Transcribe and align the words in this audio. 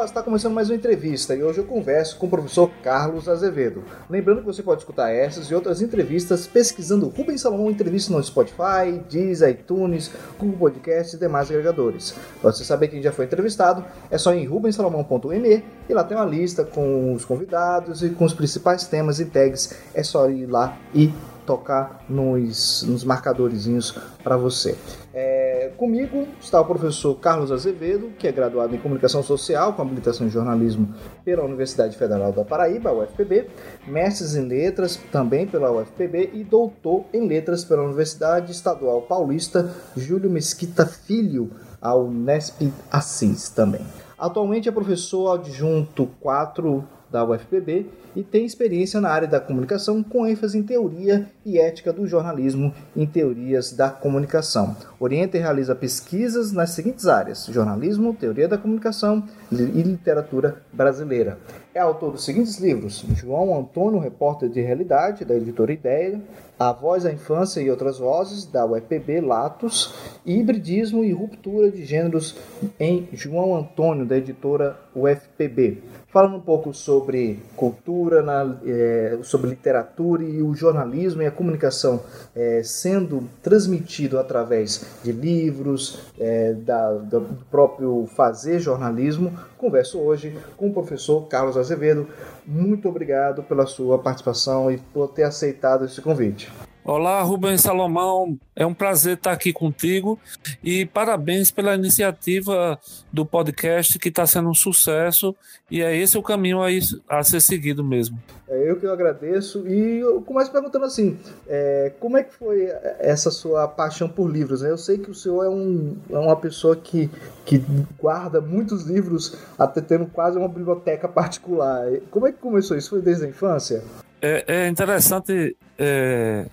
Olá, 0.00 0.06
está 0.06 0.22
começando 0.22 0.54
mais 0.54 0.70
uma 0.70 0.76
entrevista 0.76 1.34
e 1.34 1.42
hoje 1.42 1.58
eu 1.58 1.64
converso 1.64 2.16
com 2.16 2.24
o 2.24 2.30
professor 2.30 2.70
Carlos 2.82 3.28
Azevedo. 3.28 3.84
Lembrando 4.08 4.40
que 4.40 4.46
você 4.46 4.62
pode 4.62 4.80
escutar 4.80 5.10
essas 5.10 5.50
e 5.50 5.54
outras 5.54 5.82
entrevistas 5.82 6.46
pesquisando 6.46 7.12
Rubens 7.14 7.42
Salomão 7.42 7.70
Entrevista 7.70 8.10
no 8.10 8.24
Spotify, 8.24 8.98
Deezer, 9.10 9.50
iTunes, 9.50 10.10
Google 10.38 10.56
Podcast 10.56 11.14
e 11.14 11.18
demais 11.18 11.50
agregadores. 11.50 12.14
Para 12.40 12.50
você 12.50 12.64
saber 12.64 12.88
quem 12.88 13.02
já 13.02 13.12
foi 13.12 13.26
entrevistado, 13.26 13.84
é 14.10 14.16
só 14.16 14.32
em 14.32 14.46
rubensalomão.me 14.46 15.64
e 15.86 15.92
lá 15.92 16.02
tem 16.02 16.16
uma 16.16 16.24
lista 16.24 16.64
com 16.64 17.12
os 17.12 17.26
convidados 17.26 18.02
e 18.02 18.08
com 18.08 18.24
os 18.24 18.32
principais 18.32 18.86
temas 18.86 19.20
e 19.20 19.26
tags. 19.26 19.76
É 19.92 20.02
só 20.02 20.30
ir 20.30 20.46
lá 20.46 20.78
e 20.94 21.12
tocar 21.50 22.04
nos, 22.08 22.84
nos 22.86 23.02
marcadorzinhos 23.02 23.98
para 24.22 24.36
você. 24.36 24.78
É, 25.12 25.72
comigo 25.76 26.28
está 26.40 26.60
o 26.60 26.64
professor 26.64 27.12
Carlos 27.16 27.50
Azevedo, 27.50 28.12
que 28.16 28.28
é 28.28 28.30
graduado 28.30 28.72
em 28.72 28.78
Comunicação 28.78 29.20
Social, 29.20 29.72
com 29.72 29.82
habilitação 29.82 30.28
em 30.28 30.30
Jornalismo 30.30 30.94
pela 31.24 31.42
Universidade 31.42 31.96
Federal 31.96 32.30
da 32.30 32.44
Paraíba, 32.44 32.92
UFPB, 32.92 33.48
mestres 33.88 34.36
em 34.36 34.46
Letras 34.46 34.96
também 35.10 35.44
pela 35.44 35.72
UFPB 35.72 36.30
e 36.34 36.44
doutor 36.44 37.06
em 37.12 37.26
Letras 37.26 37.64
pela 37.64 37.82
Universidade 37.82 38.52
Estadual 38.52 39.02
Paulista 39.02 39.74
Júlio 39.96 40.30
Mesquita 40.30 40.86
Filho, 40.86 41.50
a 41.82 41.96
Unesp 41.96 42.72
Assis 42.92 43.50
também. 43.50 43.84
Atualmente 44.16 44.68
é 44.68 44.72
professor 44.72 45.34
adjunto 45.34 46.08
4 46.20 46.99
da 47.10 47.24
UFPB 47.24 47.86
e 48.14 48.22
tem 48.22 48.44
experiência 48.44 49.00
na 49.00 49.10
área 49.10 49.28
da 49.28 49.40
comunicação 49.40 50.02
com 50.02 50.26
ênfase 50.26 50.58
em 50.58 50.62
teoria 50.62 51.28
e 51.44 51.58
ética 51.58 51.92
do 51.92 52.06
jornalismo 52.06 52.72
em 52.96 53.06
teorias 53.06 53.72
da 53.72 53.90
comunicação. 53.90 54.76
Orienta 54.98 55.36
e 55.36 55.40
realiza 55.40 55.74
pesquisas 55.74 56.52
nas 56.52 56.70
seguintes 56.70 57.06
áreas: 57.06 57.46
jornalismo, 57.46 58.14
teoria 58.14 58.48
da 58.48 58.58
comunicação 58.58 59.24
e 59.50 59.82
literatura 59.82 60.62
brasileira. 60.72 61.38
É 61.74 61.80
autor 61.80 62.12
dos 62.12 62.24
seguintes 62.24 62.58
livros: 62.58 63.04
João 63.14 63.58
Antônio, 63.58 64.00
repórter 64.00 64.48
de 64.48 64.60
realidade, 64.60 65.24
da 65.24 65.36
editora 65.36 65.72
Ideia, 65.72 66.20
A 66.58 66.72
Voz 66.72 67.04
da 67.04 67.12
Infância 67.12 67.60
e 67.60 67.70
Outras 67.70 67.98
Vozes, 67.98 68.44
da 68.44 68.66
UEPB 68.66 69.20
Latos, 69.20 69.94
Hibridismo 70.26 71.04
e 71.04 71.12
Ruptura 71.12 71.70
de 71.70 71.84
Gêneros 71.84 72.36
em 72.78 73.08
João 73.12 73.56
Antônio, 73.56 74.04
da 74.04 74.16
editora 74.16 74.76
UFPB 74.94 75.78
falando 76.12 76.36
um 76.36 76.40
pouco 76.40 76.74
sobre 76.74 77.40
cultura, 77.56 78.22
na, 78.22 78.56
é, 78.66 79.18
sobre 79.22 79.50
literatura 79.50 80.24
e 80.24 80.42
o 80.42 80.54
jornalismo 80.54 81.22
e 81.22 81.26
a 81.26 81.30
comunicação 81.30 82.00
é, 82.34 82.62
sendo 82.62 83.28
transmitido 83.42 84.18
através 84.18 84.84
de 85.02 85.12
livros, 85.12 86.00
é, 86.18 86.52
da, 86.52 86.92
do 86.94 87.22
próprio 87.50 88.08
fazer 88.14 88.58
jornalismo. 88.60 89.32
Converso 89.56 89.98
hoje 89.98 90.36
com 90.56 90.68
o 90.68 90.72
professor 90.72 91.26
Carlos 91.28 91.56
Azevedo. 91.56 92.08
Muito 92.46 92.88
obrigado 92.88 93.42
pela 93.42 93.66
sua 93.66 93.98
participação 93.98 94.70
e 94.70 94.78
por 94.78 95.08
ter 95.08 95.22
aceitado 95.22 95.84
esse 95.84 96.00
convite. 96.00 96.50
Olá, 96.92 97.22
Rubens 97.22 97.60
Salomão. 97.60 98.36
É 98.56 98.66
um 98.66 98.74
prazer 98.74 99.14
estar 99.14 99.30
aqui 99.30 99.52
contigo 99.52 100.18
e 100.60 100.84
parabéns 100.84 101.48
pela 101.48 101.76
iniciativa 101.76 102.76
do 103.12 103.24
podcast 103.24 103.96
que 103.96 104.08
está 104.08 104.26
sendo 104.26 104.48
um 104.48 104.54
sucesso 104.54 105.32
e 105.70 105.82
é 105.82 105.96
esse 105.96 106.18
o 106.18 106.22
caminho 106.22 106.58
a, 106.60 106.66
a 107.08 107.22
ser 107.22 107.40
seguido 107.40 107.84
mesmo. 107.84 108.18
É 108.48 108.68
eu 108.68 108.74
que 108.74 108.84
eu 108.84 108.92
agradeço 108.92 109.68
e 109.68 110.00
eu 110.00 110.20
começo 110.22 110.50
perguntando 110.50 110.84
assim, 110.84 111.16
é, 111.46 111.92
como 112.00 112.16
é 112.16 112.24
que 112.24 112.34
foi 112.34 112.68
essa 112.98 113.30
sua 113.30 113.68
paixão 113.68 114.08
por 114.08 114.28
livros? 114.28 114.64
Eu 114.64 114.76
sei 114.76 114.98
que 114.98 115.12
o 115.12 115.14
senhor 115.14 115.44
é, 115.44 115.48
um, 115.48 115.96
é 116.10 116.18
uma 116.18 116.34
pessoa 116.34 116.74
que, 116.74 117.08
que 117.46 117.64
guarda 118.00 118.40
muitos 118.40 118.82
livros, 118.82 119.36
até 119.56 119.80
tendo 119.80 120.06
quase 120.06 120.36
uma 120.36 120.48
biblioteca 120.48 121.06
particular. 121.06 121.86
Como 122.10 122.26
é 122.26 122.32
que 122.32 122.38
começou 122.38 122.76
isso? 122.76 122.90
Foi 122.90 123.00
desde 123.00 123.26
a 123.26 123.28
infância? 123.28 123.80
É, 124.20 124.64
é 124.64 124.68
interessante 124.68 125.56
é, 125.78 126.46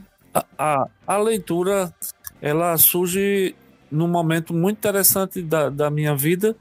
a, 0.58 0.88
a 1.06 1.18
leitura 1.18 1.94
ela 2.42 2.78
surge 2.78 3.56
num 3.92 4.08
momento 4.08 4.54
muito 4.54 4.78
interessante 4.78 5.42
da, 5.42 5.70
da 5.70 5.90
minha 5.90 6.16
vida, 6.16 6.56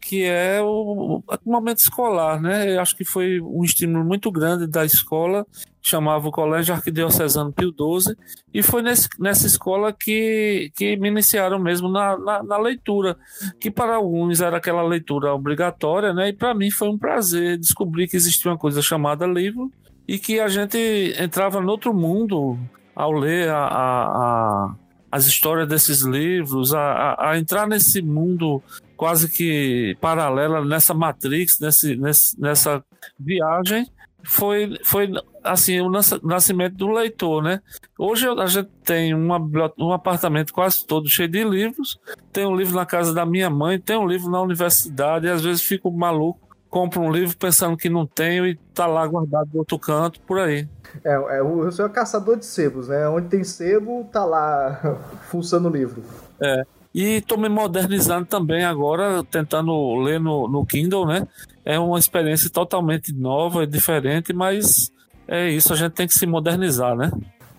que 0.00 0.24
é 0.24 0.60
o, 0.62 1.20
o, 1.26 1.50
momento 1.50 1.78
escolar, 1.78 2.40
né? 2.40 2.76
Eu 2.76 2.80
acho 2.80 2.96
que 2.96 3.04
foi 3.04 3.40
um 3.40 3.64
estímulo 3.64 4.04
muito 4.04 4.30
grande 4.30 4.66
da 4.66 4.84
escola, 4.84 5.44
chamava 5.82 6.28
o 6.28 6.32
Colégio 6.32 6.74
Arquidiocesano 6.74 7.52
Pio 7.52 7.70
XII, 7.70 8.16
e 8.54 8.62
foi 8.62 8.82
nesse, 8.82 9.08
nessa 9.18 9.48
escola 9.48 9.92
que, 9.92 10.70
que 10.76 10.96
me 10.96 11.08
iniciaram 11.08 11.58
mesmo 11.58 11.88
na, 11.88 12.16
na, 12.16 12.42
na 12.42 12.56
leitura, 12.56 13.16
que 13.58 13.68
para 13.68 13.96
alguns 13.96 14.40
era 14.40 14.58
aquela 14.58 14.82
leitura 14.82 15.34
obrigatória, 15.34 16.12
né? 16.12 16.28
E 16.28 16.32
para 16.32 16.54
mim 16.54 16.70
foi 16.70 16.88
um 16.88 16.98
prazer 16.98 17.58
descobrir 17.58 18.06
que 18.06 18.16
existia 18.16 18.50
uma 18.52 18.58
coisa 18.58 18.80
chamada 18.80 19.26
livro, 19.26 19.72
e 20.06 20.18
que 20.18 20.38
a 20.38 20.46
gente 20.46 20.78
entrava 21.18 21.60
no 21.60 21.70
outro 21.70 21.92
mundo 21.92 22.56
ao 22.96 23.12
ler 23.12 23.50
a, 23.50 23.58
a, 23.58 24.04
a, 24.06 24.74
as 25.12 25.26
histórias 25.26 25.68
desses 25.68 26.00
livros, 26.00 26.72
a, 26.74 27.34
entrar 27.38 27.68
nesse 27.68 28.00
mundo 28.00 28.62
quase 28.96 29.28
que 29.28 29.94
paralelo, 30.00 30.64
nessa 30.64 30.94
Matrix, 30.94 31.60
nesse, 31.60 31.94
nesse, 31.94 32.40
nessa 32.40 32.82
viagem, 33.20 33.86
foi, 34.24 34.78
foi 34.82 35.12
assim 35.44 35.80
o 35.80 35.90
nascimento 36.22 36.74
do 36.74 36.88
leitor, 36.88 37.42
né? 37.42 37.60
Hoje 37.98 38.26
a 38.26 38.46
gente 38.46 38.70
tem 38.82 39.14
uma, 39.14 39.38
um 39.78 39.92
apartamento 39.92 40.52
quase 40.52 40.84
todo 40.84 41.08
cheio 41.08 41.28
de 41.28 41.44
livros, 41.44 42.00
tem 42.32 42.46
um 42.46 42.56
livro 42.56 42.74
na 42.74 42.86
casa 42.86 43.12
da 43.12 43.26
minha 43.26 43.50
mãe, 43.50 43.78
tem 43.78 43.96
um 43.96 44.06
livro 44.06 44.30
na 44.30 44.40
universidade, 44.40 45.26
e 45.26 45.30
às 45.30 45.42
vezes 45.42 45.62
fico 45.62 45.92
maluco 45.92 46.45
compro 46.70 47.00
um 47.00 47.10
livro 47.10 47.36
pensando 47.36 47.76
que 47.76 47.88
não 47.88 48.06
tenho 48.06 48.46
e 48.46 48.56
tá 48.74 48.86
lá 48.86 49.06
guardado 49.06 49.50
do 49.50 49.58
outro 49.58 49.78
canto, 49.78 50.20
por 50.20 50.38
aí. 50.38 50.68
É, 51.04 51.12
é 51.12 51.42
o 51.42 51.68
é 51.68 51.88
caçador 51.88 52.36
de 52.36 52.46
sebos, 52.46 52.88
né? 52.88 53.08
Onde 53.08 53.28
tem 53.28 53.44
sebo, 53.44 54.08
tá 54.12 54.24
lá 54.24 54.98
fuçando 55.28 55.68
o 55.68 55.72
livro. 55.72 56.02
É. 56.40 56.64
E 56.94 57.20
tô 57.20 57.36
me 57.36 57.48
modernizando 57.48 58.24
também 58.24 58.64
agora, 58.64 59.22
tentando 59.24 59.96
ler 59.96 60.18
no, 60.18 60.48
no 60.48 60.64
Kindle, 60.64 61.06
né? 61.06 61.28
É 61.64 61.78
uma 61.78 61.98
experiência 61.98 62.48
totalmente 62.48 63.12
nova 63.12 63.64
e 63.64 63.66
diferente, 63.66 64.32
mas 64.32 64.90
é 65.28 65.50
isso, 65.50 65.72
a 65.72 65.76
gente 65.76 65.92
tem 65.92 66.06
que 66.06 66.14
se 66.14 66.26
modernizar, 66.26 66.96
né? 66.96 67.10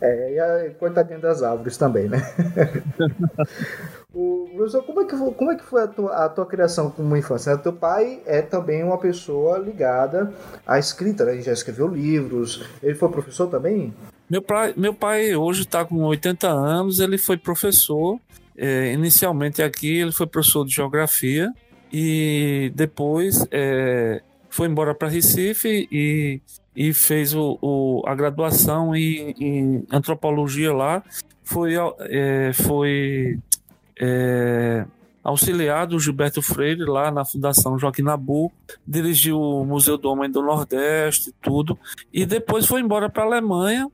É, 0.02 0.34
e 0.34 0.40
a 0.40 0.74
coitadinha 0.76 1.20
das 1.20 1.44
árvores 1.44 1.78
também, 1.78 2.08
né? 2.08 2.18
o, 4.18 4.82
como 4.86 5.02
é 5.02 5.06
que 5.06 5.16
foi, 5.16 5.32
como 5.32 5.52
é 5.52 5.56
que 5.56 5.64
foi 5.64 5.84
a, 5.84 5.88
tua, 5.88 6.26
a 6.26 6.30
tua 6.30 6.46
criação 6.46 6.90
como 6.90 7.16
infância? 7.16 7.54
O 7.54 7.58
teu 7.60 7.74
pai 7.74 8.20
é 8.26 8.42
também 8.42 8.84
uma 8.84 8.98
pessoa 8.98 9.60
ligada 9.60 10.34
à 10.66 10.80
escrita, 10.80 11.24
né? 11.24 11.34
Ele 11.34 11.44
já 11.44 11.54
escreveu 11.54 11.88
livros. 11.88 12.66
Ele 12.82 12.96
foi 12.96 13.10
professor 13.10 13.48
também? 13.48 13.94
Meu 14.28 14.42
pai, 14.42 14.74
meu 14.76 14.94
pai 14.94 15.36
hoje 15.36 15.62
está 15.62 15.86
com 15.86 16.04
80 16.04 16.48
anos, 16.48 17.00
ele 17.00 17.18
foi 17.18 17.38
professor. 17.38 18.20
É, 18.58 18.92
inicialmente 18.92 19.62
aqui, 19.62 20.00
ele 20.00 20.12
foi 20.12 20.26
professor 20.26 20.66
de 20.66 20.74
geografia 20.74 21.54
e 21.94 22.72
depois 22.76 23.46
é, 23.52 24.22
foi 24.50 24.68
embora 24.68 24.96
para 24.96 25.08
Recife 25.08 25.88
e 25.92 26.42
e 26.78 26.94
fez 26.94 27.34
o, 27.34 27.58
o 27.60 28.04
a 28.06 28.14
graduação 28.14 28.96
em, 28.96 29.32
em, 29.40 29.84
antropologia 29.92 30.72
lá. 30.72 31.04
Foi, 31.44 31.74
é, 32.02 32.52
foi 32.54 33.40
é, 34.00 34.86
auxiliar 35.24 35.88
do 35.88 36.00
Gilberto 36.00 36.42
Freire 36.42 36.86
lá 36.86 37.12
na 37.12 37.26
Fundação 37.26 37.78
Joaquim 37.78 38.02
Nabuco, 38.02 38.56
dirigiu 38.88 39.40
o 39.40 39.66
Museu 39.66 39.98
do 39.98 40.10
Homem 40.10 40.30
do 40.30 40.42
Nordeste, 40.42 41.34
tudo, 41.42 41.78
e 42.14 42.26
depois 42.26 42.66
foi 42.66 42.82
embora 42.82 43.10
para 43.10 43.24
a 43.24 43.26
Alemanha. 43.26 43.90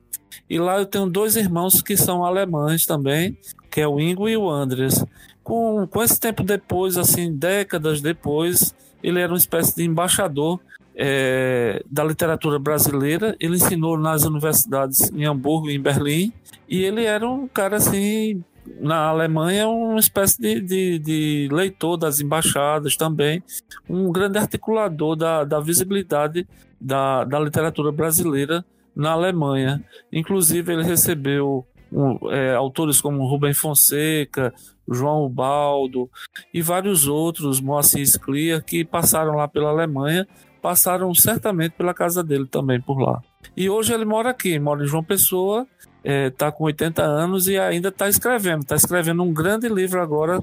E 0.49 0.59
lá 0.59 0.79
eu 0.79 0.85
tenho 0.85 1.07
dois 1.09 1.35
irmãos 1.35 1.81
que 1.81 1.95
são 1.95 2.23
alemães 2.23 2.85
também, 2.85 3.37
que 3.69 3.81
é 3.81 3.87
o 3.87 3.99
Ingo 3.99 4.27
e 4.27 4.37
o 4.37 4.49
Andres. 4.49 5.03
Com, 5.43 5.87
com 5.87 6.01
esse 6.03 6.19
tempo 6.19 6.43
depois, 6.43 6.97
assim, 6.97 7.35
décadas 7.35 8.01
depois, 8.01 8.73
ele 9.01 9.19
era 9.19 9.31
uma 9.31 9.37
espécie 9.37 9.75
de 9.75 9.83
embaixador 9.83 10.59
é, 10.95 11.83
da 11.89 12.03
literatura 12.03 12.57
brasileira. 12.57 13.35
Ele 13.39 13.55
ensinou 13.55 13.97
nas 13.97 14.23
universidades 14.23 15.11
em 15.11 15.25
Hamburgo 15.25 15.69
e 15.69 15.75
em 15.75 15.81
Berlim. 15.81 16.31
E 16.69 16.83
ele 16.83 17.03
era 17.03 17.27
um 17.27 17.47
cara 17.47 17.77
assim. 17.77 18.43
Na 18.79 19.07
Alemanha, 19.07 19.67
uma 19.67 19.99
espécie 19.99 20.39
de, 20.39 20.61
de, 20.61 20.99
de 20.99 21.49
leitor 21.51 21.97
das 21.97 22.19
embaixadas 22.19 22.95
também, 22.95 23.43
um 23.89 24.11
grande 24.11 24.37
articulador 24.37 25.15
da, 25.15 25.43
da 25.43 25.59
visibilidade 25.59 26.47
da, 26.79 27.23
da 27.23 27.39
literatura 27.39 27.91
brasileira 27.91 28.63
na 28.95 29.11
Alemanha. 29.11 29.83
Inclusive, 30.11 30.73
ele 30.73 30.83
recebeu 30.83 31.65
um, 31.91 32.31
é, 32.31 32.55
autores 32.55 33.01
como 33.01 33.25
Rubem 33.25 33.53
Fonseca, 33.53 34.53
João 34.89 35.25
Ubaldo 35.25 36.09
e 36.53 36.61
vários 36.61 37.07
outros, 37.07 37.59
Moacir 37.59 38.05
Scliar, 38.05 38.63
que 38.63 38.83
passaram 38.83 39.35
lá 39.35 39.47
pela 39.47 39.69
Alemanha 39.69 40.27
passaram 40.63 41.13
certamente 41.13 41.73
pela 41.73 41.93
casa 41.93 42.23
dele 42.23 42.47
também 42.47 42.79
por 42.79 42.97
lá. 42.97 43.21
E 43.55 43.69
hoje 43.69 43.93
ele 43.93 44.05
mora 44.05 44.29
aqui, 44.29 44.57
mora 44.57 44.81
em 44.81 44.87
João 44.87 45.03
Pessoa, 45.03 45.67
está 46.03 46.47
é, 46.47 46.51
com 46.51 46.65
80 46.65 47.01
anos 47.01 47.47
e 47.47 47.57
ainda 47.57 47.89
está 47.89 48.09
escrevendo. 48.09 48.61
Está 48.61 48.75
escrevendo 48.75 49.23
um 49.23 49.33
grande 49.33 49.69
livro 49.69 50.01
agora 50.01 50.41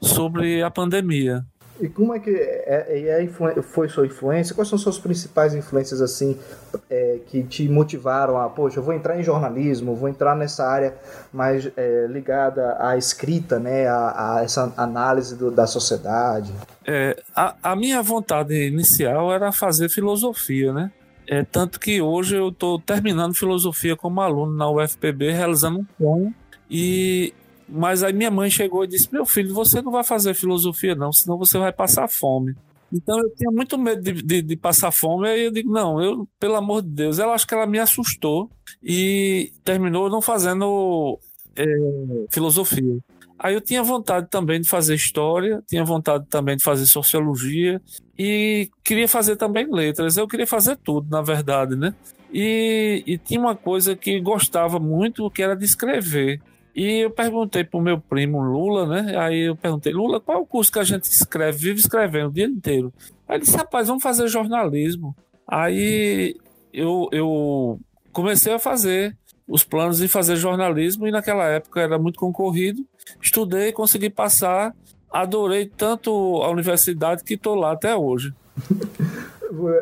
sobre 0.00 0.62
a 0.62 0.70
pandemia. 0.70 1.44
E 1.80 1.88
como 1.88 2.14
é 2.14 2.20
que 2.20 2.30
é, 2.30 2.86
é, 2.88 3.24
é 3.24 3.62
foi 3.62 3.88
sua 3.88 4.06
influência? 4.06 4.54
Quais 4.54 4.68
são 4.68 4.78
suas 4.78 4.98
principais 4.98 5.52
influências 5.52 6.00
assim 6.00 6.38
é, 6.88 7.18
que 7.26 7.42
te 7.42 7.68
motivaram 7.68 8.38
a, 8.38 8.48
poxa, 8.48 8.78
eu 8.78 8.84
vou 8.84 8.94
entrar 8.94 9.18
em 9.18 9.22
jornalismo, 9.22 9.96
vou 9.96 10.08
entrar 10.08 10.36
nessa 10.36 10.64
área 10.64 10.94
mais 11.32 11.68
ligada 12.08 12.76
à 12.78 12.96
escrita, 12.96 13.58
né, 13.58 13.88
a, 13.88 14.36
a 14.36 14.44
essa 14.44 14.72
análise 14.76 15.34
do, 15.34 15.50
da 15.50 15.66
sociedade? 15.66 16.52
É, 16.86 17.20
a, 17.34 17.56
a 17.62 17.74
minha 17.74 18.00
vontade 18.00 18.54
inicial 18.54 19.32
era 19.32 19.50
fazer 19.50 19.88
filosofia, 19.88 20.72
né? 20.72 20.92
É, 21.28 21.44
tanto 21.44 21.78
que 21.78 22.02
hoje 22.02 22.36
eu 22.36 22.48
estou 22.48 22.78
terminando 22.80 23.34
filosofia 23.34 23.96
como 23.96 24.20
aluno 24.20 24.56
na 24.56 24.70
UFPB, 24.70 25.32
realizando 25.32 25.80
um 25.80 25.86
sonho. 25.98 26.34
E 26.70 27.32
mas 27.68 28.02
aí 28.02 28.12
minha 28.12 28.30
mãe 28.30 28.50
chegou 28.50 28.84
e 28.84 28.88
disse: 28.88 29.08
Meu 29.12 29.24
filho, 29.24 29.54
você 29.54 29.80
não 29.80 29.90
vai 29.90 30.04
fazer 30.04 30.34
filosofia, 30.34 30.94
não, 30.94 31.12
senão 31.12 31.38
você 31.38 31.58
vai 31.58 31.72
passar 31.72 32.08
fome. 32.08 32.54
Então 32.92 33.18
eu 33.18 33.34
tinha 33.34 33.50
muito 33.50 33.78
medo 33.78 34.02
de, 34.02 34.22
de, 34.22 34.42
de, 34.42 34.56
passar 34.56 34.92
fome. 34.92 35.28
Aí 35.28 35.46
eu 35.46 35.50
digo: 35.50 35.72
Não, 35.72 36.02
eu, 36.02 36.28
pelo 36.38 36.56
amor 36.56 36.82
de 36.82 36.88
Deus, 36.88 37.18
ela 37.18 37.34
acho 37.34 37.46
que 37.46 37.54
ela 37.54 37.66
me 37.66 37.78
assustou 37.78 38.50
e 38.82 39.52
terminou 39.64 40.10
não 40.10 40.20
fazendo 40.20 41.18
é, 41.56 41.64
filosofia. 42.30 42.98
Aí 43.38 43.54
eu 43.54 43.60
tinha 43.60 43.82
vontade 43.82 44.28
também 44.30 44.60
de 44.60 44.68
fazer 44.68 44.94
história, 44.94 45.62
tinha 45.66 45.84
vontade 45.84 46.26
também 46.28 46.56
de 46.56 46.62
fazer 46.62 46.86
sociologia 46.86 47.80
e 48.18 48.70
queria 48.84 49.08
fazer 49.08 49.36
também 49.36 49.66
letras. 49.68 50.16
Eu 50.16 50.28
queria 50.28 50.46
fazer 50.46 50.76
tudo, 50.76 51.10
na 51.10 51.22
verdade, 51.22 51.74
né? 51.74 51.94
E, 52.32 53.02
e 53.06 53.18
tinha 53.18 53.40
uma 53.40 53.54
coisa 53.54 53.94
que 53.94 54.20
gostava 54.20 54.78
muito, 54.78 55.30
que 55.30 55.42
era 55.42 55.54
de 55.54 55.64
escrever. 55.64 56.40
E 56.74 57.00
eu 57.00 57.10
perguntei 57.10 57.64
pro 57.64 57.80
meu 57.80 58.00
primo 58.00 58.40
Lula, 58.40 58.86
né? 58.86 59.16
Aí 59.18 59.40
eu 59.40 59.56
perguntei, 59.56 59.92
Lula, 59.92 60.20
qual 60.20 60.38
é 60.38 60.40
o 60.40 60.46
curso 60.46 60.72
que 60.72 60.78
a 60.78 60.84
gente 60.84 61.04
escreve, 61.04 61.58
vive 61.58 61.80
escrevendo 61.80 62.28
o 62.28 62.32
dia 62.32 62.46
inteiro? 62.46 62.92
Aí 63.28 63.36
ele 63.36 63.44
disse, 63.44 63.56
rapaz, 63.56 63.88
vamos 63.88 64.02
fazer 64.02 64.26
jornalismo. 64.28 65.14
Aí 65.46 66.34
eu, 66.72 67.08
eu 67.12 67.78
comecei 68.12 68.54
a 68.54 68.58
fazer 68.58 69.16
os 69.52 69.62
planos 69.62 69.98
de 69.98 70.08
fazer 70.08 70.36
jornalismo 70.36 71.06
e 71.06 71.10
naquela 71.10 71.44
época 71.44 71.78
era 71.78 71.98
muito 71.98 72.18
concorrido. 72.18 72.86
Estudei, 73.20 73.70
consegui 73.70 74.08
passar, 74.08 74.74
adorei 75.12 75.66
tanto 75.66 76.10
a 76.42 76.48
universidade 76.50 77.22
que 77.22 77.34
estou 77.34 77.54
lá 77.54 77.72
até 77.72 77.94
hoje. 77.94 78.32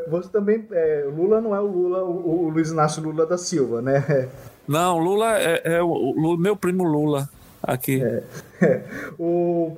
Você 0.09 0.29
também, 0.31 0.67
é, 0.73 1.09
Lula 1.17 1.41
não 1.41 1.55
é 1.55 1.61
o 1.61 1.67
Lula, 1.67 2.03
o, 2.03 2.47
o 2.47 2.49
Luiz 2.49 2.71
Inácio 2.71 3.01
Lula 3.01 3.25
da 3.25 3.39
Silva, 3.39 3.81
né? 3.81 4.29
Não, 4.67 4.99
Lula 4.99 5.39
é, 5.39 5.77
é 5.77 5.83
o, 5.83 5.89
o, 5.89 6.37
meu 6.37 6.57
primo 6.57 6.83
Lula 6.83 7.29
aqui. 7.63 8.03
É, 8.03 8.23
é. 8.61 8.85
O, 9.17 9.77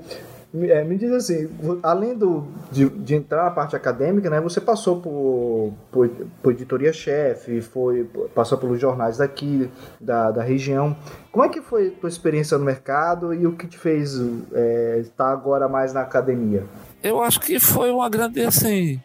é, 0.54 0.84
me 0.84 0.98
diz 0.98 1.10
assim, 1.12 1.48
além 1.82 2.14
do, 2.14 2.46
de, 2.70 2.88
de, 2.88 3.14
entrar 3.14 3.44
na 3.44 3.50
parte 3.50 3.74
acadêmica, 3.74 4.28
né, 4.28 4.40
você 4.40 4.60
passou 4.60 5.00
por, 5.00 5.72
por, 5.90 6.08
por 6.42 6.52
editoria-chefe, 6.52 7.62
foi 7.62 8.04
passou 8.34 8.58
pelos 8.58 8.78
jornais 8.78 9.16
daqui, 9.16 9.70
da, 9.98 10.30
da 10.30 10.42
região. 10.42 10.94
Como 11.30 11.44
é 11.44 11.48
que 11.48 11.62
foi 11.62 11.88
a 11.88 12.00
tua 12.00 12.08
experiência 12.08 12.58
no 12.58 12.64
mercado 12.64 13.32
e 13.32 13.46
o 13.46 13.52
que 13.56 13.66
te 13.66 13.78
fez 13.78 14.20
é, 14.52 14.98
estar 15.00 15.32
agora 15.32 15.68
mais 15.68 15.94
na 15.94 16.02
academia? 16.02 16.66
Eu 17.02 17.22
acho 17.22 17.40
que 17.40 17.58
foi 17.58 17.90
uma 17.90 18.08
grande, 18.10 18.42
assim, 18.42 19.00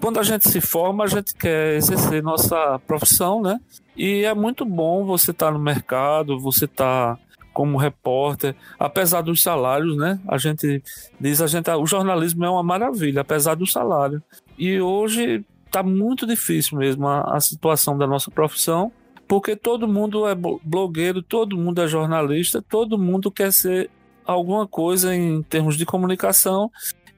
quando 0.00 0.18
a 0.18 0.22
gente 0.22 0.48
se 0.48 0.60
forma, 0.60 1.04
a 1.04 1.06
gente 1.06 1.34
quer 1.34 1.76
exercer 1.76 2.22
nossa 2.22 2.80
profissão, 2.86 3.42
né? 3.42 3.60
E 3.96 4.24
é 4.24 4.34
muito 4.34 4.64
bom 4.64 5.04
você 5.04 5.30
estar 5.30 5.46
tá 5.46 5.52
no 5.52 5.58
mercado, 5.58 6.38
você 6.38 6.64
estar 6.64 7.16
tá 7.16 7.25
como 7.56 7.78
repórter, 7.78 8.54
apesar 8.78 9.22
dos 9.22 9.42
salários, 9.42 9.96
né? 9.96 10.20
A 10.28 10.36
gente 10.36 10.82
diz, 11.18 11.40
a 11.40 11.46
gente, 11.46 11.70
o 11.70 11.86
jornalismo 11.86 12.44
é 12.44 12.50
uma 12.50 12.62
maravilha, 12.62 13.22
apesar 13.22 13.54
do 13.54 13.66
salário. 13.66 14.22
E 14.58 14.78
hoje 14.78 15.42
está 15.64 15.82
muito 15.82 16.26
difícil 16.26 16.76
mesmo 16.76 17.08
a, 17.08 17.34
a 17.34 17.40
situação 17.40 17.96
da 17.96 18.06
nossa 18.06 18.30
profissão, 18.30 18.92
porque 19.26 19.56
todo 19.56 19.88
mundo 19.88 20.28
é 20.28 20.34
blogueiro, 20.34 21.22
todo 21.22 21.56
mundo 21.56 21.80
é 21.80 21.88
jornalista, 21.88 22.60
todo 22.60 22.98
mundo 22.98 23.30
quer 23.30 23.50
ser 23.50 23.88
alguma 24.26 24.66
coisa 24.66 25.14
em 25.14 25.42
termos 25.42 25.78
de 25.78 25.86
comunicação 25.86 26.70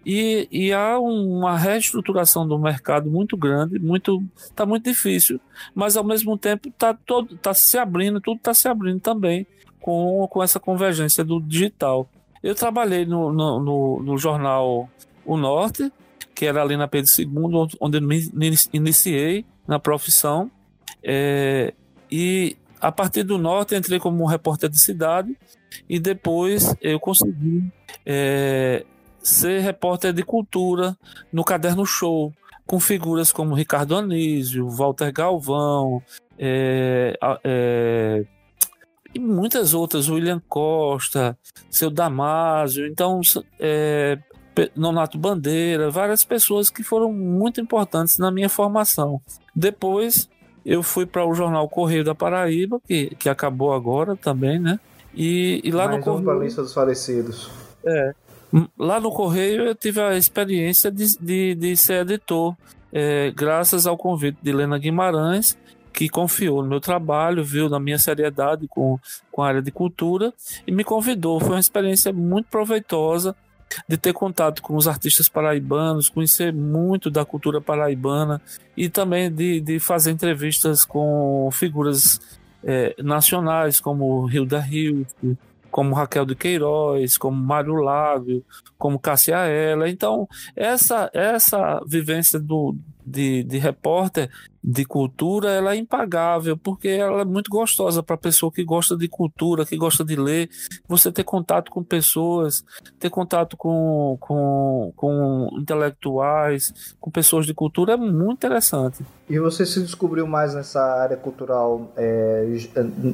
e, 0.06 0.46
e 0.52 0.72
há 0.72 1.00
uma 1.00 1.58
reestruturação 1.58 2.46
do 2.46 2.56
mercado 2.60 3.10
muito 3.10 3.36
grande, 3.36 3.76
muito 3.80 4.22
está 4.36 4.64
muito 4.64 4.84
difícil, 4.84 5.40
mas 5.74 5.96
ao 5.96 6.04
mesmo 6.04 6.38
tempo 6.38 6.68
está 6.68 6.94
todo 6.94 7.36
tá 7.38 7.52
se 7.52 7.76
abrindo, 7.76 8.20
tudo 8.20 8.36
está 8.36 8.54
se 8.54 8.68
abrindo 8.68 9.00
também 9.00 9.44
com, 9.80 10.26
com 10.28 10.42
essa 10.42 10.58
convergência 10.60 11.24
do 11.24 11.40
digital. 11.40 12.08
Eu 12.42 12.54
trabalhei 12.54 13.04
no, 13.04 13.32
no, 13.32 13.60
no, 13.60 14.02
no 14.02 14.18
jornal 14.18 14.88
O 15.24 15.36
Norte, 15.36 15.92
que 16.34 16.46
era 16.46 16.62
ali 16.62 16.76
na 16.76 16.86
Pedro 16.86 17.10
II, 17.18 17.76
onde 17.80 17.98
eu 17.98 18.02
me 18.02 18.30
iniciei 18.72 19.44
na 19.66 19.78
profissão. 19.78 20.50
É, 21.02 21.74
e 22.10 22.56
a 22.80 22.92
partir 22.92 23.22
do 23.22 23.38
Norte 23.38 23.74
entrei 23.74 23.98
como 23.98 24.24
repórter 24.24 24.68
de 24.68 24.78
cidade 24.78 25.36
e 25.88 25.98
depois 25.98 26.74
eu 26.80 26.98
consegui 27.00 27.70
é, 28.06 28.84
ser 29.20 29.60
repórter 29.60 30.12
de 30.12 30.22
cultura 30.22 30.96
no 31.32 31.44
Caderno 31.44 31.84
Show, 31.84 32.32
com 32.66 32.78
figuras 32.78 33.32
como 33.32 33.54
Ricardo 33.54 33.96
Anísio, 33.96 34.68
Walter 34.68 35.12
Galvão, 35.12 36.02
é, 36.38 37.18
é, 37.42 38.24
e 39.14 39.18
muitas 39.18 39.74
outras, 39.74 40.08
William 40.08 40.40
Costa, 40.48 41.36
seu 41.70 41.90
Damásio, 41.90 42.86
então 42.86 43.20
é, 43.58 44.18
Nonato 44.74 45.18
Bandeira, 45.18 45.90
várias 45.90 46.24
pessoas 46.24 46.70
que 46.70 46.82
foram 46.82 47.12
muito 47.12 47.60
importantes 47.60 48.18
na 48.18 48.30
minha 48.30 48.48
formação. 48.48 49.20
Depois 49.54 50.28
eu 50.64 50.82
fui 50.82 51.06
para 51.06 51.26
o 51.26 51.34
jornal 51.34 51.68
Correio 51.68 52.04
da 52.04 52.14
Paraíba, 52.14 52.80
que, 52.86 53.14
que 53.16 53.28
acabou 53.28 53.72
agora 53.72 54.16
também, 54.16 54.58
né? 54.58 54.78
E, 55.14 55.60
e 55.64 55.70
lá 55.70 55.86
Mais 55.88 56.04
no 56.04 56.22
Correio. 56.22 56.42
lista 56.42 56.62
dos 56.62 56.74
falecidos. 56.74 57.50
É. 57.84 58.14
Lá 58.78 59.00
no 59.00 59.10
Correio 59.10 59.62
eu 59.62 59.74
tive 59.74 60.00
a 60.00 60.16
experiência 60.16 60.90
de, 60.90 61.18
de, 61.18 61.54
de 61.54 61.76
ser 61.76 62.02
editor, 62.02 62.54
é, 62.92 63.30
graças 63.30 63.86
ao 63.86 63.96
convite 63.96 64.38
de 64.42 64.50
Helena 64.50 64.78
Guimarães, 64.78 65.56
que 65.98 66.08
confiou 66.08 66.62
no 66.62 66.68
meu 66.68 66.80
trabalho, 66.80 67.42
viu 67.42 67.68
na 67.68 67.80
minha 67.80 67.98
seriedade 67.98 68.68
com, 68.68 69.00
com 69.32 69.42
a 69.42 69.48
área 69.48 69.60
de 69.60 69.72
cultura 69.72 70.32
e 70.64 70.70
me 70.70 70.84
convidou. 70.84 71.40
Foi 71.40 71.50
uma 71.50 71.58
experiência 71.58 72.12
muito 72.12 72.46
proveitosa 72.46 73.34
de 73.88 73.96
ter 73.96 74.12
contato 74.12 74.62
com 74.62 74.76
os 74.76 74.86
artistas 74.86 75.28
paraibanos, 75.28 76.08
conhecer 76.08 76.52
muito 76.52 77.10
da 77.10 77.24
cultura 77.24 77.60
paraibana 77.60 78.40
e 78.76 78.88
também 78.88 79.28
de, 79.28 79.60
de 79.60 79.80
fazer 79.80 80.12
entrevistas 80.12 80.84
com 80.84 81.50
figuras 81.52 82.20
é, 82.62 82.94
nacionais 83.02 83.80
como 83.80 84.30
Hilda 84.30 84.64
Hilf, 84.70 85.10
como 85.68 85.96
Raquel 85.96 86.24
de 86.24 86.36
Queiroz, 86.36 87.18
como 87.18 87.36
Mário 87.36 87.74
Lago, 87.74 88.44
como 88.78 89.00
Cássia 89.00 89.38
Ela. 89.48 89.90
Então, 89.90 90.28
essa, 90.54 91.10
essa 91.12 91.82
vivência 91.84 92.38
do, 92.38 92.76
de, 93.04 93.42
de 93.42 93.58
repórter 93.58 94.30
de 94.62 94.84
cultura 94.84 95.50
ela 95.50 95.74
é 95.74 95.76
impagável, 95.76 96.56
porque 96.56 96.88
ela 96.88 97.22
é 97.22 97.24
muito 97.24 97.50
gostosa 97.50 98.02
para 98.02 98.14
a 98.14 98.18
pessoa 98.18 98.52
que 98.52 98.64
gosta 98.64 98.96
de 98.96 99.08
cultura, 99.08 99.64
que 99.64 99.76
gosta 99.76 100.04
de 100.04 100.16
ler. 100.16 100.48
Você 100.86 101.12
ter 101.12 101.24
contato 101.24 101.70
com 101.70 101.82
pessoas, 101.82 102.64
ter 102.98 103.10
contato 103.10 103.56
com, 103.56 104.16
com, 104.20 104.92
com 104.96 105.48
intelectuais, 105.58 106.96
com 107.00 107.10
pessoas 107.10 107.46
de 107.46 107.54
cultura 107.54 107.94
é 107.94 107.96
muito 107.96 108.38
interessante. 108.38 109.04
E 109.28 109.38
você 109.38 109.66
se 109.66 109.80
descobriu 109.80 110.26
mais 110.26 110.54
nessa 110.54 110.82
área 110.82 111.16
cultural 111.16 111.92
é, 111.96 112.46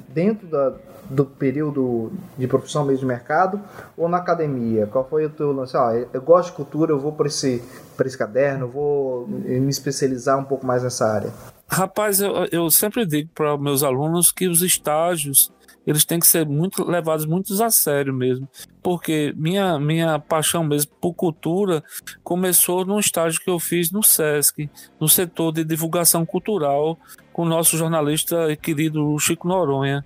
dentro 0.09 0.47
da, 0.47 0.73
do 1.11 1.25
período 1.25 2.13
de 2.39 2.47
profissão 2.47 2.85
mesmo 2.85 3.01
de 3.01 3.07
mercado 3.07 3.61
ou 3.97 4.09
na 4.09 4.19
academia? 4.19 4.87
Qual 4.87 5.07
foi 5.09 5.27
o 5.27 5.31
teu 5.31 5.53
lance? 5.53 5.77
Ah, 5.77 6.07
eu 6.13 6.23
gosto 6.23 6.51
de 6.51 6.57
cultura, 6.57 6.93
eu 6.93 7.01
vou 7.01 7.13
para 7.13 7.27
esse, 7.27 7.63
esse 8.05 8.17
caderno, 8.17 8.69
vou 8.69 9.27
me 9.27 9.69
especializar 9.69 10.39
um 10.39 10.45
pouco 10.45 10.65
mais 10.65 10.83
nessa 10.83 11.07
área. 11.07 11.33
Rapaz, 11.69 12.21
eu, 12.21 12.47
eu 12.53 12.71
sempre 12.71 13.07
digo 13.07 13.31
para 13.35 13.57
meus 13.57 13.83
alunos 13.83 14.31
que 14.31 14.47
os 14.47 14.63
estágios 14.63 15.53
eles 15.87 16.05
têm 16.05 16.19
que 16.19 16.27
ser 16.27 16.47
muito 16.47 16.83
levados 16.85 17.27
muito 17.27 17.63
a 17.63 17.71
sério 17.71 18.15
mesmo, 18.15 18.49
porque 18.83 19.35
minha 19.37 19.79
minha 19.79 20.19
paixão 20.19 20.65
mesmo 20.65 20.93
por 21.01 21.13
cultura 21.13 21.85
começou 22.23 22.87
num 22.87 22.99
estágio 22.99 23.41
que 23.41 23.51
eu 23.51 23.59
fiz 23.59 23.91
no 23.91 24.03
SESC, 24.03 24.71
no 24.99 25.09
setor 25.09 25.53
de 25.53 25.65
divulgação 25.65 26.25
cultural, 26.25 26.99
com 27.33 27.43
o 27.43 27.49
nosso 27.49 27.77
jornalista 27.77 28.57
querido 28.57 29.19
Chico 29.19 29.47
Noronha. 29.47 30.05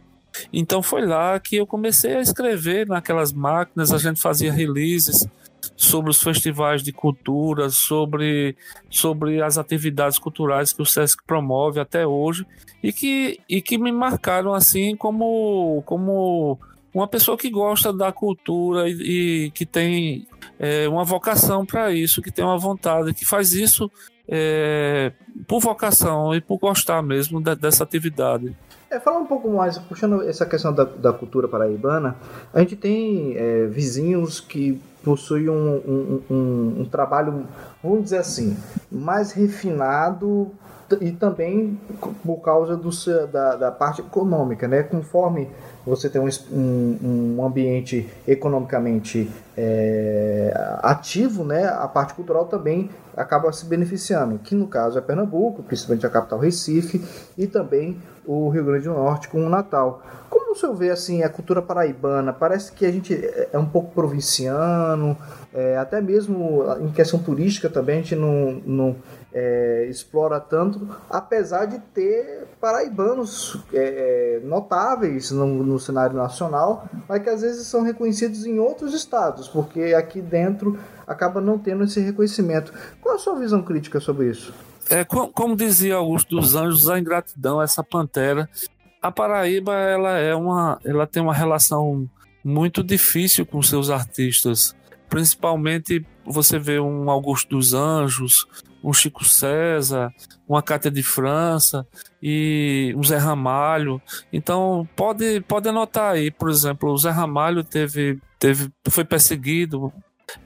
Então 0.52 0.82
foi 0.82 1.06
lá 1.06 1.38
que 1.38 1.56
eu 1.56 1.66
comecei 1.66 2.16
a 2.16 2.20
escrever 2.20 2.86
naquelas 2.86 3.32
máquinas, 3.32 3.92
a 3.92 3.98
gente 3.98 4.20
fazia 4.20 4.52
releases 4.52 5.28
sobre 5.78 6.10
os 6.10 6.20
festivais 6.20 6.82
de 6.82 6.92
cultura, 6.92 7.70
sobre, 7.70 8.56
sobre 8.90 9.40
as 9.40 9.56
atividades 9.56 10.18
culturais 10.18 10.72
que 10.72 10.82
o 10.82 10.84
SESC 10.84 11.22
promove 11.24 11.78
até 11.78 12.04
hoje 12.04 12.44
e 12.82 12.92
que, 12.92 13.40
e 13.48 13.62
que 13.62 13.78
me 13.78 13.92
marcaram 13.92 14.52
assim 14.52 14.96
como, 14.96 15.80
como 15.86 16.58
uma 16.92 17.06
pessoa 17.06 17.38
que 17.38 17.48
gosta 17.48 17.92
da 17.92 18.10
cultura 18.10 18.88
e, 18.88 19.46
e 19.46 19.50
que 19.52 19.64
tem 19.64 20.26
é, 20.58 20.88
uma 20.88 21.04
vocação 21.04 21.64
para 21.64 21.92
isso, 21.92 22.20
que 22.20 22.32
tem 22.32 22.44
uma 22.44 22.58
vontade, 22.58 23.14
que 23.14 23.24
faz 23.24 23.52
isso 23.52 23.88
é, 24.28 25.12
por 25.46 25.60
vocação 25.60 26.34
e 26.34 26.40
por 26.40 26.58
gostar 26.58 27.02
mesmo 27.02 27.40
de, 27.40 27.54
dessa 27.54 27.84
atividade. 27.84 28.52
É, 28.90 28.98
falar 28.98 29.18
um 29.18 29.26
pouco 29.26 29.48
mais, 29.50 29.78
puxando 29.78 30.22
essa 30.22 30.44
questão 30.44 30.72
da, 30.72 30.82
da 30.82 31.12
cultura 31.12 31.46
paraibana, 31.46 32.16
a 32.52 32.58
gente 32.60 32.74
tem 32.74 33.36
é, 33.36 33.66
vizinhos 33.66 34.40
que 34.40 34.80
possuem 35.08 35.48
um, 35.48 35.54
um, 35.54 36.22
um, 36.30 36.80
um, 36.80 36.84
trabalho, 36.84 37.46
vamos 37.82 38.04
dizer 38.04 38.18
assim, 38.18 38.54
mais 38.92 39.32
refinado 39.32 40.50
e 41.00 41.12
também 41.12 41.80
por 42.22 42.42
causa 42.42 42.76
do, 42.76 42.90
da, 43.32 43.56
da 43.56 43.70
parte 43.70 44.02
econômica, 44.02 44.68
né? 44.68 44.82
Conforme 44.82 45.48
você 45.86 46.10
tem 46.10 46.20
um, 46.20 46.28
um, 46.52 47.36
um 47.38 47.46
ambiente 47.46 48.06
economicamente 48.26 49.30
é, 49.56 50.52
ativo, 50.82 51.42
né, 51.42 51.66
a 51.66 51.88
parte 51.88 52.12
cultural 52.12 52.44
também 52.44 52.90
acaba 53.16 53.50
se 53.52 53.64
beneficiando, 53.64 54.38
que 54.38 54.54
no 54.54 54.66
caso 54.66 54.98
é 54.98 55.00
Pernambuco, 55.00 55.62
principalmente 55.62 56.06
a 56.06 56.10
capital 56.10 56.38
Recife, 56.38 57.02
e 57.36 57.46
também 57.46 57.98
o 58.26 58.48
Rio 58.50 58.64
Grande 58.64 58.84
do 58.84 58.94
Norte 58.94 59.28
com 59.28 59.44
o 59.44 59.48
Natal. 59.48 60.02
O 60.58 60.60
senhor 60.60 60.74
vê 60.74 60.90
assim, 60.90 61.22
a 61.22 61.28
cultura 61.28 61.62
paraibana? 61.62 62.32
Parece 62.32 62.72
que 62.72 62.84
a 62.84 62.90
gente 62.90 63.14
é, 63.14 63.50
é 63.52 63.58
um 63.58 63.64
pouco 63.64 63.94
provinciano, 63.94 65.16
é, 65.54 65.76
até 65.76 66.00
mesmo 66.00 66.64
em 66.80 66.90
questão 66.90 67.20
turística 67.20 67.70
também 67.70 68.00
a 68.00 68.02
gente 68.02 68.16
não, 68.16 68.60
não 68.66 68.96
é, 69.32 69.86
explora 69.88 70.40
tanto, 70.40 70.88
apesar 71.08 71.66
de 71.66 71.78
ter 71.78 72.48
paraibanos 72.60 73.56
é, 73.72 74.40
é, 74.40 74.40
notáveis 74.44 75.30
no, 75.30 75.46
no, 75.46 75.78
cenário 75.78 76.16
nacional, 76.16 76.88
mas 77.08 77.22
que 77.22 77.30
às 77.30 77.42
vezes 77.42 77.68
são 77.68 77.82
reconhecidos 77.82 78.44
em 78.44 78.58
outros 78.58 78.94
estados, 78.94 79.46
porque 79.46 79.94
aqui 79.96 80.20
dentro 80.20 80.76
acaba 81.06 81.40
não 81.40 81.56
tendo 81.56 81.84
esse 81.84 82.00
reconhecimento. 82.00 82.72
Qual 83.00 83.14
a 83.14 83.18
sua 83.18 83.38
visão 83.38 83.62
crítica 83.62 84.00
sobre 84.00 84.28
isso? 84.28 84.52
É, 84.90 85.04
como, 85.04 85.28
como 85.28 85.54
dizia 85.54 85.94
Augusto 85.94 86.34
dos 86.34 86.56
Anjos, 86.56 86.88
a 86.88 86.98
ingratidão, 86.98 87.62
essa 87.62 87.84
pantera. 87.84 88.48
A 89.00 89.12
Paraíba 89.12 89.74
ela 89.74 90.18
é 90.18 90.34
uma, 90.34 90.80
ela 90.84 91.06
tem 91.06 91.22
uma 91.22 91.34
relação 91.34 92.08
muito 92.44 92.82
difícil 92.82 93.46
com 93.46 93.62
seus 93.62 93.90
artistas. 93.90 94.74
Principalmente 95.08 96.04
você 96.24 96.58
vê 96.58 96.78
um 96.80 97.08
Augusto 97.10 97.50
dos 97.50 97.72
Anjos, 97.72 98.46
um 98.82 98.92
Chico 98.92 99.24
César, 99.24 100.12
uma 100.46 100.62
Cátia 100.62 100.90
de 100.90 101.02
França 101.02 101.86
e 102.22 102.94
um 102.96 103.02
Zé 103.02 103.16
Ramalho. 103.16 104.00
Então 104.32 104.88
pode, 104.96 105.40
pode 105.42 105.68
anotar 105.68 106.12
aí, 106.12 106.30
por 106.30 106.50
exemplo, 106.50 106.92
o 106.92 106.98
Zé 106.98 107.10
Ramalho 107.10 107.64
teve, 107.64 108.20
teve, 108.38 108.70
foi 108.88 109.04
perseguido. 109.04 109.92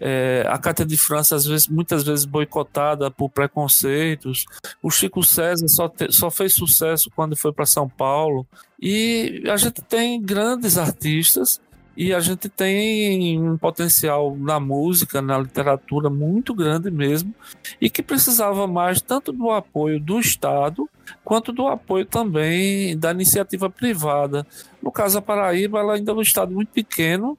É, 0.01 0.45
a 0.49 0.59
Cátia 0.59 0.85
de 0.85 0.97
França, 0.97 1.37
às 1.37 1.45
vezes, 1.45 1.69
muitas 1.69 2.05
vezes 2.05 2.25
boicotada 2.25 3.11
por 3.11 3.31
preconceitos. 3.31 4.45
O 4.83 4.91
Chico 4.91 5.23
César 5.23 5.69
só, 5.69 5.89
te, 5.89 6.13
só 6.13 6.31
fez 6.31 6.55
sucesso 6.55 7.11
quando 7.15 7.37
foi 7.37 7.53
para 7.53 7.67
São 7.67 7.89
Paulo. 7.89 8.47
E 8.81 9.43
a 9.49 9.57
gente 9.57 9.83
tem 9.83 10.21
grandes 10.21 10.79
artistas 10.79 11.61
e 11.97 12.13
a 12.15 12.21
gente 12.21 12.49
tem 12.49 13.41
um 13.41 13.59
potencial 13.59 14.35
na 14.37 14.59
música, 14.59 15.21
na 15.21 15.39
literatura 15.39 16.09
muito 16.09 16.55
grande 16.55 16.91
mesmo, 16.91 17.35
e 17.81 17.91
que 17.91 18.03
precisava 18.03 18.67
mais 18.67 19.01
tanto 19.01 19.31
do 19.31 19.51
apoio 19.51 20.01
do 20.01 20.19
Estado 20.19 20.89
quanto 21.23 21.53
do 21.53 21.67
apoio 21.69 22.07
também 22.07 22.97
da 22.97 23.11
iniciativa 23.11 23.69
privada. 23.69 24.47
No 24.83 24.91
caso 24.91 25.17
da 25.17 25.23
Paraíba, 25.23 25.81
ela 25.81 25.95
ainda 25.95 26.13
é 26.13 26.15
um 26.15 26.23
estado 26.23 26.53
muito 26.53 26.71
pequeno, 26.71 27.37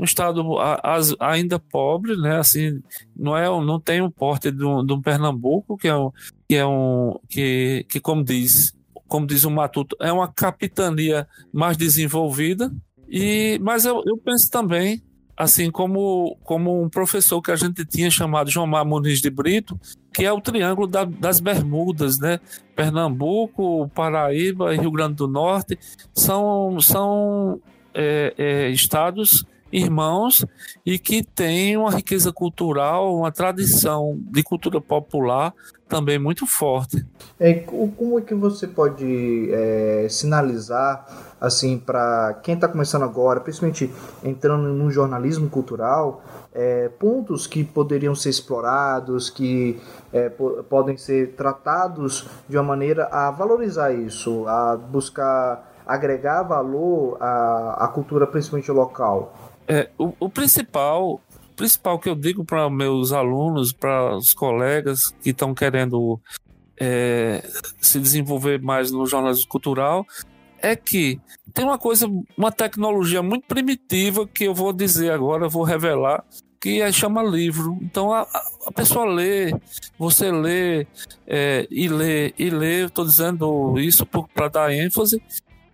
um 0.00 0.04
estado 0.04 0.42
ainda 1.20 1.58
pobre, 1.58 2.16
né? 2.16 2.38
Assim, 2.38 2.82
não 3.14 3.36
é, 3.36 3.44
não 3.44 3.78
tem 3.78 4.00
o 4.00 4.10
porte 4.10 4.50
de 4.50 4.64
um, 4.64 4.84
de 4.84 4.94
um 4.94 5.02
Pernambuco 5.02 5.76
que 5.76 5.88
é 5.88 5.94
um, 5.94 6.10
que 6.48 6.56
é 6.56 6.66
um 6.66 7.20
que, 7.28 7.84
que 7.86 8.00
como 8.00 8.24
diz, 8.24 8.72
como 9.06 9.26
diz 9.26 9.44
o 9.44 9.50
Matuto, 9.50 9.94
é 10.00 10.10
uma 10.10 10.26
capitania 10.26 11.28
mais 11.52 11.76
desenvolvida 11.76 12.72
e, 13.10 13.58
mas 13.60 13.84
eu, 13.84 14.02
eu 14.06 14.16
penso 14.16 14.50
também, 14.50 15.02
assim 15.36 15.70
como, 15.70 16.38
como 16.44 16.82
um 16.82 16.88
professor 16.88 17.42
que 17.42 17.50
a 17.50 17.56
gente 17.56 17.84
tinha 17.84 18.10
chamado 18.10 18.50
João 18.50 18.66
Mar 18.66 18.86
Muniz 18.86 19.20
de 19.20 19.28
Brito, 19.28 19.78
que 20.14 20.24
é 20.24 20.32
o 20.32 20.40
Triângulo 20.40 20.86
da, 20.86 21.04
das 21.04 21.40
Bermudas, 21.40 22.18
né? 22.18 22.40
Pernambuco, 22.74 23.86
Paraíba 23.90 24.74
Rio 24.74 24.90
Grande 24.90 25.16
do 25.16 25.28
Norte 25.28 25.78
são, 26.14 26.80
são 26.80 27.60
é, 27.92 28.32
é, 28.38 28.70
estados 28.70 29.44
irmãos 29.72 30.44
e 30.84 30.98
que 30.98 31.22
têm 31.22 31.76
uma 31.76 31.90
riqueza 31.90 32.32
cultural, 32.32 33.16
uma 33.16 33.30
tradição 33.30 34.18
de 34.30 34.42
cultura 34.42 34.80
popular 34.80 35.52
também 35.88 36.18
muito 36.18 36.46
forte. 36.46 37.04
É, 37.38 37.54
como 37.54 38.18
é 38.18 38.22
que 38.22 38.34
você 38.34 38.66
pode 38.68 39.50
é, 39.52 40.06
sinalizar 40.08 41.34
assim 41.40 41.78
para 41.78 42.38
quem 42.42 42.54
está 42.54 42.68
começando 42.68 43.02
agora, 43.02 43.40
principalmente 43.40 43.90
entrando 44.22 44.68
no 44.68 44.90
jornalismo 44.90 45.50
cultural, 45.50 46.22
é, 46.54 46.88
pontos 46.88 47.46
que 47.46 47.64
poderiam 47.64 48.14
ser 48.14 48.30
explorados, 48.30 49.28
que 49.30 49.80
é, 50.12 50.28
podem 50.28 50.96
ser 50.96 51.34
tratados 51.34 52.28
de 52.48 52.56
uma 52.56 52.62
maneira 52.62 53.08
a 53.10 53.30
valorizar 53.30 53.92
isso, 53.92 54.46
a 54.46 54.76
buscar 54.76 55.68
agregar 55.86 56.44
valor 56.44 57.16
à, 57.20 57.84
à 57.84 57.88
cultura, 57.88 58.26
principalmente 58.26 58.70
local? 58.70 59.49
É, 59.70 59.88
o, 59.96 60.12
o 60.18 60.28
principal 60.28 61.20
principal 61.54 61.98
que 61.98 62.08
eu 62.08 62.14
digo 62.14 62.42
para 62.42 62.70
meus 62.70 63.12
alunos, 63.12 63.70
para 63.70 64.16
os 64.16 64.32
colegas 64.32 65.14
que 65.22 65.28
estão 65.28 65.54
querendo 65.54 66.18
é, 66.78 67.46
se 67.78 68.00
desenvolver 68.00 68.62
mais 68.62 68.90
no 68.90 69.04
jornalismo 69.04 69.46
cultural, 69.46 70.06
é 70.62 70.74
que 70.74 71.20
tem 71.52 71.66
uma 71.66 71.78
coisa, 71.78 72.10
uma 72.34 72.50
tecnologia 72.50 73.22
muito 73.22 73.46
primitiva 73.46 74.26
que 74.26 74.44
eu 74.44 74.54
vou 74.54 74.72
dizer 74.72 75.12
agora, 75.12 75.50
vou 75.50 75.62
revelar, 75.62 76.24
que 76.58 76.80
é, 76.80 76.90
chama 76.90 77.22
livro. 77.22 77.78
Então 77.82 78.10
a, 78.10 78.26
a 78.66 78.72
pessoa 78.72 79.04
lê, 79.04 79.52
você 79.98 80.32
lê 80.32 80.86
é, 81.26 81.68
e 81.70 81.88
lê 81.88 82.32
e 82.38 82.48
lê, 82.48 82.86
estou 82.86 83.04
dizendo 83.04 83.78
isso 83.78 84.06
para 84.06 84.48
dar 84.48 84.72
ênfase, 84.72 85.22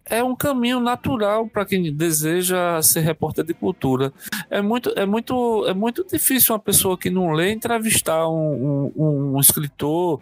é 0.09 0.23
um 0.23 0.37
caminho 0.37 0.81
natural 0.81 1.49
para 1.49 1.67
quem 1.67 1.93
deseja 1.93 2.81
ser 2.83 3.01
repórter 3.01 3.45
de 3.45 3.53
cultura. 3.53 4.13
É 4.49 4.63
muito, 4.63 4.93
é 4.97 5.05
muito, 5.05 5.67
é 5.67 5.75
muito 5.75 6.05
difícil 6.05 6.55
uma 6.55 6.61
pessoa 6.61 6.97
que 6.97 7.11
não 7.11 7.33
lê 7.33 7.53
entrevistar 7.53 8.29
um, 8.29 8.93
um, 8.97 9.35
um 9.35 9.41
escritor, 9.41 10.21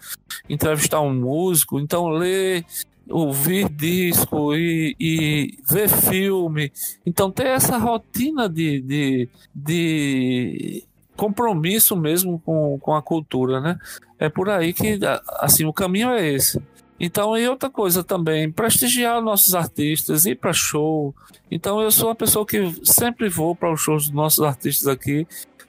entrevistar 0.49 1.00
um 1.00 1.14
músico. 1.14 1.79
Então 1.79 2.09
ler, 2.09 2.64
ouvir 3.09 3.69
disco 3.69 4.55
e, 4.55 4.97
e, 4.99 5.59
ver 5.71 5.88
filme. 5.88 6.73
Então 7.05 7.31
ter 7.31 7.49
essa 7.49 7.76
rotina 7.76 8.49
de, 8.49 8.81
de, 8.81 9.29
de 9.55 10.85
compromisso 11.14 11.95
mesmo 11.95 12.41
com, 12.45 12.79
com 12.79 12.95
a 12.95 13.03
cultura, 13.03 13.61
né? 13.61 13.79
É 14.19 14.29
por 14.31 14.49
aí 14.49 14.73
que 14.73 14.99
assim 15.41 15.67
o 15.67 15.73
caminho 15.73 16.11
é 16.11 16.26
esse. 16.26 16.61
Então, 16.99 17.37
e 17.37 17.49
outra 17.49 17.69
coisa 17.69 18.05
também, 18.05 18.51
prestigiar 18.51 19.21
nossos 19.21 19.55
artistas, 19.55 20.27
ir 20.27 20.37
para 20.37 20.53
show. 20.53 21.15
Então, 21.51 21.81
eu 21.81 21.91
sou 21.91 22.09
uma 22.09 22.15
pessoa 22.15 22.47
que 22.47 22.73
sempre 22.85 23.29
vou 23.29 23.55
para 23.55 23.73
os 23.73 23.81
shows 23.81 24.05
dos 24.05 24.15
nossos 24.15 24.45
artistas 24.45 24.87
aqui. 24.87 25.27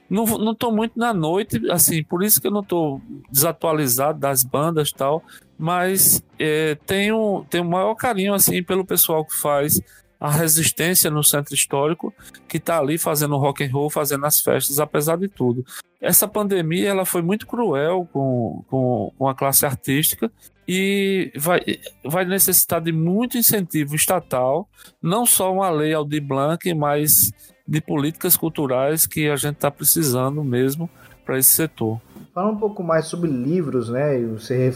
Não, 0.08 0.24
não 0.24 0.54
muito 0.70 0.96
na 0.96 1.12
noite, 1.12 1.60
assim, 1.68 2.02
por 2.04 2.22
isso 2.22 2.40
que 2.40 2.46
eu 2.46 2.52
não 2.52 2.62
tô 2.62 3.00
desatualizado 3.28 4.20
das 4.20 4.44
bandas 4.44 4.90
e 4.90 4.94
tal, 4.94 5.20
mas 5.58 6.22
é, 6.38 6.76
tenho, 6.86 7.44
tenho 7.50 7.64
o 7.64 7.70
maior 7.70 7.94
carinho, 7.96 8.32
assim, 8.32 8.62
pelo 8.62 8.84
pessoal 8.84 9.24
que 9.24 9.36
faz 9.36 9.80
a 10.18 10.30
resistência 10.30 11.10
no 11.10 11.22
centro 11.22 11.54
histórico, 11.54 12.12
que 12.48 12.56
está 12.56 12.78
ali 12.78 12.98
fazendo 12.98 13.36
rock 13.36 13.64
and 13.64 13.70
roll, 13.70 13.90
fazendo 13.90 14.24
as 14.24 14.40
festas, 14.40 14.80
apesar 14.80 15.16
de 15.16 15.28
tudo. 15.28 15.64
Essa 16.00 16.26
pandemia 16.26 16.88
ela 16.88 17.04
foi 17.04 17.22
muito 17.22 17.46
cruel 17.46 18.08
com, 18.12 18.64
com, 18.68 19.12
com 19.18 19.28
a 19.28 19.34
classe 19.34 19.66
artística 19.66 20.30
e 20.66 21.30
vai, 21.36 21.60
vai 22.04 22.24
necessitar 22.24 22.80
de 22.80 22.92
muito 22.92 23.38
incentivo 23.38 23.94
estatal, 23.94 24.68
não 25.00 25.24
só 25.24 25.52
uma 25.52 25.70
lei 25.70 25.92
Aldir 25.92 26.22
Blanc, 26.22 26.74
mas 26.74 27.30
de 27.66 27.80
políticas 27.80 28.36
culturais 28.36 29.06
que 29.06 29.28
a 29.28 29.36
gente 29.36 29.56
está 29.56 29.70
precisando 29.70 30.42
mesmo 30.42 30.88
para 31.24 31.38
esse 31.38 31.50
setor. 31.50 32.00
Fala 32.36 32.50
um 32.50 32.56
pouco 32.58 32.82
mais 32.82 33.06
sobre 33.06 33.30
livros, 33.30 33.88
né? 33.88 34.18
Você 34.24 34.70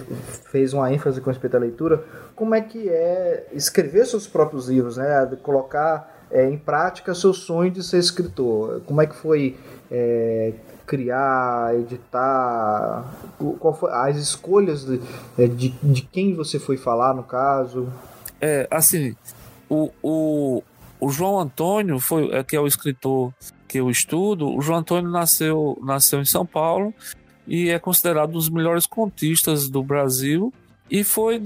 fez 0.50 0.72
uma 0.72 0.90
ênfase 0.90 1.20
com 1.20 1.28
respeito 1.28 1.58
à 1.58 1.60
leitura. 1.60 2.02
Como 2.34 2.54
é 2.54 2.62
que 2.62 2.88
é 2.88 3.48
escrever 3.52 4.06
seus 4.06 4.26
próprios 4.26 4.70
livros, 4.70 4.96
né? 4.96 5.26
Colocar 5.42 6.24
é, 6.30 6.48
em 6.48 6.56
prática 6.56 7.14
seu 7.14 7.34
sonho 7.34 7.70
de 7.70 7.82
ser 7.82 7.98
escritor. 7.98 8.80
Como 8.86 9.02
é 9.02 9.06
que 9.06 9.14
foi 9.14 9.58
é, 9.90 10.54
criar, 10.86 11.78
editar? 11.78 13.04
Qual 13.58 13.74
foi 13.74 13.92
as 13.92 14.16
escolhas 14.16 14.86
de, 14.86 14.98
é, 15.36 15.46
de, 15.46 15.68
de, 15.82 16.00
quem 16.00 16.34
você 16.34 16.58
foi 16.58 16.78
falar 16.78 17.12
no 17.12 17.24
caso? 17.24 17.92
É, 18.40 18.66
assim, 18.70 19.14
o, 19.68 19.90
o, 20.02 20.62
o 20.98 21.10
João 21.10 21.38
Antônio, 21.38 22.00
foi, 22.00 22.30
é, 22.32 22.42
que 22.42 22.56
é 22.56 22.60
o 22.60 22.66
escritor 22.66 23.34
que 23.68 23.78
eu 23.78 23.90
estudo, 23.90 24.48
o 24.48 24.62
João 24.62 24.78
Antônio 24.78 25.10
nasceu, 25.10 25.78
nasceu 25.82 26.22
em 26.22 26.24
São 26.24 26.46
Paulo 26.46 26.94
e 27.46 27.68
é 27.68 27.78
considerado 27.78 28.30
um 28.30 28.34
dos 28.34 28.48
melhores 28.48 28.86
contistas 28.86 29.68
do 29.68 29.82
Brasil. 29.82 30.52
E 30.90 31.04
foi 31.04 31.40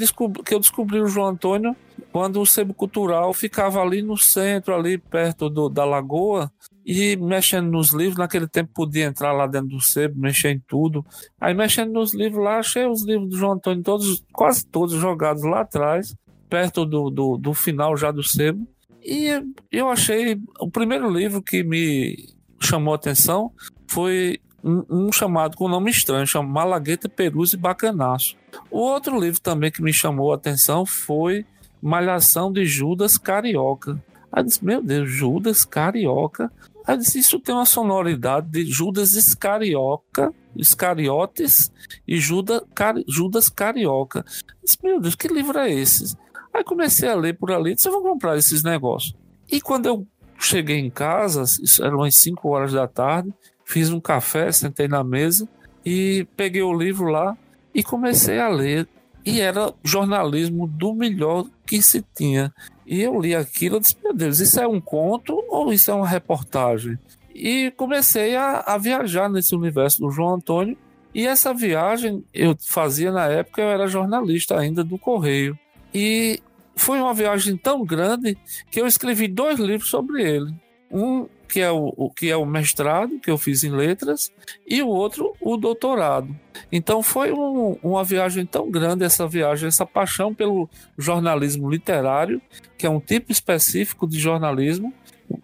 que 0.44 0.54
eu 0.54 0.60
descobri 0.60 1.00
o 1.00 1.06
João 1.06 1.28
Antônio 1.28 1.76
quando 2.10 2.40
o 2.40 2.46
Sebo 2.46 2.72
Cultural 2.72 3.34
ficava 3.34 3.80
ali 3.82 4.00
no 4.00 4.16
centro, 4.16 4.74
ali 4.74 4.96
perto 4.96 5.50
do, 5.50 5.68
da 5.68 5.84
lagoa, 5.84 6.50
e 6.86 7.16
mexendo 7.16 7.70
nos 7.70 7.92
livros. 7.92 8.16
Naquele 8.16 8.48
tempo 8.48 8.70
podia 8.72 9.04
entrar 9.04 9.32
lá 9.32 9.46
dentro 9.46 9.68
do 9.68 9.80
Sebo, 9.80 10.18
mexer 10.18 10.50
em 10.50 10.62
tudo. 10.66 11.04
Aí 11.40 11.52
mexendo 11.52 11.92
nos 11.92 12.14
livros 12.14 12.42
lá, 12.42 12.58
achei 12.58 12.86
os 12.86 13.04
livros 13.04 13.28
do 13.28 13.36
João 13.36 13.52
Antônio, 13.52 13.82
todos, 13.82 14.24
quase 14.32 14.66
todos 14.66 14.94
jogados 14.94 15.42
lá 15.42 15.60
atrás, 15.60 16.14
perto 16.48 16.86
do, 16.86 17.10
do, 17.10 17.36
do 17.36 17.52
final 17.52 17.96
já 17.96 18.10
do 18.10 18.22
Sebo. 18.22 18.66
E 19.02 19.28
eu 19.70 19.90
achei. 19.90 20.40
O 20.58 20.70
primeiro 20.70 21.10
livro 21.10 21.42
que 21.42 21.62
me 21.62 22.16
chamou 22.60 22.94
a 22.94 22.96
atenção 22.96 23.52
foi 23.86 24.40
um, 24.64 25.12
chamado 25.12 25.56
com 25.56 25.68
nome 25.68 25.90
estranho, 25.90 26.26
chama 26.26 26.48
Malagueta, 26.48 27.08
Perus 27.08 27.52
e 27.52 27.56
Bacanaço. 27.56 28.36
O 28.70 28.78
outro 28.78 29.20
livro 29.20 29.40
também 29.40 29.70
que 29.70 29.82
me 29.82 29.92
chamou 29.92 30.32
a 30.32 30.36
atenção 30.36 30.86
foi 30.86 31.44
Malhação 31.82 32.50
de 32.50 32.64
Judas 32.64 33.18
Carioca. 33.18 34.02
Aí 34.32 34.40
eu 34.40 34.44
disse, 34.44 34.64
meu 34.64 34.82
Deus, 34.82 35.10
Judas 35.10 35.64
Carioca. 35.64 36.50
Aí 36.86 36.94
eu 36.94 36.98
disse, 36.98 37.18
isso 37.18 37.38
tem 37.38 37.54
uma 37.54 37.66
sonoridade 37.66 38.48
de 38.48 38.64
Judas 38.64 39.12
Iscarioca, 39.12 40.32
Iscariotes 40.56 41.70
e 42.08 42.18
Judas, 42.18 42.62
Car, 42.74 42.94
Judas 43.06 43.48
Carioca. 43.50 44.24
Eu 44.46 44.54
disse, 44.64 44.78
meu 44.82 45.00
Deus, 45.00 45.14
que 45.14 45.28
livro 45.28 45.58
é 45.58 45.70
esse? 45.72 46.16
Aí 46.52 46.64
comecei 46.64 47.08
a 47.08 47.14
ler 47.14 47.36
por 47.36 47.52
ali, 47.52 47.74
disse, 47.74 47.88
eu 47.88 47.92
vou 47.92 48.02
comprar 48.02 48.38
esses 48.38 48.62
negócios. 48.62 49.14
E 49.50 49.60
quando 49.60 49.86
eu 49.86 50.06
cheguei 50.38 50.78
em 50.78 50.90
casa, 50.90 51.42
isso 51.42 51.84
eram 51.84 51.98
umas 51.98 52.16
5 52.16 52.48
horas 52.48 52.72
da 52.72 52.86
tarde, 52.86 53.32
fiz 53.64 53.90
um 53.90 54.00
café, 54.00 54.50
sentei 54.52 54.88
na 54.88 55.02
mesa 55.02 55.48
e 55.84 56.26
peguei 56.36 56.62
o 56.62 56.72
livro 56.72 57.06
lá 57.06 57.36
e 57.74 57.82
comecei 57.82 58.38
a 58.38 58.48
ler. 58.48 58.88
E 59.26 59.40
era 59.40 59.72
jornalismo 59.82 60.66
do 60.66 60.94
melhor 60.94 61.46
que 61.66 61.80
se 61.82 62.04
tinha. 62.14 62.52
E 62.86 63.00
eu 63.00 63.18
li 63.18 63.34
aquilo 63.34 63.78
e 63.78 63.80
disse: 63.80 63.96
Meu 64.02 64.12
Deus, 64.12 64.38
isso 64.38 64.60
é 64.60 64.66
um 64.66 64.80
conto 64.80 65.42
ou 65.48 65.72
isso 65.72 65.90
é 65.90 65.94
uma 65.94 66.06
reportagem? 66.06 66.98
E 67.34 67.72
comecei 67.76 68.36
a, 68.36 68.60
a 68.60 68.78
viajar 68.78 69.28
nesse 69.28 69.54
universo 69.54 70.00
do 70.00 70.10
João 70.10 70.34
Antônio. 70.34 70.76
E 71.14 71.26
essa 71.26 71.54
viagem 71.54 72.24
eu 72.34 72.56
fazia 72.66 73.10
na 73.10 73.26
época, 73.26 73.62
eu 73.62 73.68
era 73.68 73.86
jornalista 73.86 74.58
ainda 74.58 74.84
do 74.84 74.98
Correio. 74.98 75.58
E 75.92 76.40
foi 76.76 77.00
uma 77.00 77.14
viagem 77.14 77.56
tão 77.56 77.84
grande 77.84 78.36
que 78.70 78.80
eu 78.80 78.86
escrevi 78.86 79.28
dois 79.28 79.58
livros 79.58 79.88
sobre 79.88 80.22
ele. 80.22 80.52
Um 80.90 81.26
que 81.54 81.60
é 81.60 81.70
o, 81.70 81.94
o, 81.96 82.10
que 82.10 82.28
é 82.28 82.36
o 82.36 82.44
mestrado 82.44 83.20
que 83.20 83.30
eu 83.30 83.38
fiz 83.38 83.62
em 83.62 83.70
letras 83.70 84.32
e 84.66 84.82
o 84.82 84.88
outro 84.88 85.36
o 85.40 85.56
doutorado. 85.56 86.34
Então 86.72 87.00
foi 87.00 87.30
um, 87.30 87.78
uma 87.80 88.02
viagem 88.02 88.44
tão 88.44 88.68
grande 88.68 89.04
essa 89.04 89.24
viagem, 89.28 89.68
essa 89.68 89.86
paixão 89.86 90.34
pelo 90.34 90.68
jornalismo 90.98 91.70
literário, 91.70 92.42
que 92.76 92.84
é 92.84 92.90
um 92.90 92.98
tipo 92.98 93.30
específico 93.30 94.04
de 94.04 94.18
jornalismo 94.18 94.92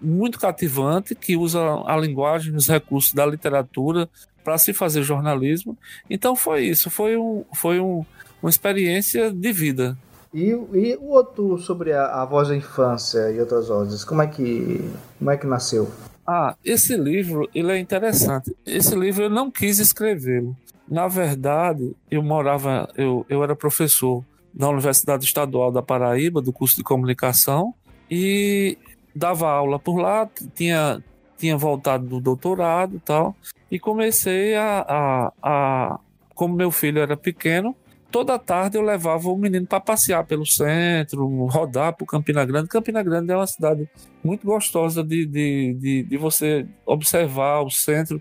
muito 0.02 0.40
cativante, 0.40 1.14
que 1.14 1.36
usa 1.36 1.60
a 1.86 1.96
linguagem, 1.96 2.56
os 2.56 2.66
recursos 2.66 3.12
da 3.12 3.24
literatura 3.24 4.10
para 4.42 4.58
se 4.58 4.72
fazer 4.72 5.04
jornalismo. 5.04 5.78
Então 6.10 6.34
foi 6.34 6.64
isso, 6.64 6.90
foi, 6.90 7.16
um, 7.16 7.44
foi 7.54 7.78
um, 7.78 8.04
uma 8.42 8.50
experiência 8.50 9.30
de 9.30 9.52
vida. 9.52 9.96
E, 10.32 10.50
e 10.50 10.96
o 10.96 11.10
outro 11.10 11.58
sobre 11.58 11.92
a, 11.92 12.22
a 12.22 12.24
voz 12.24 12.48
da 12.48 12.56
infância 12.56 13.30
e 13.30 13.40
outras 13.40 13.68
vozes, 13.68 14.04
como 14.04 14.22
é 14.22 14.26
que 14.26 14.80
como 15.18 15.30
é 15.30 15.36
que 15.36 15.46
nasceu? 15.46 15.90
Ah, 16.26 16.54
esse 16.64 16.96
livro 16.96 17.48
ele 17.52 17.72
é 17.72 17.78
interessante. 17.78 18.54
Esse 18.64 18.94
livro 18.94 19.24
eu 19.24 19.30
não 19.30 19.50
quis 19.50 19.80
escrevê-lo. 19.80 20.56
Na 20.88 21.08
verdade, 21.08 21.96
eu 22.10 22.22
morava, 22.22 22.88
eu, 22.96 23.26
eu 23.28 23.42
era 23.42 23.56
professor 23.56 24.24
da 24.52 24.68
Universidade 24.68 25.24
Estadual 25.24 25.72
da 25.72 25.82
Paraíba, 25.82 26.40
do 26.40 26.52
curso 26.52 26.76
de 26.76 26.82
comunicação, 26.82 27.74
e 28.10 28.76
dava 29.14 29.48
aula 29.48 29.78
por 29.78 29.98
lá, 29.98 30.28
tinha, 30.54 31.02
tinha 31.36 31.56
voltado 31.56 32.06
do 32.06 32.20
doutorado 32.20 32.96
e 32.96 33.00
tal, 33.00 33.36
e 33.70 33.78
comecei 33.78 34.54
a, 34.56 34.84
a, 34.88 35.32
a. 35.42 36.00
Como 36.34 36.54
meu 36.54 36.70
filho 36.70 37.00
era 37.00 37.16
pequeno, 37.16 37.76
toda 38.10 38.38
tarde 38.38 38.76
eu 38.76 38.82
levava 38.82 39.28
o 39.28 39.36
menino 39.36 39.66
para 39.66 39.80
passear 39.80 40.24
pelo 40.24 40.44
centro, 40.44 41.26
rodar 41.46 41.94
por 41.96 42.06
Campina 42.06 42.44
Grande. 42.44 42.68
Campina 42.68 43.02
Grande 43.02 43.32
é 43.32 43.36
uma 43.36 43.46
cidade 43.46 43.88
muito 44.22 44.46
gostosa 44.46 45.02
de, 45.02 45.24
de, 45.26 45.74
de, 45.74 46.02
de, 46.04 46.16
você 46.16 46.66
observar 46.84 47.60
o 47.62 47.70
centro. 47.70 48.20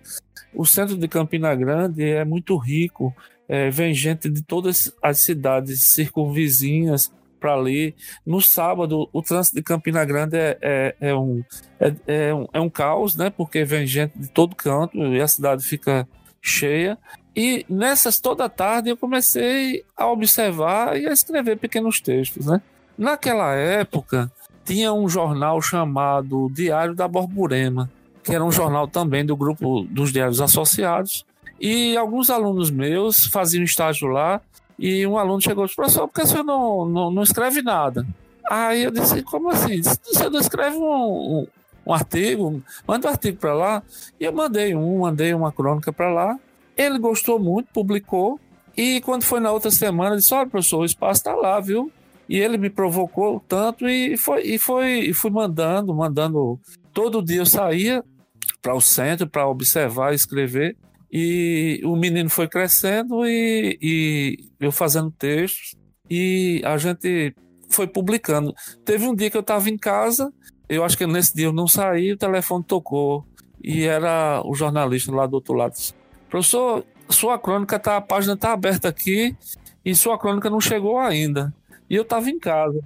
O 0.53 0.65
centro 0.65 0.97
de 0.97 1.07
Campina 1.07 1.53
Grande 1.55 2.03
é 2.03 2.23
muito 2.23 2.57
rico, 2.57 3.13
é, 3.47 3.69
vem 3.69 3.93
gente 3.93 4.29
de 4.29 4.41
todas 4.43 4.93
as 5.01 5.19
cidades 5.19 5.81
circunvizinhas 5.83 7.11
para 7.39 7.53
ali. 7.53 7.95
No 8.25 8.41
sábado, 8.41 9.09
o 9.11 9.21
trânsito 9.21 9.55
de 9.55 9.63
Campina 9.63 10.03
Grande 10.05 10.37
é, 10.37 10.57
é, 10.61 10.95
é 10.99 11.15
um, 11.15 11.43
é, 11.79 11.93
é, 12.07 12.33
um, 12.33 12.47
é 12.53 12.59
um 12.59 12.69
caos, 12.69 13.15
né? 13.15 13.29
porque 13.29 13.63
vem 13.63 13.87
gente 13.87 14.17
de 14.17 14.27
todo 14.29 14.55
canto 14.55 14.97
e 14.97 15.21
a 15.21 15.27
cidade 15.27 15.63
fica 15.63 16.07
cheia. 16.41 16.97
E 17.35 17.65
nessas 17.69 18.19
toda 18.19 18.49
tarde 18.49 18.89
eu 18.89 18.97
comecei 18.97 19.83
a 19.95 20.07
observar 20.07 20.99
e 20.99 21.07
a 21.07 21.13
escrever 21.13 21.57
pequenos 21.57 21.99
textos, 21.99 22.45
né? 22.45 22.61
Naquela 22.97 23.53
época 23.53 24.31
tinha 24.65 24.93
um 24.93 25.07
jornal 25.07 25.61
chamado 25.61 26.49
Diário 26.51 26.93
da 26.93 27.07
Borborema, 27.07 27.89
que 28.23 28.35
era 28.35 28.43
um 28.43 28.51
jornal 28.51 28.87
também 28.87 29.25
do 29.25 29.35
grupo 29.35 29.83
dos 29.89 30.11
diários 30.11 30.41
associados. 30.41 31.25
E 31.59 31.97
alguns 31.97 32.29
alunos 32.29 32.69
meus 32.69 33.25
faziam 33.25 33.63
estágio 33.63 34.07
lá 34.07 34.41
e 34.77 35.05
um 35.05 35.17
aluno 35.17 35.41
chegou 35.41 35.63
e 35.63 35.67
disse, 35.67 35.75
professor, 35.75 36.07
por 36.07 36.13
que 36.13 36.27
você 36.27 36.41
não, 36.43 36.85
não, 36.85 37.11
não 37.11 37.23
escreve 37.23 37.61
nada? 37.61 38.05
Aí 38.49 38.83
eu 38.83 38.91
disse, 38.91 39.21
como 39.23 39.49
assim? 39.49 39.81
Você 39.81 40.29
não 40.29 40.39
escreve 40.39 40.77
um, 40.77 41.47
um, 41.89 41.93
artigo? 41.93 42.63
Manda 42.87 43.07
um 43.07 43.11
artigo 43.11 43.37
para 43.37 43.53
lá. 43.53 43.83
E 44.19 44.23
eu 44.23 44.33
mandei 44.33 44.75
um, 44.75 44.99
mandei 44.99 45.33
uma 45.33 45.51
crônica 45.51 45.91
para 45.91 46.11
lá. 46.11 46.39
Ele 46.77 46.97
gostou 46.97 47.39
muito, 47.39 47.67
publicou. 47.73 48.39
E 48.75 49.01
quando 49.01 49.23
foi 49.23 49.39
na 49.39 49.51
outra 49.51 49.71
semana, 49.71 50.15
disse: 50.15 50.33
Olha, 50.33 50.47
professor, 50.47 50.79
o 50.79 50.85
espaço 50.85 51.19
está 51.19 51.35
lá, 51.35 51.59
viu? 51.59 51.91
E 52.27 52.37
ele 52.37 52.57
me 52.57 52.69
provocou 52.69 53.43
tanto 53.47 53.89
e 53.89 54.15
foi 54.15 54.43
e 54.43 54.59
foi 54.59 54.99
e 54.99 55.13
fui 55.13 55.31
mandando, 55.31 55.93
mandando. 55.93 56.59
Todo 56.93 57.23
dia 57.23 57.41
eu 57.41 57.45
saía 57.45 58.03
para 58.61 58.75
o 58.75 58.81
centro 58.81 59.27
para 59.27 59.47
observar, 59.47 60.13
escrever. 60.13 60.77
E 61.11 61.81
o 61.83 61.95
menino 61.95 62.29
foi 62.29 62.47
crescendo 62.47 63.25
e, 63.25 63.79
e 63.81 64.37
eu 64.59 64.71
fazendo 64.71 65.09
textos 65.09 65.75
e 66.09 66.61
a 66.63 66.77
gente 66.77 67.33
foi 67.69 67.87
publicando. 67.87 68.53
Teve 68.83 69.07
um 69.07 69.15
dia 69.15 69.29
que 69.29 69.37
eu 69.37 69.41
estava 69.41 69.69
em 69.69 69.77
casa, 69.77 70.31
eu 70.69 70.83
acho 70.83 70.97
que 70.97 71.07
nesse 71.07 71.35
dia 71.35 71.47
eu 71.47 71.53
não 71.53 71.67
saí, 71.67 72.13
o 72.13 72.17
telefone 72.17 72.63
tocou 72.63 73.25
e 73.61 73.83
era 73.83 74.41
o 74.45 74.53
jornalista 74.53 75.11
lá 75.11 75.25
do 75.25 75.33
outro 75.33 75.55
lado. 75.55 75.73
Professor, 76.29 76.85
sua 77.09 77.39
crônica 77.39 77.79
tá, 77.79 77.97
a 77.97 78.01
página 78.01 78.37
tá 78.37 78.53
aberta 78.53 78.87
aqui 78.87 79.35
e 79.83 79.95
sua 79.95 80.17
crônica 80.17 80.49
não 80.49 80.61
chegou 80.61 80.99
ainda. 80.99 81.53
E 81.89 81.95
eu 81.95 82.03
estava 82.03 82.29
em 82.29 82.39
casa. 82.39 82.79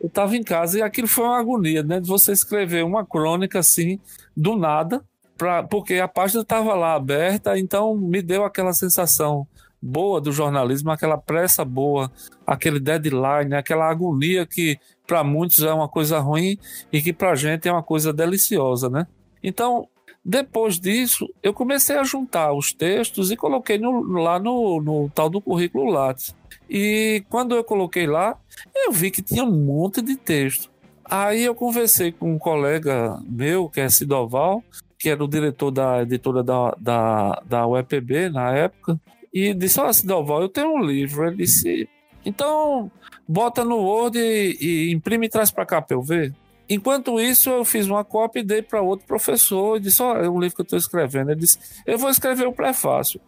Eu 0.00 0.08
estava 0.08 0.36
em 0.36 0.42
casa 0.42 0.78
e 0.78 0.82
aquilo 0.82 1.06
foi 1.06 1.24
uma 1.24 1.38
agonia, 1.38 1.82
né? 1.82 2.00
De 2.00 2.08
você 2.08 2.32
escrever 2.32 2.84
uma 2.84 3.04
crônica 3.04 3.58
assim, 3.58 4.00
do 4.34 4.56
nada, 4.56 5.04
pra, 5.36 5.62
porque 5.62 5.94
a 5.94 6.08
página 6.08 6.42
estava 6.42 6.74
lá 6.74 6.94
aberta, 6.94 7.58
então 7.58 7.94
me 7.96 8.22
deu 8.22 8.44
aquela 8.44 8.72
sensação 8.72 9.46
boa 9.80 10.20
do 10.20 10.32
jornalismo, 10.32 10.90
aquela 10.90 11.18
pressa 11.18 11.64
boa, 11.64 12.10
aquele 12.46 12.80
deadline, 12.80 13.54
aquela 13.54 13.88
agonia 13.88 14.46
que 14.46 14.78
para 15.08 15.24
muitos 15.24 15.62
é 15.62 15.72
uma 15.72 15.88
coisa 15.88 16.18
ruim 16.18 16.58
e 16.92 17.00
que 17.00 17.14
para 17.14 17.30
a 17.30 17.34
gente 17.34 17.66
é 17.66 17.72
uma 17.72 17.82
coisa 17.82 18.12
deliciosa, 18.12 18.90
né? 18.90 19.06
Então, 19.42 19.88
depois 20.22 20.78
disso, 20.78 21.26
eu 21.42 21.54
comecei 21.54 21.96
a 21.96 22.04
juntar 22.04 22.52
os 22.52 22.74
textos 22.74 23.30
e 23.30 23.36
coloquei 23.36 23.78
no, 23.78 24.02
lá 24.02 24.38
no, 24.38 24.82
no, 24.82 25.10
tal 25.14 25.30
do 25.30 25.40
currículo 25.40 25.90
Lattes. 25.90 26.36
E 26.68 27.24
quando 27.30 27.54
eu 27.54 27.64
coloquei 27.64 28.06
lá, 28.06 28.36
eu 28.76 28.92
vi 28.92 29.10
que 29.10 29.22
tinha 29.22 29.42
um 29.42 29.64
monte 29.64 30.02
de 30.02 30.16
texto. 30.16 30.70
Aí 31.02 31.42
eu 31.42 31.54
conversei 31.54 32.12
com 32.12 32.34
um 32.34 32.38
colega 32.38 33.18
meu, 33.26 33.70
que 33.70 33.80
é 33.80 33.88
Sidoval, 33.88 34.62
que 34.98 35.08
era 35.08 35.24
o 35.24 35.28
diretor 35.28 35.70
da 35.70 36.02
editora 36.02 36.42
da, 36.42 36.76
da, 36.78 37.42
da 37.46 37.66
UEPB 37.66 38.28
na 38.28 38.54
época, 38.54 39.00
e 39.32 39.54
disse: 39.54 39.80
Olha, 39.80 39.94
Sidoval, 39.94 40.42
eu 40.42 40.50
tenho 40.50 40.74
um 40.74 40.84
livro. 40.84 41.26
Ele 41.26 41.36
disse: 41.36 41.88
Então, 42.28 42.90
bota 43.26 43.64
no 43.64 43.78
Word 43.78 44.18
e, 44.18 44.56
e 44.60 44.92
imprime 44.92 45.26
e 45.26 45.30
traz 45.30 45.50
para 45.50 45.64
cá 45.64 45.80
para 45.80 45.96
eu 45.96 46.02
ver. 46.02 46.34
Enquanto 46.68 47.18
isso, 47.18 47.48
eu 47.48 47.64
fiz 47.64 47.86
uma 47.86 48.04
cópia 48.04 48.40
e 48.40 48.44
dei 48.44 48.60
para 48.60 48.82
outro 48.82 49.06
professor 49.06 49.78
e 49.78 49.80
disse: 49.80 50.02
Olha, 50.02 50.26
é 50.26 50.28
um 50.28 50.38
livro 50.38 50.56
que 50.56 50.60
eu 50.60 50.64
estou 50.64 50.78
escrevendo. 50.78 51.30
Ele 51.30 51.40
disse: 51.40 51.58
Eu 51.86 51.96
vou 51.96 52.10
escrever 52.10 52.46
o 52.46 52.52
prefácio, 52.52 53.18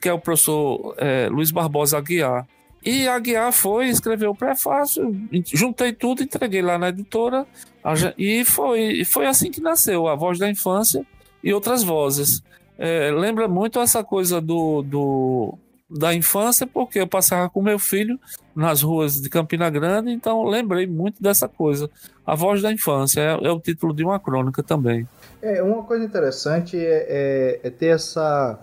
que 0.00 0.08
é 0.08 0.12
o 0.12 0.20
professor 0.20 0.94
é, 0.98 1.28
Luiz 1.28 1.50
Barbosa 1.50 1.98
Aguiar. 1.98 2.46
E 2.84 3.08
a 3.08 3.18
Guiar 3.18 3.50
foi, 3.50 3.88
escreveu 3.88 4.30
o 4.30 4.36
prefácio, 4.36 5.10
juntei 5.54 5.90
tudo, 5.90 6.22
entreguei 6.22 6.60
lá 6.60 6.76
na 6.76 6.90
editora, 6.90 7.46
e 8.18 8.44
foi, 8.44 9.04
foi 9.06 9.26
assim 9.26 9.50
que 9.50 9.58
nasceu 9.58 10.06
A 10.06 10.14
Voz 10.14 10.38
da 10.38 10.50
Infância 10.50 11.04
e 11.42 11.52
outras 11.52 11.82
vozes. 11.82 12.42
É, 12.78 13.10
lembra 13.10 13.48
muito 13.48 13.80
essa 13.80 14.04
coisa 14.04 14.38
do, 14.38 14.82
do, 14.82 15.58
da 15.88 16.14
infância, 16.14 16.66
porque 16.66 17.00
eu 17.00 17.06
passava 17.06 17.48
com 17.48 17.62
meu 17.62 17.78
filho 17.78 18.20
nas 18.54 18.82
ruas 18.82 19.20
de 19.20 19.28
Campina 19.28 19.68
Grande, 19.68 20.10
então 20.10 20.44
lembrei 20.44 20.86
muito 20.86 21.22
dessa 21.22 21.48
coisa. 21.48 21.90
A 22.26 22.34
Voz 22.34 22.62
da 22.62 22.72
Infância 22.72 23.20
é, 23.20 23.46
é 23.46 23.50
o 23.50 23.60
título 23.60 23.94
de 23.94 24.04
uma 24.04 24.18
crônica 24.18 24.62
também. 24.62 25.06
É, 25.42 25.62
uma 25.62 25.82
coisa 25.82 26.02
interessante 26.02 26.74
é, 26.78 27.06
é, 27.06 27.60
é, 27.64 27.70
ter 27.70 27.88
essa, 27.88 28.58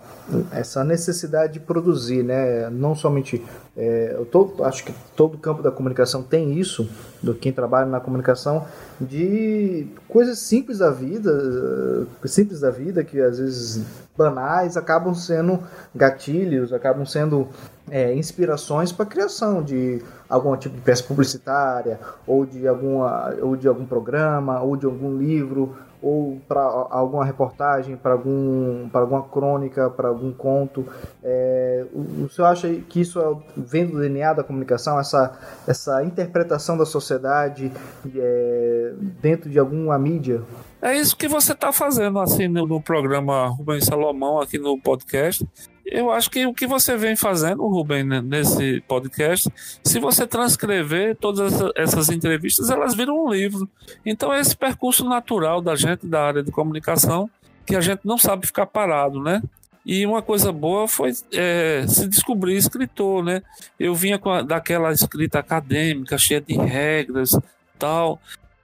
essa 0.51 0.83
necessidade 0.83 1.53
de 1.53 1.59
produzir, 1.59 2.23
né? 2.23 2.71
Não 2.71 2.95
somente. 2.95 3.39
É, 3.77 4.15
eu 4.17 4.25
tô, 4.25 4.55
acho 4.63 4.83
que 4.83 4.93
todo 5.15 5.37
campo 5.37 5.61
da 5.61 5.71
comunicação 5.71 6.23
tem 6.23 6.59
isso, 6.59 6.89
do 7.21 7.35
quem 7.35 7.53
trabalha 7.53 7.85
na 7.85 7.99
comunicação, 7.99 8.65
de 8.99 9.87
coisas 10.09 10.39
simples 10.39 10.79
da 10.79 10.89
vida, 10.89 12.07
simples 12.25 12.61
da 12.61 12.71
vida, 12.71 13.03
que 13.03 13.21
às 13.21 13.37
vezes 13.37 13.85
banais, 14.17 14.75
acabam 14.75 15.13
sendo 15.13 15.59
gatilhos, 15.95 16.73
acabam 16.73 17.05
sendo 17.05 17.47
é, 17.89 18.13
inspirações 18.13 18.91
para 18.91 19.05
criação 19.05 19.63
de 19.63 20.01
algum 20.29 20.55
tipo 20.55 20.75
de 20.75 20.81
peça 20.81 21.03
publicitária, 21.03 21.99
ou 22.25 22.45
de, 22.45 22.67
alguma, 22.67 23.33
ou 23.41 23.55
de 23.55 23.67
algum 23.67 23.85
programa, 23.85 24.61
ou 24.61 24.77
de 24.77 24.85
algum 24.85 25.17
livro, 25.17 25.75
ou 26.01 26.41
para 26.47 26.61
alguma 26.61 27.23
reportagem, 27.23 27.95
para 27.95 28.13
algum, 28.13 28.89
para 28.89 29.01
alguma 29.01 29.21
crônica, 29.23 29.89
para 29.89 30.07
algum 30.07 30.31
conto. 30.31 30.85
É, 31.23 31.85
o, 31.93 32.25
o 32.25 32.29
senhor 32.29 32.47
acha 32.47 32.67
que 32.89 33.01
isso 33.01 33.19
é, 33.19 33.35
vem 33.55 33.85
do 33.85 33.99
DNA 33.99 34.33
da 34.33 34.43
comunicação, 34.43 34.99
essa, 34.99 35.37
essa 35.67 36.03
interpretação 36.03 36.77
da 36.77 36.85
sociedade 36.85 37.71
é, 38.15 38.93
dentro 39.21 39.49
de 39.49 39.59
alguma 39.59 39.97
mídia? 39.99 40.41
É 40.81 40.95
isso 40.95 41.15
que 41.15 41.27
você 41.27 41.51
está 41.51 41.71
fazendo 41.71 42.19
assim 42.19 42.47
no, 42.47 42.65
no 42.65 42.81
programa 42.81 43.47
Rubens 43.47 43.85
Salomão, 43.85 44.41
aqui 44.41 44.57
no 44.57 44.79
podcast 44.79 45.45
eu 45.85 46.11
acho 46.11 46.29
que 46.29 46.45
o 46.45 46.53
que 46.53 46.67
você 46.67 46.95
vem 46.95 47.15
fazendo, 47.15 47.67
Rubem, 47.67 48.03
né, 48.03 48.21
nesse 48.21 48.81
podcast, 48.87 49.49
se 49.83 49.99
você 49.99 50.25
transcrever 50.27 51.15
todas 51.15 51.53
essas 51.75 52.09
entrevistas, 52.09 52.69
elas 52.69 52.95
viram 52.95 53.25
um 53.25 53.31
livro. 53.31 53.69
Então 54.05 54.33
é 54.33 54.39
esse 54.39 54.55
percurso 54.55 55.03
natural 55.03 55.61
da 55.61 55.75
gente 55.75 56.05
da 56.05 56.23
área 56.23 56.43
de 56.43 56.51
comunicação 56.51 57.29
que 57.65 57.75
a 57.75 57.81
gente 57.81 58.01
não 58.03 58.17
sabe 58.17 58.47
ficar 58.47 58.65
parado, 58.65 59.21
né? 59.21 59.41
E 59.85 60.05
uma 60.05 60.21
coisa 60.21 60.51
boa 60.51 60.87
foi 60.87 61.11
é, 61.33 61.85
se 61.87 62.07
descobrir 62.07 62.55
escritor, 62.55 63.23
né? 63.23 63.41
Eu 63.79 63.95
vinha 63.95 64.19
a, 64.23 64.41
daquela 64.41 64.91
escrita 64.91 65.39
acadêmica, 65.39 66.17
cheia 66.17 66.39
de 66.39 66.55
regras, 66.55 67.31
tal. 67.79 68.19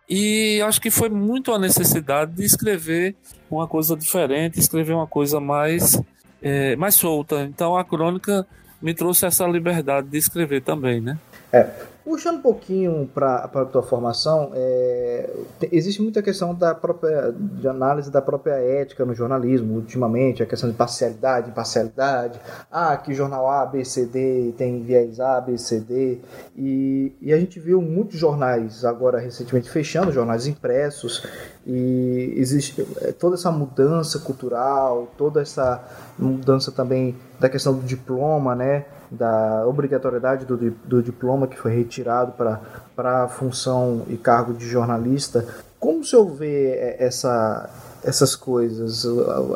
E 0.10 0.62
acho 0.62 0.80
que 0.80 0.92
foi 0.92 1.10
muito 1.10 1.52
a 1.52 1.60
necessidade 1.60 2.34
de 2.34 2.46
escrever 2.46 3.16
uma 3.50 3.68
coisa 3.68 3.96
diferente, 3.96 4.60
escrever 4.60 4.94
uma 4.94 5.08
coisa 5.08 5.40
mais 5.40 6.00
é, 6.42 6.76
mais 6.76 6.96
solta. 6.96 7.42
Então 7.44 7.76
a 7.76 7.84
crônica 7.84 8.46
me 8.82 8.94
trouxe 8.94 9.26
essa 9.26 9.46
liberdade 9.48 10.08
de 10.08 10.18
escrever 10.18 10.62
também, 10.62 11.02
né? 11.02 11.18
É. 11.52 11.70
Puxando 12.08 12.38
um 12.38 12.42
pouquinho 12.42 13.10
para 13.14 13.44
a 13.44 13.66
tua 13.66 13.84
formação, 13.84 14.52
é, 14.54 15.30
existe 15.70 16.02
muita 16.02 16.22
questão 16.22 16.56
da 16.56 16.74
própria 16.74 17.34
de 17.38 17.68
análise 17.68 18.10
da 18.10 18.22
própria 18.22 18.54
ética 18.54 19.04
no 19.04 19.14
jornalismo 19.14 19.76
ultimamente, 19.76 20.42
a 20.42 20.46
questão 20.46 20.70
de 20.70 20.76
parcialidade, 20.78 21.50
imparcialidade. 21.50 22.40
Ah, 22.72 22.96
que 22.96 23.14
jornal 23.14 23.50
A, 23.50 23.66
B, 23.66 23.84
C, 23.84 24.06
D 24.06 24.54
tem 24.58 24.82
viés 24.84 25.20
A, 25.20 25.42
B, 25.42 25.58
C, 25.58 25.82
D. 25.82 26.20
E, 26.56 27.12
e 27.22 27.34
a 27.34 27.38
gente 27.38 27.60
viu 27.60 27.82
muitos 27.82 28.18
jornais 28.18 28.86
agora 28.86 29.20
recentemente 29.20 29.70
fechando, 29.70 30.10
jornais 30.10 30.48
impressos, 30.48 31.28
e 31.66 32.34
existe 32.38 32.88
é, 33.02 33.12
toda 33.12 33.36
essa 33.36 33.52
mudança 33.52 34.18
cultural, 34.20 35.10
toda 35.18 35.42
essa 35.42 35.84
mudança 36.18 36.72
também 36.72 37.18
da 37.38 37.50
questão 37.50 37.74
do 37.74 37.82
diploma, 37.82 38.56
né? 38.56 38.86
Da 39.10 39.66
obrigatoriedade 39.66 40.46
do, 40.46 40.58
do 40.58 41.02
diploma 41.02 41.48
que 41.48 41.58
foi 41.58 41.74
retirado 41.74 42.34
para 42.34 43.24
a 43.24 43.28
função 43.28 44.04
e 44.08 44.18
cargo 44.18 44.54
de 44.54 44.68
jornalista. 44.68 45.46
Como 45.80 46.00
o 46.00 46.04
senhor 46.04 46.26
vê 46.26 46.72
é, 46.72 47.04
essa, 47.04 47.70
essas 48.04 48.36
coisas? 48.36 49.06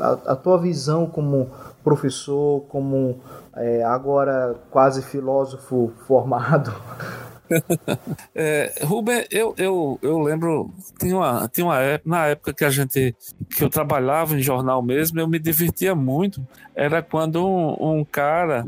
A, 0.02 0.32
a, 0.34 0.36
tua 0.36 0.58
visão 0.58 1.06
como 1.06 1.50
professor, 1.84 2.62
como 2.70 3.20
é, 3.56 3.84
agora 3.84 4.56
quase 4.70 5.02
filósofo 5.02 5.92
formado? 6.08 6.74
é, 8.34 8.74
Ruben, 8.84 9.26
eu, 9.30 9.54
eu, 9.58 10.00
eu 10.02 10.20
lembro, 10.20 10.72
tinha 10.98 11.18
uma, 11.18 11.50
tinha 11.50 11.66
uma 11.66 11.80
época, 11.80 12.10
na 12.10 12.28
época 12.28 12.54
que 12.54 12.64
a 12.64 12.70
gente, 12.70 13.16
que 13.50 13.64
eu 13.64 13.70
trabalhava 13.70 14.36
em 14.36 14.42
jornal 14.42 14.82
mesmo, 14.82 15.20
eu 15.20 15.28
me 15.28 15.40
divertia 15.40 15.94
muito. 15.94 16.46
Era 16.74 17.02
quando 17.02 17.46
um, 17.46 18.00
um 18.00 18.06
cara 18.06 18.66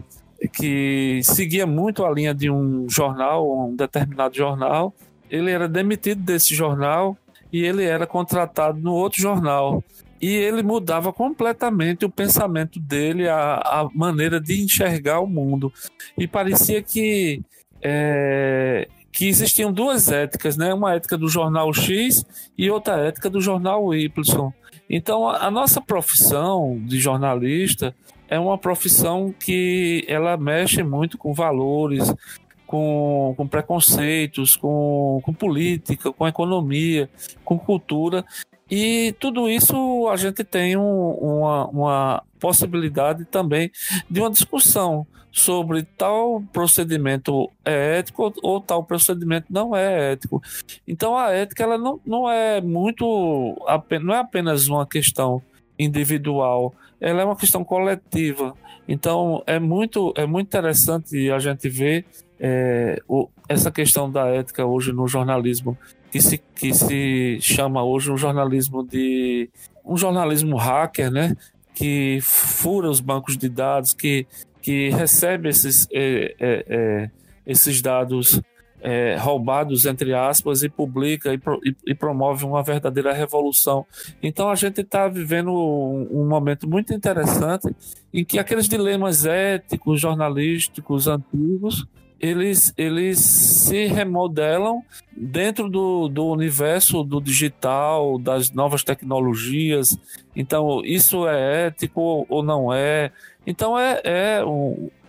que 0.47 1.21
seguia 1.23 1.65
muito 1.65 2.05
a 2.05 2.11
linha 2.11 2.33
de 2.33 2.49
um 2.49 2.87
jornal, 2.89 3.67
um 3.67 3.75
determinado 3.75 4.35
jornal. 4.35 4.93
Ele 5.29 5.51
era 5.51 5.67
demitido 5.67 6.21
desse 6.21 6.53
jornal 6.53 7.17
e 7.51 7.63
ele 7.63 7.83
era 7.83 8.05
contratado 8.05 8.79
no 8.79 8.93
outro 8.93 9.21
jornal. 9.21 9.83
E 10.21 10.27
ele 10.27 10.63
mudava 10.63 11.11
completamente 11.11 12.05
o 12.05 12.09
pensamento 12.09 12.79
dele, 12.79 13.27
a, 13.27 13.55
a 13.55 13.89
maneira 13.93 14.39
de 14.39 14.61
enxergar 14.61 15.19
o 15.19 15.27
mundo. 15.27 15.71
E 16.17 16.27
parecia 16.27 16.81
que, 16.81 17.41
é, 17.81 18.87
que 19.11 19.27
existiam 19.27 19.71
duas 19.71 20.09
éticas, 20.09 20.55
né? 20.55 20.73
uma 20.73 20.95
ética 20.95 21.17
do 21.17 21.27
jornal 21.27 21.73
X 21.73 22.25
e 22.57 22.69
outra 22.71 23.05
ética 23.05 23.29
do 23.29 23.41
jornal 23.41 23.93
Y. 23.93 24.53
Então, 24.89 25.27
a, 25.27 25.47
a 25.47 25.51
nossa 25.51 25.81
profissão 25.81 26.81
de 26.85 26.99
jornalista 26.99 27.93
é 28.33 28.39
uma 28.39 28.57
profissão 28.57 29.31
que 29.31 30.03
ela 30.07 30.35
mexe 30.35 30.81
muito 30.81 31.19
com 31.19 31.35
valores, 31.35 32.11
com, 32.65 33.35
com 33.37 33.47
preconceitos, 33.47 34.55
com, 34.55 35.21
com 35.23 35.31
política, 35.31 36.11
com 36.11 36.27
economia, 36.27 37.07
com 37.45 37.59
cultura. 37.59 38.25
E 38.71 39.13
tudo 39.19 39.47
isso 39.47 40.09
a 40.09 40.17
gente 40.17 40.43
tem 40.43 40.75
um, 40.75 41.11
uma, 41.11 41.67
uma 41.67 42.23
possibilidade 42.39 43.23
também 43.25 43.69
de 44.09 44.19
uma 44.19 44.31
discussão 44.31 45.05
sobre 45.31 45.83
tal 45.95 46.41
procedimento 46.51 47.51
é 47.63 47.99
ético 47.99 48.33
ou 48.41 48.59
tal 48.59 48.83
procedimento 48.83 49.45
não 49.51 49.75
é 49.75 50.13
ético. 50.13 50.41
Então 50.87 51.15
a 51.15 51.29
ética 51.29 51.61
ela 51.61 51.77
não, 51.77 52.01
não 52.03 52.27
é 52.27 52.59
muito 52.61 53.55
não 54.01 54.15
é 54.15 54.19
apenas 54.19 54.67
uma 54.67 54.87
questão 54.87 55.39
individual, 55.77 56.73
ela 57.03 57.21
é 57.21 57.25
uma 57.25 57.35
questão 57.35 57.63
coletiva. 57.65 58.55
Então 58.87 59.43
é 59.45 59.59
muito, 59.59 60.13
é 60.15 60.25
muito 60.25 60.47
interessante 60.47 61.29
a 61.29 61.37
gente 61.37 61.67
ver 61.67 62.05
é, 62.39 63.01
o, 63.07 63.29
essa 63.47 63.69
questão 63.69 64.09
da 64.09 64.27
ética 64.27 64.65
hoje 64.65 64.93
no 64.93 65.05
jornalismo, 65.07 65.77
que 66.09 66.21
se, 66.21 66.37
que 66.37 66.73
se 66.73 67.39
chama 67.41 67.83
hoje 67.83 68.09
um 68.09 68.17
jornalismo 68.17 68.87
de 68.87 69.49
um 69.85 69.97
jornalismo 69.97 70.55
hacker, 70.55 71.11
né? 71.11 71.35
Que 71.73 72.19
fura 72.21 72.89
os 72.89 73.01
bancos 73.01 73.37
de 73.37 73.49
dados, 73.49 73.93
que, 73.93 74.25
que 74.61 74.89
recebe 74.89 75.49
esses, 75.49 75.87
é, 75.91 76.35
é, 76.39 76.65
é 76.69 77.09
esses 77.45 77.81
dados 77.81 78.41
é, 78.83 79.15
roubados, 79.15 79.85
entre 79.85 80.13
aspas, 80.13 80.61
e 80.61 80.67
publica 80.67 81.33
e, 81.33 81.37
pro, 81.37 81.59
e, 81.63 81.73
e, 81.87 81.95
promove 81.95 82.43
uma 82.43 82.61
verdadeira 82.61 83.13
revolução. 83.13 83.85
Então 84.21 84.49
a 84.49 84.55
gente 84.55 84.81
está 84.81 85.07
vivendo 85.07 85.51
um, 85.53 86.21
um, 86.21 86.27
momento 86.27 86.69
muito 86.69 86.93
interessante 86.93 87.73
em 88.13 88.25
que 88.25 88.37
aqueles 88.37 88.67
dilemas 88.67 89.25
éticos, 89.25 90.01
jornalísticos 90.01 91.07
antigos, 91.07 91.87
eles, 92.19 92.73
eles 92.77 93.19
se 93.19 93.85
remodelam 93.85 94.83
dentro 95.15 95.69
do, 95.69 96.09
do 96.09 96.25
universo 96.27 97.03
do 97.03 97.21
digital, 97.21 98.19
das 98.19 98.51
novas 98.51 98.83
tecnologias. 98.83 99.97
Então, 100.35 100.81
isso 100.83 101.27
é 101.27 101.67
ético 101.67 102.25
ou 102.29 102.43
não 102.43 102.73
é? 102.73 103.11
Então, 103.45 103.77
é, 103.77 104.01
é, 104.03 104.41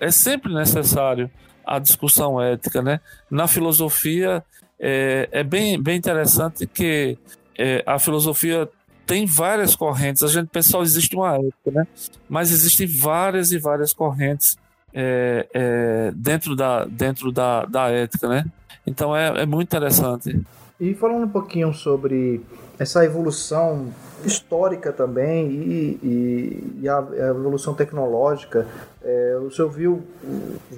é 0.01 0.11
sempre 0.11 0.53
necessário 0.53 1.31
a 1.67 1.79
discussão 1.79 2.41
ética, 2.41 2.83
né? 2.83 3.01
Na 3.31 3.47
filosofia 3.47 4.45
é, 4.79 5.29
é 5.33 5.43
bem, 5.43 5.81
bem 5.81 5.97
interessante 5.97 6.67
que 6.67 7.19
é, 7.59 7.83
a 7.87 7.99
filosofia 7.99 8.69
tem 9.07 9.27
várias 9.27 9.77
correntes. 9.77 10.23
A 10.23 10.29
gente 10.29 10.49
pensa 10.49 10.71
só 10.71 10.83
existe 10.83 11.15
uma 11.15 11.37
ética, 11.37 11.71
né? 11.71 11.87
Mas 12.29 12.51
existem 12.51 12.87
várias 12.87 13.53
e 13.53 13.59
várias 13.59 13.93
correntes 13.93 14.57
é, 14.93 15.47
é, 15.53 16.13
dentro, 16.15 16.55
da, 16.55 16.85
dentro 16.85 17.33
da, 17.33 17.65
da 17.65 17.89
ética, 17.91 18.29
né? 18.29 18.45
Então 18.87 19.17
é, 19.17 19.43
é 19.43 19.47
muito 19.47 19.69
interessante. 19.69 20.41
E 20.81 20.95
falando 20.95 21.25
um 21.25 21.29
pouquinho 21.29 21.73
sobre 21.73 22.41
essa 22.79 23.05
evolução 23.05 23.93
histórica 24.25 24.93
também 24.93 25.49
e, 25.51 25.99
e, 26.03 26.81
e 26.83 26.89
a, 26.89 26.99
evolução 27.31 27.75
tecnológica, 27.75 28.67
é, 29.05 29.37
o 29.37 29.51
senhor 29.51 29.71
viu 29.71 30.03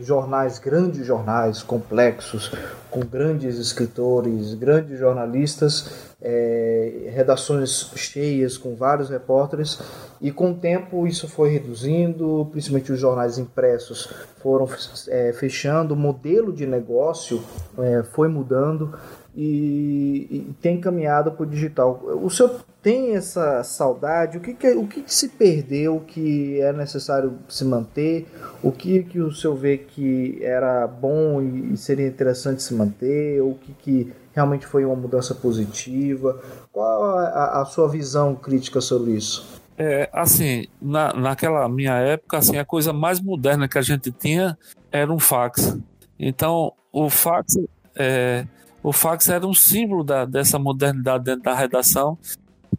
jornais, 0.03 0.59
grandes 0.59 1.07
jornais, 1.07 1.63
complexos, 1.63 2.53
com 2.91 3.01
grandes 3.01 3.57
escritores, 3.59 4.55
grandes 4.55 4.99
jornalistas, 4.99 6.15
é, 6.21 7.11
redações 7.15 7.91
cheias 7.95 8.59
com 8.59 8.75
vários 8.75 9.11
repórteres, 9.11 9.81
e 10.21 10.33
com 10.33 10.51
o 10.51 10.55
tempo 10.55 11.07
isso 11.07 11.29
foi 11.29 11.51
reduzindo, 11.51 12.49
principalmente 12.51 12.91
os 12.91 12.99
jornais 12.99 13.39
impressos 13.39 14.13
foram 14.43 14.69
é, 15.09 15.33
fechando, 15.33 15.95
o 15.95 15.97
modelo 15.97 16.53
de 16.53 16.67
negócio 16.67 17.43
é, 17.79 18.03
foi 18.03 18.29
mudando 18.29 18.93
e, 19.37 20.27
e 20.31 20.55
tem 20.63 20.81
caminhado 20.81 21.31
para 21.31 21.43
o 21.43 21.47
digital. 21.47 22.03
O 22.23 22.31
senhor 22.31 22.65
tem 22.83 23.15
essa 23.15 23.63
saudade? 23.63 24.39
O 24.39 24.41
que, 24.41 24.55
que, 24.55 24.71
o 24.71 24.87
que, 24.87 25.03
que 25.03 25.15
se 25.15 25.29
perdeu 25.29 26.01
que 26.07 26.59
é 26.61 26.73
necessário 26.73 27.39
se 27.49 27.65
manter? 27.65 28.27
O 28.63 28.73
que, 28.73 29.03
que 29.03 29.21
o 29.21 29.31
senhor 29.31 29.55
vê 29.55 29.77
que 29.77 30.39
era 30.43 30.87
bom 30.87 31.43
e, 31.43 31.75
e 31.75 31.77
seria 31.77 32.07
interessante 32.07 32.63
se 32.63 32.73
manter? 32.73 33.43
O 33.43 33.55
que, 33.55 33.73
que 33.75 34.13
realmente 34.33 34.67
foi 34.67 34.87
uma 34.87 34.97
mudança 34.97 35.35
positiva? 35.35 36.41
Qual 36.73 37.05
a, 37.19 37.61
a 37.61 37.65
sua 37.67 37.89
visão 37.91 38.35
crítica 38.35 38.81
sobre 38.81 39.13
isso? 39.13 39.61
É, 39.77 40.09
assim, 40.11 40.67
na, 40.81 41.13
naquela 41.13 41.69
minha 41.69 41.97
época, 41.97 42.39
assim, 42.39 42.57
a 42.57 42.65
coisa 42.65 42.95
mais 42.95 43.21
moderna 43.21 43.69
que 43.69 43.77
a 43.77 43.83
gente 43.83 44.11
tinha 44.11 44.57
era 44.91 45.13
um 45.13 45.19
fax. 45.19 45.77
Então, 46.19 46.73
o 46.91 47.11
fax 47.11 47.59
é, 47.95 48.47
o 48.87 48.93
fax 48.93 49.29
era 49.29 49.45
um 49.45 49.53
símbolo 49.53 50.05
da, 50.05 50.25
dessa 50.25 50.61
modernidade 50.61 51.25
dentro 51.25 51.43
da 51.43 51.53
redação. 51.57 52.17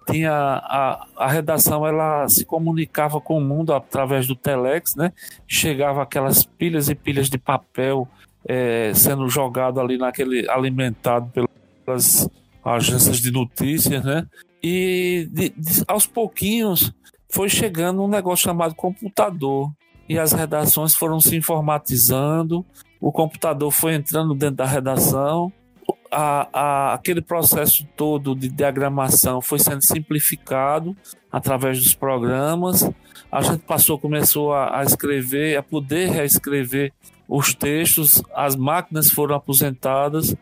Tinha 0.09 0.31
a, 0.31 1.05
a 1.17 1.27
redação, 1.27 1.85
ela 1.85 2.29
se 2.29 2.45
comunicava 2.45 3.19
com 3.19 3.37
o 3.37 3.41
mundo 3.41 3.73
através 3.73 4.25
do 4.25 4.33
telex, 4.33 4.95
né? 4.95 5.11
Chegava 5.45 6.01
aquelas 6.01 6.45
pilhas 6.45 6.87
e 6.87 6.95
pilhas 6.95 7.29
de 7.29 7.37
papel 7.37 8.07
é, 8.47 8.93
sendo 8.95 9.27
jogado 9.27 9.81
ali 9.81 9.97
naquele 9.97 10.49
alimentado 10.49 11.29
pelas 11.85 12.29
agências 12.63 13.17
de 13.17 13.29
notícias, 13.29 14.01
né? 14.05 14.25
E 14.63 15.27
de, 15.29 15.49
de, 15.49 15.83
aos 15.89 16.07
pouquinhos 16.07 16.93
foi 17.29 17.49
chegando 17.49 18.01
um 18.01 18.07
negócio 18.07 18.45
chamado 18.45 18.73
computador 18.75 19.73
e 20.07 20.17
as 20.17 20.31
redações 20.31 20.95
foram 20.95 21.19
se 21.19 21.35
informatizando. 21.35 22.65
O 22.97 23.11
computador 23.11 23.71
foi 23.71 23.95
entrando 23.95 24.33
dentro 24.33 24.55
da 24.55 24.65
redação 24.65 25.51
a, 26.11 26.49
a, 26.53 26.93
aquele 26.93 27.21
processo 27.21 27.87
todo 27.95 28.35
de 28.35 28.49
diagramação 28.49 29.41
foi 29.41 29.59
sendo 29.59 29.81
simplificado 29.81 30.95
através 31.31 31.81
dos 31.81 31.93
programas. 31.93 32.89
A 33.31 33.41
gente 33.41 33.63
passou, 33.63 33.99
começou 33.99 34.53
a, 34.53 34.79
a 34.79 34.83
escrever, 34.83 35.57
a 35.57 35.63
poder 35.63 36.09
reescrever 36.09 36.93
os 37.27 37.53
textos, 37.53 38.21
as 38.33 38.55
máquinas 38.55 39.11
foram 39.11 39.35
aposentadas. 39.35 40.35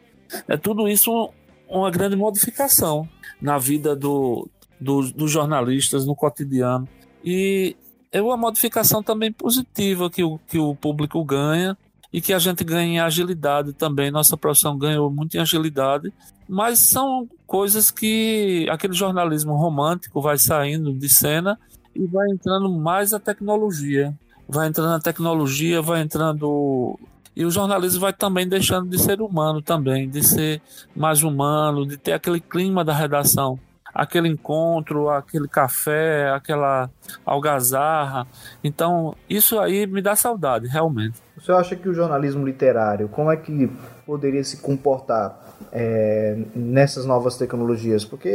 É 0.48 0.56
tudo 0.56 0.88
isso 0.88 1.32
uma 1.68 1.90
grande 1.90 2.16
modificação 2.16 3.08
na 3.42 3.58
vida 3.58 3.96
do, 3.96 4.48
do, 4.80 5.12
dos 5.12 5.32
jornalistas 5.32 6.06
no 6.06 6.16
cotidiano. 6.16 6.88
E 7.24 7.76
é 8.12 8.22
uma 8.22 8.38
modificação 8.38 9.02
também 9.02 9.32
positiva 9.32 10.10
que 10.10 10.24
o, 10.24 10.40
que 10.48 10.60
o 10.60 10.76
público 10.76 11.24
ganha 11.24 11.78
e 12.16 12.22
que 12.22 12.32
a 12.32 12.40
gente 12.40 12.64
ganha 12.64 12.88
em 12.88 13.00
agilidade 13.02 13.74
também. 13.74 14.10
Nossa 14.10 14.38
profissão 14.38 14.78
ganhou 14.78 15.12
muito 15.12 15.36
em 15.36 15.42
agilidade, 15.42 16.14
mas 16.48 16.80
são 16.80 17.28
coisas 17.46 17.92
que 17.92 18.66
aquele 18.70 18.94
jornalismo 18.94 19.54
romântico 19.58 20.22
vai 20.22 20.38
saindo 20.38 20.94
de 20.94 21.10
cena 21.10 21.60
e 21.94 22.08
vai 22.08 22.26
entrando 22.30 22.72
mais 22.72 23.12
a 23.12 23.20
tecnologia. 23.20 24.18
Vai 24.48 24.70
entrando 24.70 24.94
a 24.94 25.00
tecnologia, 25.02 25.82
vai 25.82 26.04
entrando. 26.04 26.98
E 27.36 27.44
o 27.44 27.52
jornalismo 27.52 28.00
vai 28.00 28.14
também 28.14 28.48
deixando 28.48 28.90
de 28.90 28.98
ser 28.98 29.20
humano 29.20 29.62
também, 29.62 30.10
de 30.10 30.24
ser 30.24 30.62
mais 30.96 31.22
humano, 31.22 31.86
de 31.86 31.98
ter 31.98 32.14
aquele 32.14 32.40
clima 32.40 32.86
da 32.86 32.94
redação 32.94 33.60
aquele 33.94 34.28
encontro, 34.28 35.10
aquele 35.10 35.48
café, 35.48 36.30
aquela 36.32 36.90
algazarra. 37.26 38.28
Então, 38.62 39.16
isso 39.30 39.58
aí 39.58 39.88
me 39.88 40.02
dá 40.02 40.18
saudade, 40.18 40.68
realmente. 40.68 41.25
Você 41.46 41.52
acha 41.52 41.76
que 41.76 41.88
o 41.88 41.94
jornalismo 41.94 42.44
literário, 42.44 43.08
como 43.08 43.32
é 43.32 43.38
que 43.38 43.70
poderia 44.04 44.44
se 44.44 44.58
comportar 44.58 45.56
é, 45.72 46.40
nessas 46.56 47.06
novas 47.06 47.38
tecnologias? 47.38 48.04
Porque 48.04 48.28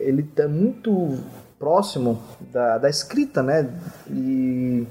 ele 0.00 0.22
está 0.22 0.48
muito 0.48 1.20
próximo 1.56 2.20
da, 2.52 2.78
da 2.78 2.90
escrita, 2.90 3.44
né? 3.44 3.72
E 4.10 4.84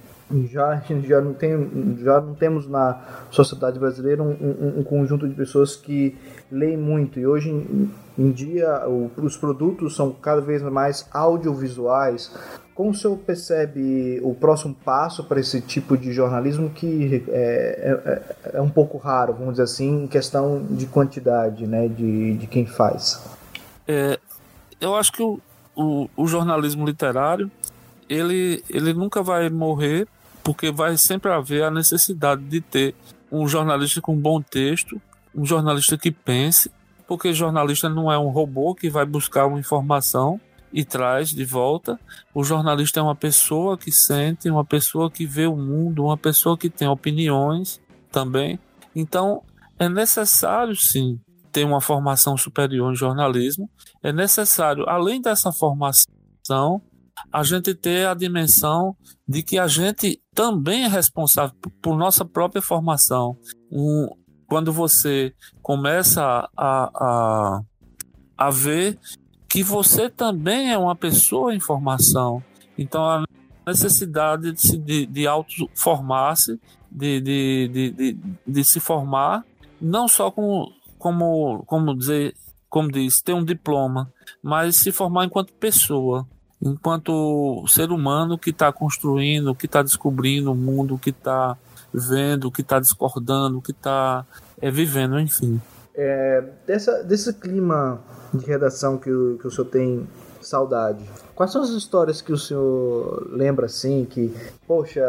já, 0.49 0.81
já, 1.03 1.19
não 1.19 1.33
tem, 1.33 1.97
já 2.01 2.21
não 2.21 2.33
temos 2.35 2.69
na 2.69 3.01
sociedade 3.29 3.77
brasileira 3.77 4.23
um, 4.23 4.29
um, 4.29 4.79
um 4.79 4.83
conjunto 4.85 5.27
de 5.27 5.35
pessoas 5.35 5.75
que 5.75 6.17
leem 6.49 6.77
muito. 6.77 7.19
E 7.19 7.27
hoje 7.27 7.49
em, 7.49 7.91
em 8.17 8.31
dia 8.31 8.87
o, 8.87 9.11
os 9.17 9.35
produtos 9.35 9.93
são 9.93 10.13
cada 10.13 10.39
vez 10.39 10.61
mais 10.63 11.05
audiovisuais. 11.11 12.31
Como 12.81 12.89
o 12.89 12.95
senhor 12.95 13.15
percebe 13.15 14.19
o 14.23 14.33
próximo 14.33 14.73
passo 14.73 15.23
para 15.23 15.39
esse 15.39 15.61
tipo 15.61 15.95
de 15.95 16.11
jornalismo 16.11 16.67
que 16.71 17.23
é, 17.27 17.99
é, 18.43 18.55
é, 18.55 18.59
um 18.59 18.71
pouco 18.71 18.97
raro, 18.97 19.33
vamos 19.33 19.51
dizer 19.51 19.63
assim, 19.65 20.05
em 20.05 20.07
questão 20.07 20.65
de 20.67 20.87
quantidade 20.87 21.67
né, 21.67 21.87
de, 21.87 22.37
de 22.37 22.47
quem 22.47 22.65
faz? 22.65 23.23
É, 23.87 24.17
eu 24.79 24.95
acho 24.95 25.11
que 25.11 25.21
o, 25.21 25.39
o, 25.75 26.09
o 26.17 26.25
jornalismo 26.25 26.83
literário 26.83 27.51
ele, 28.09 28.63
ele 28.67 28.95
nunca 28.95 29.21
vai 29.21 29.47
morrer 29.47 30.07
porque 30.43 30.71
vai 30.71 30.97
sempre 30.97 31.31
haver 31.31 31.61
a 31.61 31.69
necessidade 31.69 32.41
de 32.41 32.61
ter 32.61 32.95
um 33.31 33.47
jornalista 33.47 34.01
com 34.01 34.17
bom 34.17 34.41
texto, 34.41 34.99
um 35.35 35.45
jornalista 35.45 35.95
que 35.99 36.09
pense, 36.09 36.71
porque 37.07 37.31
jornalista 37.31 37.87
não 37.87 38.11
é 38.11 38.17
um 38.17 38.29
robô 38.29 38.73
que 38.73 38.89
vai 38.89 39.05
buscar 39.05 39.45
uma 39.45 39.59
informação 39.59 40.41
e 40.73 40.85
traz 40.85 41.29
de 41.29 41.43
volta. 41.43 41.99
O 42.33 42.43
jornalista 42.43 42.99
é 42.99 43.03
uma 43.03 43.15
pessoa 43.15 43.77
que 43.77 43.91
sente, 43.91 44.49
uma 44.49 44.65
pessoa 44.65 45.09
que 45.09 45.25
vê 45.25 45.47
o 45.47 45.55
mundo, 45.55 46.05
uma 46.05 46.17
pessoa 46.17 46.57
que 46.57 46.69
tem 46.69 46.87
opiniões 46.87 47.81
também. 48.11 48.59
Então, 48.95 49.43
é 49.79 49.89
necessário 49.89 50.75
sim 50.75 51.19
ter 51.51 51.65
uma 51.65 51.81
formação 51.81 52.37
superior 52.37 52.91
em 52.91 52.95
jornalismo. 52.95 53.69
É 54.01 54.13
necessário, 54.13 54.85
além 54.87 55.21
dessa 55.21 55.51
formação, 55.51 56.81
a 57.31 57.43
gente 57.43 57.73
ter 57.75 58.07
a 58.07 58.13
dimensão 58.13 58.95
de 59.27 59.43
que 59.43 59.59
a 59.59 59.67
gente 59.67 60.21
também 60.33 60.85
é 60.85 60.87
responsável 60.87 61.55
por 61.81 61.97
nossa 61.97 62.25
própria 62.25 62.61
formação. 62.61 63.37
Um, 63.71 64.07
quando 64.47 64.71
você 64.73 65.33
começa 65.61 66.21
a, 66.57 66.91
a, 66.93 67.61
a 68.37 68.49
ver 68.49 68.99
que 69.51 69.63
você 69.63 70.09
também 70.09 70.71
é 70.71 70.77
uma 70.77 70.95
pessoa 70.95 71.53
em 71.53 71.59
formação. 71.59 72.41
Então, 72.77 73.03
a 73.03 73.25
necessidade 73.67 74.53
de, 74.53 74.77
de, 74.77 75.05
de 75.05 75.27
auto-formar-se, 75.27 76.59
de, 76.89 77.19
de, 77.19 77.91
de, 77.91 78.17
de, 78.47 78.63
se 78.63 78.79
formar, 78.79 79.45
não 79.79 80.07
só 80.07 80.31
como, 80.31 80.71
como, 80.97 81.63
como, 81.65 81.97
dizer, 81.97 82.33
como 82.69 82.89
diz, 82.89 83.21
ter 83.21 83.33
um 83.33 83.43
diploma, 83.43 84.11
mas 84.41 84.77
se 84.77 84.91
formar 84.91 85.25
enquanto 85.25 85.53
pessoa 85.53 86.25
enquanto 86.61 87.65
ser 87.67 87.91
humano 87.91 88.37
que 88.37 88.51
está 88.51 88.71
construindo, 88.71 89.55
que 89.55 89.65
está 89.65 89.81
descobrindo 89.81 90.51
o 90.51 90.55
mundo, 90.55 90.97
que 90.97 91.09
está 91.09 91.57
vendo, 91.91 92.51
que 92.51 92.61
está 92.61 92.79
discordando, 92.79 93.61
que 93.61 93.71
está 93.71 94.23
é, 94.61 94.69
vivendo, 94.69 95.19
enfim. 95.19 95.59
É, 95.93 96.43
dessa, 96.65 97.03
desse 97.03 97.33
clima 97.33 98.01
de 98.33 98.45
redação 98.45 98.97
que 98.97 99.11
o, 99.11 99.37
que 99.37 99.47
o 99.47 99.51
senhor 99.51 99.67
tem 99.67 100.07
saudade, 100.41 101.03
quais 101.35 101.51
são 101.51 101.61
as 101.61 101.69
histórias 101.69 102.21
que 102.21 102.31
o 102.31 102.37
senhor 102.37 103.27
lembra 103.31 103.65
assim, 103.65 104.05
que, 104.09 104.33
poxa, 104.67 105.01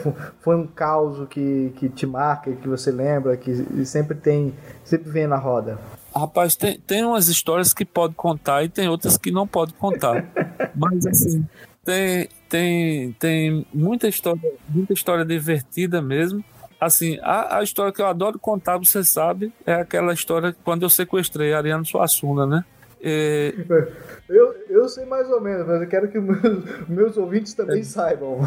foi 0.40 0.56
um 0.56 0.66
caos 0.66 1.28
que, 1.28 1.72
que 1.76 1.88
te 1.88 2.06
marca, 2.06 2.52
que 2.52 2.68
você 2.68 2.90
lembra, 2.90 3.36
que 3.36 3.84
sempre 3.84 4.16
tem, 4.16 4.54
sempre 4.84 5.10
vem 5.10 5.26
na 5.26 5.36
roda? 5.36 5.78
Rapaz, 6.14 6.56
tem, 6.56 6.78
tem 6.80 7.04
umas 7.04 7.28
histórias 7.28 7.72
que 7.72 7.84
pode 7.84 8.14
contar 8.14 8.64
e 8.64 8.68
tem 8.68 8.88
outras 8.88 9.16
que 9.16 9.30
não 9.30 9.46
pode 9.46 9.72
contar. 9.74 10.24
Mas 10.74 11.06
assim, 11.06 11.46
tem, 11.84 12.28
tem, 12.48 13.12
tem 13.12 13.66
muita 13.72 14.08
história, 14.08 14.52
muita 14.68 14.92
história 14.92 15.24
divertida 15.24 16.02
mesmo. 16.02 16.44
Assim, 16.80 17.18
a, 17.22 17.58
a 17.58 17.62
história 17.62 17.92
que 17.92 18.00
eu 18.00 18.06
adoro 18.06 18.38
contar, 18.38 18.78
você 18.78 19.02
sabe, 19.02 19.52
é 19.66 19.74
aquela 19.74 20.12
história 20.12 20.54
quando 20.64 20.84
eu 20.84 20.90
sequestrei 20.90 21.52
a 21.52 21.58
Ariano 21.58 21.84
Suassuna, 21.84 22.46
né? 22.46 22.64
É... 23.00 23.54
Eu, 24.28 24.54
eu 24.68 24.86
sei 24.90 25.06
mais 25.06 25.26
ou 25.30 25.40
menos, 25.40 25.66
mas 25.66 25.80
eu 25.80 25.88
quero 25.88 26.06
que 26.08 26.20
meus, 26.20 26.86
meus 26.86 27.16
ouvintes 27.16 27.54
também 27.54 27.80
é. 27.80 27.82
saibam. 27.82 28.40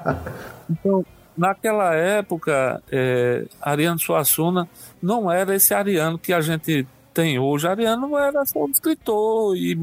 então, 0.70 1.04
naquela 1.36 1.94
época, 1.94 2.82
é, 2.90 3.44
Ariano 3.60 3.98
Suassuna 3.98 4.66
não 5.02 5.30
era 5.30 5.54
esse 5.54 5.74
Ariano 5.74 6.18
que 6.18 6.32
a 6.32 6.40
gente 6.40 6.86
tem 7.12 7.38
hoje. 7.38 7.66
Ariano 7.66 8.16
era 8.16 8.44
só 8.44 8.64
um 8.64 8.70
escritor 8.70 9.56
e 9.56 9.78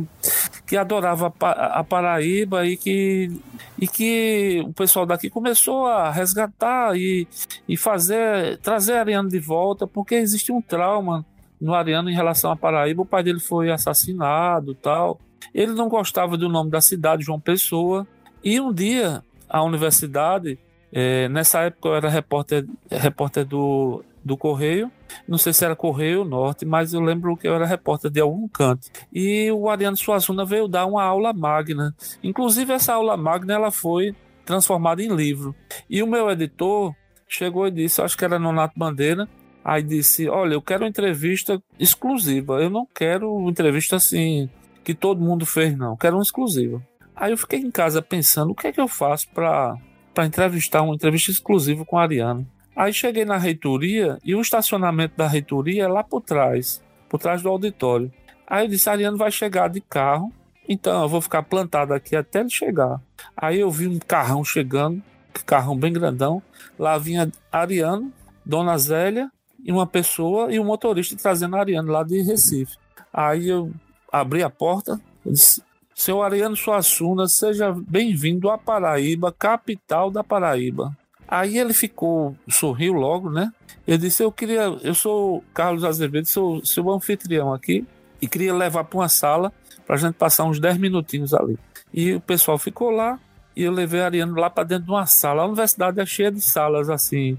que 0.65 0.77
adorava 0.77 1.33
a 1.39 1.83
Paraíba 1.83 2.65
e 2.65 2.77
que, 2.77 3.31
e 3.79 3.87
que 3.87 4.63
o 4.65 4.73
pessoal 4.73 5.05
daqui 5.05 5.29
começou 5.29 5.87
a 5.87 6.11
resgatar 6.11 6.95
e, 6.95 7.27
e 7.67 7.75
fazer 7.77 8.57
trazer 8.59 8.93
Ariano 8.93 9.29
de 9.29 9.39
volta 9.39 9.87
porque 9.87 10.15
existe 10.15 10.51
um 10.51 10.61
trauma 10.61 11.25
no 11.59 11.73
Ariano 11.73 12.09
em 12.09 12.15
relação 12.15 12.51
à 12.51 12.55
Paraíba. 12.55 13.01
O 13.01 13.05
pai 13.05 13.23
dele 13.23 13.39
foi 13.39 13.71
assassinado, 13.71 14.73
tal. 14.75 15.19
Ele 15.53 15.73
não 15.73 15.89
gostava 15.89 16.37
do 16.37 16.47
nome 16.47 16.69
da 16.69 16.81
cidade, 16.81 17.23
João 17.23 17.39
Pessoa. 17.39 18.07
E 18.43 18.59
um 18.59 18.71
dia 18.71 19.23
a 19.49 19.63
universidade, 19.63 20.57
é, 20.93 21.27
nessa 21.29 21.61
época 21.61 21.89
eu 21.89 21.95
era 21.95 22.09
repórter, 22.09 22.65
repórter 22.89 23.45
do 23.45 24.03
do 24.23 24.38
Correio. 24.38 24.91
Não 25.27 25.38
sei 25.38 25.53
se 25.53 25.65
era 25.65 25.75
Correio 25.75 26.23
Norte, 26.23 26.65
mas 26.65 26.93
eu 26.93 27.01
lembro 27.01 27.36
que 27.36 27.47
eu 27.47 27.53
era 27.53 27.65
repórter 27.65 28.12
de 28.12 28.19
algum 28.19 28.47
canto. 28.47 28.88
E 29.12 29.51
o 29.51 29.69
Ariano 29.69 29.97
Suassuna 29.97 30.45
veio 30.45 30.67
dar 30.67 30.86
uma 30.86 31.03
aula 31.03 31.34
magna. 31.34 31.95
Inclusive, 32.23 32.73
essa 32.73 32.93
aula 32.93 33.17
magna 33.17 33.53
ela 33.53 33.71
foi 33.71 34.15
transformada 34.45 35.01
em 35.01 35.15
livro. 35.15 35.55
E 35.89 36.01
o 36.01 36.08
meu 36.08 36.29
editor 36.29 36.93
chegou 37.27 37.67
e 37.67 37.71
disse, 37.71 38.01
acho 38.01 38.17
que 38.17 38.25
era 38.25 38.39
Nonato 38.39 38.77
Bandeira, 38.77 39.27
aí 39.63 39.84
disse: 39.84 40.27
Olha, 40.27 40.53
eu 40.53 40.62
quero 40.62 40.84
uma 40.84 40.89
entrevista 40.89 41.62
exclusiva. 41.79 42.62
Eu 42.62 42.69
não 42.69 42.88
quero 42.93 43.34
uma 43.34 43.49
entrevista 43.49 43.95
assim 43.95 44.49
que 44.84 44.93
todo 44.93 45.21
mundo 45.21 45.45
fez, 45.45 45.77
não. 45.77 45.91
Eu 45.91 45.97
quero 45.97 46.15
uma 46.15 46.23
exclusiva. 46.23 46.82
Aí 47.15 47.32
eu 47.32 47.38
fiquei 47.38 47.60
em 47.60 47.71
casa 47.71 48.01
pensando: 48.01 48.51
o 48.51 48.55
que 48.55 48.67
é 48.67 48.71
que 48.71 48.82
eu 48.82 48.88
faço 48.88 49.27
para 49.29 49.77
entrevistar 50.25 50.82
uma 50.82 50.95
entrevista 50.95 51.32
exclusiva 51.32 51.86
com 51.86 51.97
a 51.97 52.01
Ariano? 52.01 52.47
Aí 52.79 52.93
cheguei 52.93 53.25
na 53.25 53.35
reitoria 53.35 54.17
e 54.23 54.33
o 54.33 54.39
estacionamento 54.39 55.17
da 55.17 55.27
reitoria 55.27 55.83
é 55.83 55.87
lá 55.89 56.01
por 56.01 56.21
trás, 56.21 56.81
por 57.09 57.19
trás 57.19 57.41
do 57.41 57.49
auditório. 57.49 58.09
Aí 58.47 58.63
eu 58.63 58.69
disse: 58.69 58.89
Ariano 58.89 59.17
vai 59.17 59.29
chegar 59.29 59.67
de 59.67 59.81
carro, 59.81 60.31
então 60.65 61.01
eu 61.01 61.09
vou 61.09 61.19
ficar 61.19 61.43
plantado 61.43 61.93
aqui 61.93 62.15
até 62.15 62.39
ele 62.39 62.49
chegar. 62.49 63.01
Aí 63.35 63.59
eu 63.59 63.69
vi 63.69 63.85
um 63.85 63.99
carrão 63.99 64.45
chegando, 64.45 65.03
carrão 65.45 65.77
bem 65.77 65.91
grandão. 65.91 66.41
Lá 66.79 66.97
vinha 66.97 67.29
Ariano, 67.51 68.13
Dona 68.45 68.77
Zélia 68.77 69.29
e 69.61 69.73
uma 69.73 69.85
pessoa 69.85 70.49
e 70.49 70.57
um 70.57 70.63
motorista 70.63 71.17
trazendo 71.17 71.57
Ariano 71.57 71.91
lá 71.91 72.01
de 72.01 72.21
Recife. 72.21 72.77
Aí 73.11 73.49
eu 73.49 73.73
abri 74.09 74.41
a 74.41 74.49
porta, 74.49 75.01
eu 75.25 75.33
disse: 75.33 75.61
Seu 75.93 76.23
Ariano 76.23 76.55
Suassuna, 76.55 77.27
seja 77.27 77.73
bem-vindo 77.73 78.49
à 78.49 78.57
Paraíba, 78.57 79.35
capital 79.37 80.09
da 80.09 80.23
Paraíba. 80.23 80.97
Aí 81.29 81.57
ele 81.57 81.73
ficou, 81.73 82.35
sorriu 82.49 82.93
logo, 82.93 83.29
né? 83.29 83.51
Eu 83.85 83.97
disse: 83.97 84.23
Eu 84.23 84.31
queria, 84.31 84.63
eu 84.81 84.95
sou 84.95 85.43
Carlos 85.53 85.83
Azevedo, 85.83 86.25
sou 86.25 86.65
seu 86.65 86.89
anfitrião 86.89 87.53
aqui 87.53 87.85
e 88.21 88.27
queria 88.27 88.53
levar 88.53 88.83
para 88.83 88.97
uma 88.99 89.09
sala 89.09 89.53
para 89.85 89.95
a 89.95 89.99
gente 89.99 90.15
passar 90.15 90.45
uns 90.45 90.59
10 90.59 90.77
minutinhos 90.77 91.33
ali. 91.33 91.57
E 91.93 92.13
o 92.13 92.21
pessoal 92.21 92.57
ficou 92.57 92.89
lá 92.89 93.19
e 93.55 93.63
eu 93.63 93.71
levei 93.71 94.01
a 94.01 94.05
Ariano 94.05 94.39
lá 94.39 94.49
para 94.49 94.63
dentro 94.63 94.85
de 94.85 94.91
uma 94.91 95.05
sala. 95.05 95.43
A 95.43 95.45
universidade 95.45 95.99
é 95.99 96.05
cheia 96.05 96.31
de 96.31 96.41
salas 96.41 96.89
assim, 96.89 97.37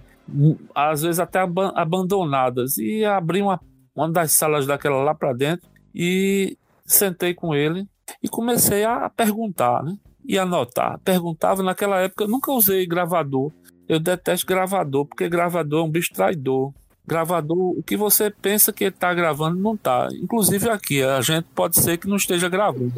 às 0.75 1.03
vezes 1.03 1.19
até 1.19 1.41
ab 1.41 1.59
abandonadas. 1.75 2.77
E 2.79 3.05
abri 3.05 3.43
uma, 3.43 3.61
uma 3.95 4.11
das 4.11 4.33
salas 4.33 4.67
daquela 4.67 5.03
lá 5.03 5.15
para 5.15 5.33
dentro 5.33 5.69
e 5.95 6.57
sentei 6.85 7.35
com 7.35 7.55
ele 7.55 7.87
e 8.23 8.29
comecei 8.29 8.85
a 8.85 9.09
perguntar, 9.09 9.83
né? 9.83 9.97
E 10.25 10.39
anotar. 10.39 10.99
Perguntava, 11.05 11.63
naquela 11.63 12.01
época 12.01 12.25
eu 12.25 12.29
nunca 12.29 12.53
usei 12.53 12.87
gravador, 12.87 13.53
eu 13.91 13.99
detesto 13.99 14.47
gravador, 14.47 15.05
porque 15.05 15.29
gravador 15.29 15.81
é 15.81 15.83
um 15.83 15.91
bicho 15.91 16.15
traidor. 16.15 16.73
Gravador, 17.05 17.77
o 17.77 17.83
que 17.83 17.97
você 17.97 18.31
pensa 18.31 18.73
que 18.73 18.85
está 18.85 19.13
gravando, 19.13 19.59
não 19.59 19.75
está. 19.75 20.07
Inclusive 20.13 20.71
aqui, 20.71 21.03
a 21.03 21.21
gente 21.21 21.47
pode 21.57 21.77
ser 21.77 21.97
que 21.97 22.07
não 22.07 22.15
esteja 22.15 22.49
gravando. 22.49 22.93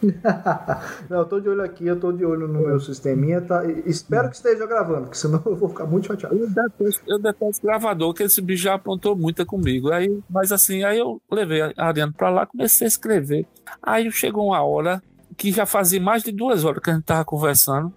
não, 1.10 1.18
eu 1.18 1.24
tô 1.26 1.38
de 1.38 1.50
olho 1.50 1.62
aqui, 1.62 1.86
eu 1.86 2.00
tô 2.00 2.10
de 2.12 2.24
olho 2.24 2.48
no 2.48 2.60
meu 2.60 2.80
sisteminha, 2.80 3.42
tá? 3.42 3.62
Espero 3.84 4.30
que 4.30 4.36
esteja 4.36 4.64
gravando, 4.64 5.02
porque 5.02 5.18
senão 5.18 5.42
eu 5.44 5.54
vou 5.54 5.68
ficar 5.68 5.84
muito 5.84 6.06
chateado. 6.06 6.34
Eu 6.34 6.48
detesto, 6.48 7.02
eu 7.06 7.18
detesto 7.18 7.66
gravador, 7.66 8.14
que 8.14 8.22
esse 8.22 8.40
bicho 8.40 8.62
já 8.62 8.74
apontou 8.74 9.14
muita 9.14 9.44
comigo. 9.44 9.92
Aí, 9.92 10.18
mas 10.30 10.50
assim, 10.50 10.82
aí 10.82 10.98
eu 10.98 11.20
levei 11.30 11.60
a 11.60 11.72
Ariane 11.76 12.12
para 12.14 12.30
lá, 12.30 12.46
comecei 12.46 12.86
a 12.86 12.88
escrever. 12.88 13.46
Aí 13.82 14.10
chegou 14.10 14.46
uma 14.46 14.62
hora 14.62 15.02
que 15.36 15.52
já 15.52 15.66
fazia 15.66 16.00
mais 16.00 16.22
de 16.22 16.32
duas 16.32 16.64
horas 16.64 16.82
que 16.82 16.88
a 16.88 16.94
gente 16.94 17.04
tava 17.04 17.24
conversando. 17.26 17.92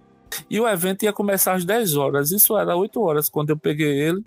E 0.48 0.60
o 0.60 0.68
evento 0.68 1.04
ia 1.04 1.12
começar 1.12 1.54
às 1.54 1.64
10 1.64 1.96
horas. 1.96 2.30
Isso 2.30 2.56
era 2.56 2.76
8 2.76 3.00
horas 3.00 3.28
quando 3.28 3.50
eu 3.50 3.56
peguei 3.56 4.00
ele. 4.00 4.24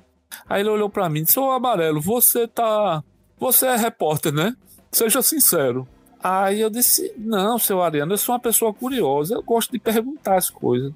Aí 0.48 0.62
ele 0.62 0.70
olhou 0.70 0.90
para 0.90 1.10
mim 1.10 1.20
e 1.20 1.24
disse: 1.24 1.40
Ô 1.40 1.52
Amarelo, 1.52 2.02
você 2.02 2.48
tá. 2.48 3.04
Você 3.38 3.68
é 3.68 3.76
repórter, 3.76 4.34
né? 4.34 4.56
Seja 4.92 5.22
sincero. 5.22 5.88
Aí 6.22 6.60
eu 6.60 6.70
disse: 6.70 7.14
Não, 7.18 7.60
seu 7.60 7.82
Ariano, 7.82 8.14
eu 8.14 8.18
sou 8.18 8.34
uma 8.34 8.40
pessoa 8.40 8.74
curiosa. 8.74 9.36
Eu 9.36 9.44
gosto 9.44 9.72
de 9.72 9.80
perguntar 9.80 10.36
as 10.36 10.50
coisas. 10.50 10.92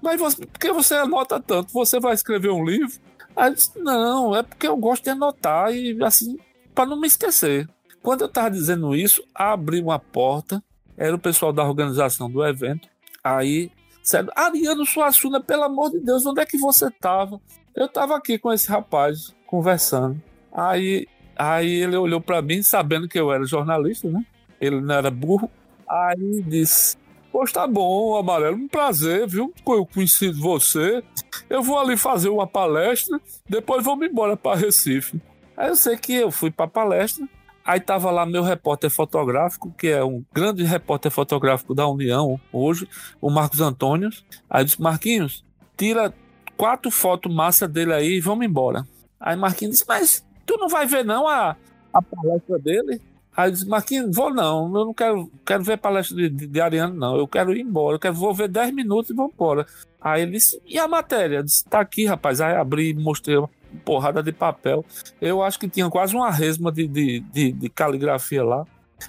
Mas 0.00 0.18
você, 0.18 0.46
por 0.46 0.58
que 0.58 0.72
você 0.72 0.94
anota 0.94 1.40
tanto? 1.40 1.72
Você 1.72 2.00
vai 2.00 2.14
escrever 2.14 2.50
um 2.50 2.64
livro? 2.64 2.98
Aí 3.36 3.50
eu 3.50 3.54
disse: 3.54 3.78
Não, 3.78 4.36
é 4.36 4.42
porque 4.42 4.66
eu 4.66 4.76
gosto 4.76 5.04
de 5.04 5.10
anotar 5.10 5.74
e 5.74 5.96
assim, 6.02 6.38
para 6.74 6.86
não 6.86 7.00
me 7.00 7.06
esquecer. 7.06 7.68
Quando 8.02 8.22
eu 8.22 8.28
tava 8.28 8.50
dizendo 8.50 8.94
isso, 8.94 9.22
abri 9.34 9.80
uma 9.80 9.98
porta. 9.98 10.62
Era 10.96 11.16
o 11.16 11.18
pessoal 11.18 11.52
da 11.52 11.64
organização 11.64 12.30
do 12.30 12.44
evento. 12.44 12.88
Aí 13.22 13.72
Sério, 14.04 14.30
Ariano 14.36 14.84
Suassuna, 14.84 15.40
pelo 15.40 15.62
amor 15.62 15.90
de 15.90 15.98
Deus, 15.98 16.26
onde 16.26 16.42
é 16.42 16.44
que 16.44 16.58
você 16.58 16.90
tava? 16.90 17.40
Eu 17.74 17.88
tava 17.88 18.14
aqui 18.14 18.38
com 18.38 18.52
esse 18.52 18.68
rapaz, 18.68 19.34
conversando. 19.46 20.22
Aí, 20.52 21.08
aí 21.34 21.82
ele 21.82 21.96
olhou 21.96 22.20
para 22.20 22.42
mim, 22.42 22.62
sabendo 22.62 23.08
que 23.08 23.18
eu 23.18 23.32
era 23.32 23.46
jornalista, 23.46 24.06
né? 24.10 24.22
Ele 24.60 24.78
não 24.78 24.94
era 24.94 25.10
burro. 25.10 25.50
Aí 25.88 26.42
disse: 26.42 26.98
Pois 27.32 27.50
tá 27.50 27.66
bom, 27.66 28.14
Amarelo, 28.18 28.58
um 28.58 28.68
prazer, 28.68 29.26
viu? 29.26 29.54
Eu 29.66 29.86
conheci 29.86 30.30
você. 30.30 31.02
Eu 31.48 31.62
vou 31.62 31.78
ali 31.78 31.96
fazer 31.96 32.28
uma 32.28 32.46
palestra, 32.46 33.18
depois 33.48 33.82
vou 33.82 34.04
embora 34.04 34.36
para 34.36 34.60
Recife. 34.60 35.18
Aí 35.56 35.68
eu 35.70 35.76
sei 35.76 35.96
que 35.96 36.12
eu 36.12 36.30
fui 36.30 36.50
para 36.50 36.68
palestra, 36.68 37.26
Aí 37.64 37.80
tava 37.80 38.10
lá 38.10 38.26
meu 38.26 38.42
repórter 38.42 38.90
fotográfico, 38.90 39.72
que 39.72 39.88
é 39.88 40.04
um 40.04 40.22
grande 40.34 40.62
repórter 40.64 41.10
fotográfico 41.10 41.74
da 41.74 41.88
União 41.88 42.38
hoje, 42.52 42.86
o 43.20 43.30
Marcos 43.30 43.60
Antônio. 43.60 44.10
Aí 44.50 44.64
disse, 44.64 44.80
Marquinhos, 44.82 45.42
tira 45.76 46.12
quatro 46.58 46.90
fotos 46.90 47.34
massa 47.34 47.66
dele 47.66 47.94
aí 47.94 48.16
e 48.16 48.20
vamos 48.20 48.44
embora. 48.44 48.86
Aí 49.18 49.34
Marquinhos 49.34 49.72
disse, 49.76 49.88
mas 49.88 50.24
tu 50.44 50.58
não 50.58 50.68
vai 50.68 50.86
ver 50.86 51.04
não 51.04 51.26
a, 51.26 51.56
a 51.90 52.02
palestra 52.02 52.58
dele? 52.58 53.00
Aí 53.34 53.48
eu 53.48 53.52
disse, 53.52 53.66
Marquinhos, 53.66 54.14
vou 54.14 54.32
não, 54.32 54.66
eu 54.66 54.84
não 54.84 54.94
quero, 54.94 55.30
quero 55.44 55.64
ver 55.64 55.78
palestra 55.78 56.14
de, 56.16 56.28
de, 56.28 56.46
de 56.46 56.60
Ariano, 56.60 56.94
não. 56.94 57.16
Eu 57.16 57.26
quero 57.26 57.56
ir 57.56 57.62
embora, 57.62 57.96
eu 57.96 57.98
quero, 57.98 58.14
vou 58.14 58.34
ver 58.34 58.48
10 58.48 58.74
minutos 58.74 59.10
e 59.10 59.14
vou 59.14 59.32
embora. 59.32 59.66
Aí 60.00 60.20
ele 60.20 60.32
disse, 60.32 60.60
e 60.66 60.78
a 60.78 60.86
matéria? 60.86 61.38
Eu 61.38 61.42
disse, 61.42 61.64
tá 61.64 61.80
aqui, 61.80 62.04
rapaz. 62.04 62.42
Aí 62.42 62.54
abri, 62.54 62.92
mostrei 62.92 63.38
porrada 63.84 64.22
de 64.22 64.32
papel. 64.32 64.84
Eu 65.20 65.42
acho 65.42 65.58
que 65.58 65.68
tinha 65.68 65.88
quase 65.88 66.14
uma 66.14 66.30
resma 66.30 66.70
de, 66.70 66.86
de, 66.86 67.20
de, 67.20 67.52
de 67.52 67.68
caligrafia 67.68 68.44
lá. 68.44 68.64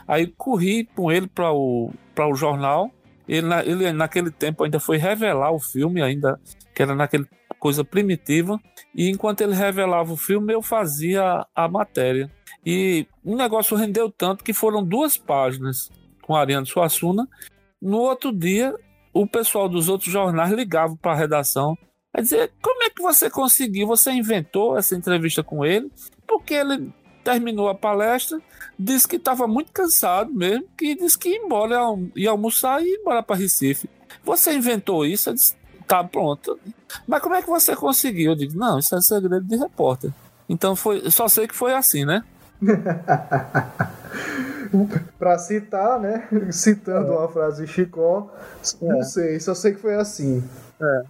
Aí 0.08 0.28
corri 0.28 0.86
com 0.95 1.12
ele 1.12 1.28
para 1.28 1.51
o, 1.51 1.91
o 2.17 2.36
jornal. 2.36 2.91
Ele, 3.28 3.47
ele, 3.65 3.91
naquele 3.91 4.32
tempo, 4.32 4.63
ainda 4.63 4.80
foi 4.80 4.97
revelar 4.97 5.51
o 5.51 5.60
filme, 5.60 6.01
ainda 6.01 6.39
que 6.73 6.82
era 6.82 6.93
naquele 6.93 7.28
coisa 7.60 7.84
primitiva. 7.84 8.60
E 8.93 9.10
enquanto 9.10 9.41
ele 9.41 9.56
revelava 9.56 10.13
o 10.13 10.17
filme, 10.17 10.54
eu 10.54 10.62
fazia 10.62 11.45
a 11.56 11.67
matéria. 11.67 12.30
E 12.65 13.08
o 13.23 13.36
negócio 13.36 13.78
rendeu 13.78 14.12
tanto 14.12 14.43
que 14.43 14.54
foram 14.54 14.84
duas 14.84 15.17
páginas 15.17 15.89
com 16.21 16.36
Ariano 16.36 16.65
Suassuna. 16.65 17.28
No 17.82 17.97
outro 17.97 18.32
dia, 18.32 18.75
o 19.13 19.28
pessoal 19.28 19.69
dos 19.69 19.89
outros 19.89 20.12
jornais 20.12 20.51
ligava 20.51 20.95
para 20.95 21.12
a 21.12 21.15
redação 21.15 21.78
a 22.15 22.21
dizer 22.21 22.51
como 22.62 22.84
é 22.84 22.89
que 22.89 23.01
você 23.01 23.30
conseguiu, 23.30 23.86
você 23.86 24.12
inventou 24.12 24.78
essa 24.78 24.95
entrevista 24.95 25.43
com 25.43 25.65
ele, 25.65 25.91
porque 26.25 26.54
ele 26.54 26.93
terminou 27.25 27.67
a 27.67 27.75
palestra, 27.75 28.39
disse 28.80 29.06
que 29.06 29.17
estava 29.17 29.45
muito 29.47 29.71
cansado 29.73 30.32
mesmo, 30.34 30.65
que 30.78 30.95
disse 30.95 31.17
que 31.17 31.30
ia 31.30 31.38
embora, 31.38 31.78
ia 32.15 32.30
almoçar 32.30 32.82
e 32.82 32.86
ir 32.86 32.99
embora 33.01 33.21
para 33.21 33.36
Recife. 33.36 33.89
Você 34.23 34.54
inventou 34.54 35.06
isso? 35.06 35.30
Eu 35.30 35.34
disse, 35.34 35.56
tá 35.86 36.04
pronto. 36.04 36.58
Mas 37.06 37.21
como 37.21 37.36
é 37.36 37.41
que 37.41 37.49
você 37.49 37.75
conseguiu? 37.75 38.32
Eu 38.32 38.36
digo, 38.38 38.58
não, 38.58 38.80
isso 38.80 38.95
é 38.95 39.01
segredo 39.01 39.45
de 39.45 39.58
repórter. 39.58 40.12
Então 40.47 40.73
foi, 40.75 41.12
só 41.12 41.28
sei 41.28 41.47
que 41.47 41.56
foi 41.56 41.73
assim, 41.73 42.06
né? 42.06 42.23
para 45.19 45.37
citar, 45.37 46.00
né? 46.00 46.29
Citando 46.52 47.12
é. 47.12 47.17
uma 47.17 47.27
frase 47.27 47.65
de 47.65 47.71
Chicó, 47.71 48.31
não 48.81 49.02
é. 49.02 49.04
sei, 49.04 49.39
só 49.39 49.54
sei 49.54 49.73
que 49.73 49.81
foi 49.81 49.96
assim. 49.96 50.42
É. 50.81 51.04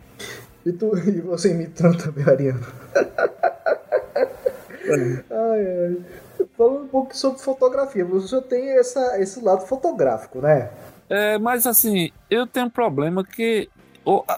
E, 0.65 0.71
tu, 0.73 0.97
e 1.07 1.21
você 1.21 1.51
imitando 1.51 1.97
também, 1.97 2.25
Ariano. 2.25 2.65
ai, 5.29 5.67
ai. 5.67 5.97
Falando 6.57 6.83
um 6.83 6.87
pouco 6.87 7.15
sobre 7.15 7.39
fotografia, 7.39 8.05
você 8.05 8.41
tem 8.41 8.77
essa, 8.77 9.19
esse 9.19 9.41
lado 9.41 9.65
fotográfico, 9.65 10.41
né? 10.41 10.71
É, 11.09 11.37
mas 11.37 11.67
assim, 11.67 12.11
eu 12.29 12.47
tenho 12.47 12.65
um 12.65 12.69
problema 12.69 13.23
que 13.23 13.69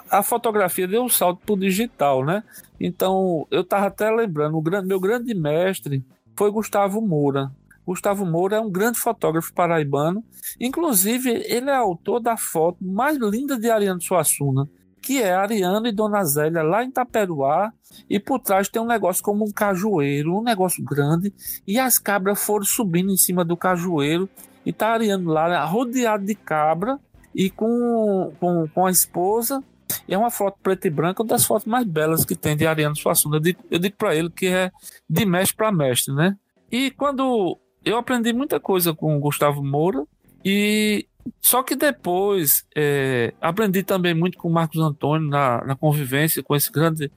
a, 0.09 0.23
fotografia 0.23 0.87
deu 0.87 1.03
um 1.03 1.09
salto 1.09 1.41
pro 1.45 1.57
digital, 1.57 2.25
né? 2.25 2.43
Então, 2.79 3.47
eu 3.51 3.63
tava 3.63 3.87
até 3.87 4.09
lembrando, 4.09 4.61
meu 4.85 4.99
grande 4.99 5.33
mestre 5.33 6.03
foi 6.35 6.51
Gustavo 6.51 7.01
Moura. 7.01 7.51
Gustavo 7.85 8.25
Moura 8.25 8.57
é 8.57 8.59
um 8.59 8.69
grande 8.69 8.99
fotógrafo 8.99 9.53
paraibano. 9.53 10.23
Inclusive, 10.59 11.29
ele 11.45 11.69
é 11.69 11.75
autor 11.75 12.19
da 12.19 12.35
foto 12.37 12.77
mais 12.81 13.17
linda 13.17 13.57
de 13.57 13.69
Ariano 13.69 14.01
Suassuna, 14.01 14.67
que 15.01 15.21
é 15.21 15.33
Ariano 15.33 15.87
e 15.87 15.91
Dona 15.91 16.23
Zélia 16.23 16.63
lá 16.63 16.83
em 16.83 16.91
Taperuá. 16.91 17.71
E 18.09 18.19
por 18.19 18.39
trás 18.39 18.67
tem 18.69 18.81
um 18.81 18.87
negócio 18.87 19.23
como 19.23 19.45
um 19.45 19.51
cajueiro, 19.51 20.37
um 20.37 20.43
negócio 20.43 20.83
grande. 20.83 21.33
E 21.65 21.79
as 21.79 21.97
cabras 21.97 22.43
foram 22.43 22.65
subindo 22.65 23.11
em 23.11 23.17
cima 23.17 23.45
do 23.45 23.55
cajueiro. 23.57 24.29
E 24.65 24.73
tá 24.73 24.89
Ariano 24.89 25.31
lá 25.31 25.63
rodeado 25.65 26.25
de 26.25 26.35
cabra 26.35 26.99
e 27.33 27.49
com, 27.49 28.33
com, 28.39 28.67
com 28.67 28.85
a 28.85 28.91
esposa. 28.91 29.63
E 30.07 30.13
é 30.13 30.17
uma 30.17 30.29
foto 30.29 30.57
preta 30.61 30.87
e 30.87 30.91
branca, 30.91 31.23
uma 31.23 31.29
das 31.29 31.45
fotos 31.45 31.65
mais 31.65 31.85
belas 31.85 32.25
que 32.25 32.35
tem 32.35 32.57
de 32.57 32.67
Ariano 32.67 32.95
Suassuna. 32.95 33.37
Eu 33.37 33.55
eu 33.71 33.79
digo 33.79 33.95
para 33.95 34.15
ele 34.15 34.29
que 34.29 34.47
é 34.47 34.71
de 35.09 35.25
mestre 35.25 35.55
para 35.55 35.71
mestre, 35.71 36.13
né? 36.13 36.35
E 36.71 36.91
quando 36.91 37.57
eu 37.85 37.97
aprendi 37.97 38.33
muita 38.33 38.59
coisa 38.59 38.93
com 38.93 39.15
o 39.15 39.19
Gustavo 39.19 39.63
Moura 39.63 40.05
e 40.43 41.07
só 41.41 41.63
que 41.63 41.75
depois 41.75 42.65
é, 42.75 43.33
aprendi 43.41 43.83
também 43.83 44.13
muito 44.13 44.37
com 44.37 44.47
o 44.47 44.53
Marcos 44.53 44.79
Antônio 44.79 45.29
na, 45.29 45.63
na 45.65 45.75
convivência 45.75 46.43
com 46.43 46.55
esse 46.55 46.71
grande 46.71 47.11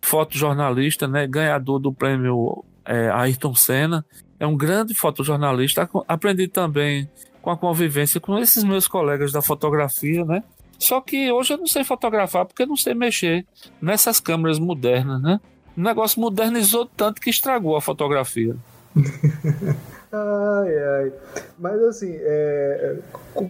fotojornalista, 0.00 1.08
né, 1.08 1.26
ganhador 1.26 1.78
do 1.78 1.92
prêmio 1.92 2.64
é, 2.84 3.10
Ayrton 3.10 3.54
Senna. 3.54 4.04
É 4.38 4.46
um 4.46 4.56
grande 4.56 4.94
fotojornalista. 4.94 5.88
Aprendi 6.06 6.48
também 6.48 7.08
com 7.40 7.50
a 7.50 7.56
convivência 7.56 8.20
com 8.20 8.38
esses 8.38 8.64
meus 8.64 8.88
colegas 8.88 9.32
da 9.32 9.42
fotografia, 9.42 10.24
né? 10.24 10.42
Só 10.78 11.00
que 11.00 11.30
hoje 11.30 11.54
eu 11.54 11.58
não 11.58 11.66
sei 11.66 11.84
fotografar 11.84 12.44
porque 12.44 12.62
eu 12.62 12.66
não 12.66 12.76
sei 12.76 12.94
mexer 12.94 13.46
nessas 13.80 14.18
câmeras 14.20 14.58
modernas, 14.58 15.20
né? 15.22 15.40
O 15.76 15.80
negócio 15.80 16.20
modernizou 16.20 16.86
tanto 16.86 17.20
que 17.20 17.30
estragou 17.30 17.76
a 17.76 17.80
fotografia. 17.80 18.56
Ai, 20.16 20.78
ai. 20.78 21.12
Mas 21.58 21.82
assim, 21.82 22.12
é, 22.12 22.98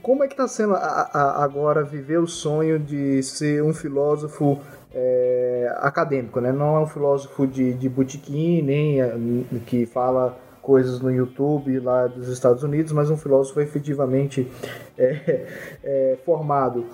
como 0.02 0.24
é 0.24 0.28
que 0.28 0.34
tá 0.34 0.48
sendo 0.48 0.74
a, 0.74 0.78
a, 0.78 1.44
agora 1.44 1.84
viver 1.84 2.18
o 2.18 2.26
sonho 2.26 2.78
de 2.78 3.22
ser 3.22 3.62
um 3.62 3.74
filósofo 3.74 4.58
é, 4.94 5.74
acadêmico, 5.80 6.40
né? 6.40 6.52
Não 6.52 6.76
é 6.76 6.80
um 6.80 6.86
filósofo 6.86 7.46
de, 7.46 7.74
de 7.74 7.86
botequim, 7.86 8.62
nem 8.62 9.02
é, 9.02 9.14
que 9.66 9.84
fala 9.84 10.38
coisas 10.62 11.00
no 11.00 11.12
YouTube 11.12 11.78
lá 11.80 12.06
dos 12.06 12.28
Estados 12.28 12.62
Unidos, 12.62 12.92
mas 12.92 13.10
um 13.10 13.16
filósofo 13.18 13.60
efetivamente 13.60 14.50
é, 14.96 15.46
é, 15.84 16.18
formado. 16.24 16.86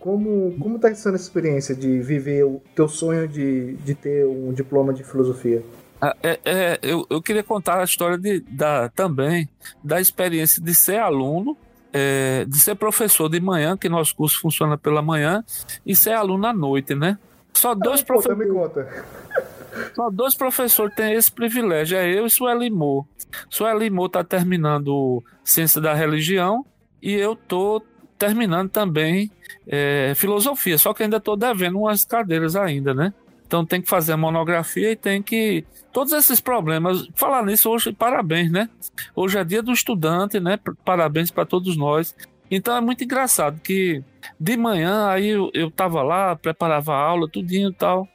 Como, 0.00 0.56
como 0.58 0.80
tá 0.80 0.92
sendo 0.96 1.14
essa 1.14 1.24
experiência 1.24 1.76
de 1.76 2.00
viver 2.00 2.42
o 2.42 2.60
teu 2.74 2.88
sonho 2.88 3.28
de, 3.28 3.74
de 3.76 3.94
ter 3.94 4.26
um 4.26 4.52
diploma 4.52 4.92
de 4.92 5.04
filosofia? 5.04 5.62
Ah, 6.04 6.16
é, 6.20 6.40
é, 6.44 6.78
eu, 6.82 7.06
eu 7.08 7.22
queria 7.22 7.44
contar 7.44 7.78
a 7.78 7.84
história 7.84 8.18
de, 8.18 8.40
da, 8.40 8.88
também 8.88 9.48
da 9.84 10.00
experiência 10.00 10.60
de 10.60 10.74
ser 10.74 10.98
aluno, 10.98 11.56
é, 11.92 12.44
de 12.44 12.58
ser 12.58 12.74
professor 12.74 13.28
de 13.28 13.38
manhã, 13.38 13.76
que 13.76 13.88
nosso 13.88 14.16
curso 14.16 14.40
funciona 14.40 14.76
pela 14.76 15.00
manhã, 15.00 15.44
e 15.86 15.94
ser 15.94 16.14
aluno 16.14 16.44
à 16.44 16.52
noite, 16.52 16.92
né? 16.96 17.16
Só 17.54 17.72
dois 17.72 18.00
ah, 18.00 18.04
professores. 18.04 18.36
Me 18.36 18.52
conta. 18.52 19.04
Só 19.94 20.10
dois 20.10 20.34
professores 20.34 20.92
têm 20.96 21.14
esse 21.14 21.30
privilégio, 21.30 21.96
é 21.96 22.10
eu 22.10 22.26
e 22.26 22.30
Sueli 22.30 22.68
Mo. 22.68 23.06
Sueli 23.48 23.88
Mo 23.88 24.06
está 24.06 24.24
terminando 24.24 25.22
Ciência 25.44 25.80
da 25.80 25.94
Religião 25.94 26.66
e 27.00 27.12
eu 27.12 27.36
tô 27.36 27.80
terminando 28.18 28.70
também 28.70 29.30
é, 29.66 30.12
Filosofia, 30.16 30.76
só 30.78 30.92
que 30.92 31.04
ainda 31.04 31.16
estou 31.18 31.36
devendo 31.36 31.78
umas 31.78 32.04
cadeiras 32.04 32.56
ainda, 32.56 32.92
né? 32.92 33.14
Então 33.52 33.66
tem 33.66 33.82
que 33.82 33.88
fazer 33.90 34.14
a 34.14 34.16
monografia 34.16 34.92
e 34.92 34.96
tem 34.96 35.22
que. 35.22 35.62
Todos 35.92 36.14
esses 36.14 36.40
problemas. 36.40 37.06
Falar 37.14 37.44
nisso 37.44 37.68
hoje, 37.68 37.92
parabéns, 37.92 38.50
né? 38.50 38.66
Hoje 39.14 39.36
é 39.36 39.44
dia 39.44 39.62
do 39.62 39.74
estudante, 39.74 40.40
né? 40.40 40.58
Parabéns 40.82 41.30
para 41.30 41.44
todos 41.44 41.76
nós. 41.76 42.16
Então 42.50 42.74
é 42.74 42.80
muito 42.80 43.04
engraçado 43.04 43.60
que 43.60 44.02
de 44.40 44.56
manhã 44.56 45.06
aí 45.06 45.28
eu, 45.28 45.50
eu 45.52 45.70
tava 45.70 46.02
lá, 46.02 46.34
preparava 46.34 46.94
a 46.94 46.98
aula, 46.98 47.28
tudinho 47.28 47.68
e 47.68 47.74
tal. 47.74 48.08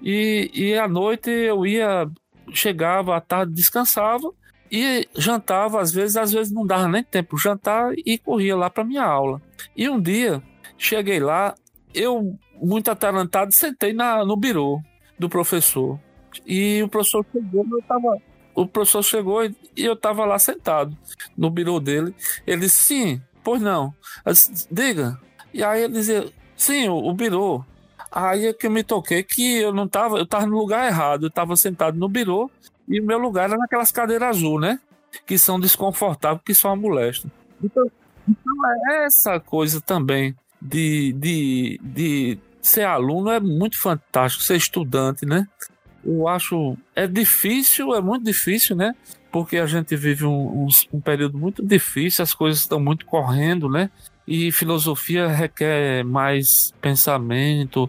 E, 0.00 0.52
e 0.54 0.78
à 0.78 0.86
noite 0.86 1.30
eu 1.30 1.66
ia, 1.66 2.08
chegava 2.52 3.16
à 3.16 3.20
tarde, 3.20 3.52
descansava 3.52 4.30
e 4.70 5.08
jantava, 5.16 5.80
às 5.80 5.92
vezes, 5.92 6.16
às 6.16 6.32
vezes 6.32 6.52
não 6.52 6.64
dava 6.64 6.86
nem 6.86 7.02
tempo 7.02 7.36
jantar 7.36 7.92
e 7.96 8.18
corria 8.18 8.54
lá 8.54 8.70
para 8.70 8.84
minha 8.84 9.02
aula. 9.02 9.42
E 9.76 9.88
um 9.88 10.00
dia 10.00 10.40
cheguei 10.78 11.18
lá, 11.18 11.56
eu 11.92 12.38
muito 12.60 12.90
atarantado, 12.90 13.52
sentei 13.52 13.92
na, 13.92 14.24
no 14.24 14.36
birô 14.36 14.80
do 15.18 15.28
professor. 15.28 15.98
E 16.46 16.82
o 16.82 16.88
professor 16.88 17.24
chegou, 17.32 17.66
eu 17.70 17.82
tava, 17.82 18.18
o 18.54 18.66
professor 18.66 19.02
chegou 19.02 19.44
e 19.44 19.54
eu 19.76 19.94
estava 19.94 20.24
lá 20.24 20.38
sentado 20.38 20.96
no 21.36 21.50
birô 21.50 21.80
dele. 21.80 22.14
Ele 22.46 22.62
disse, 22.62 22.76
sim, 22.76 23.22
pois 23.42 23.60
não. 23.60 23.94
Disse, 24.26 24.66
Diga. 24.70 25.18
E 25.52 25.62
aí 25.62 25.84
ele 25.84 25.94
dizia, 25.94 26.30
sim, 26.56 26.88
o, 26.88 26.96
o 26.96 27.14
birô. 27.14 27.64
Aí 28.10 28.46
é 28.46 28.52
que 28.52 28.66
eu 28.66 28.70
me 28.70 28.82
toquei 28.82 29.22
que 29.22 29.58
eu 29.58 29.72
não 29.72 29.86
tava, 29.86 30.18
eu 30.18 30.26
tava 30.26 30.46
no 30.46 30.56
lugar 30.56 30.86
errado, 30.86 31.26
eu 31.26 31.30
tava 31.30 31.56
sentado 31.56 31.98
no 31.98 32.08
birô 32.08 32.50
e 32.88 33.00
o 33.00 33.04
meu 33.04 33.18
lugar 33.18 33.50
era 33.50 33.58
naquelas 33.58 33.90
cadeiras 33.90 34.36
azul, 34.36 34.60
né? 34.60 34.78
Que 35.26 35.38
são 35.38 35.58
desconfortáveis, 35.58 36.42
que 36.44 36.54
são 36.54 36.76
molestam. 36.76 37.30
Então, 37.62 37.90
então 38.28 38.54
é 38.90 39.04
essa 39.04 39.38
coisa 39.40 39.80
também 39.80 40.34
de, 40.60 41.12
de, 41.12 41.80
de 41.82 42.38
ser 42.66 42.84
aluno 42.84 43.30
é 43.30 43.40
muito 43.40 43.78
fantástico, 43.78 44.42
ser 44.42 44.56
estudante, 44.56 45.24
né? 45.24 45.46
Eu 46.04 46.28
acho. 46.28 46.76
É 46.94 47.06
difícil, 47.06 47.94
é 47.94 48.00
muito 48.00 48.24
difícil, 48.24 48.76
né? 48.76 48.94
Porque 49.30 49.58
a 49.58 49.66
gente 49.66 49.94
vive 49.96 50.24
um, 50.24 50.64
um, 50.64 50.68
um 50.92 51.00
período 51.00 51.36
muito 51.36 51.64
difícil, 51.64 52.22
as 52.22 52.32
coisas 52.32 52.60
estão 52.60 52.80
muito 52.80 53.04
correndo, 53.06 53.68
né? 53.68 53.90
E 54.26 54.50
filosofia 54.50 55.28
requer 55.28 56.04
mais 56.04 56.72
pensamento, 56.80 57.88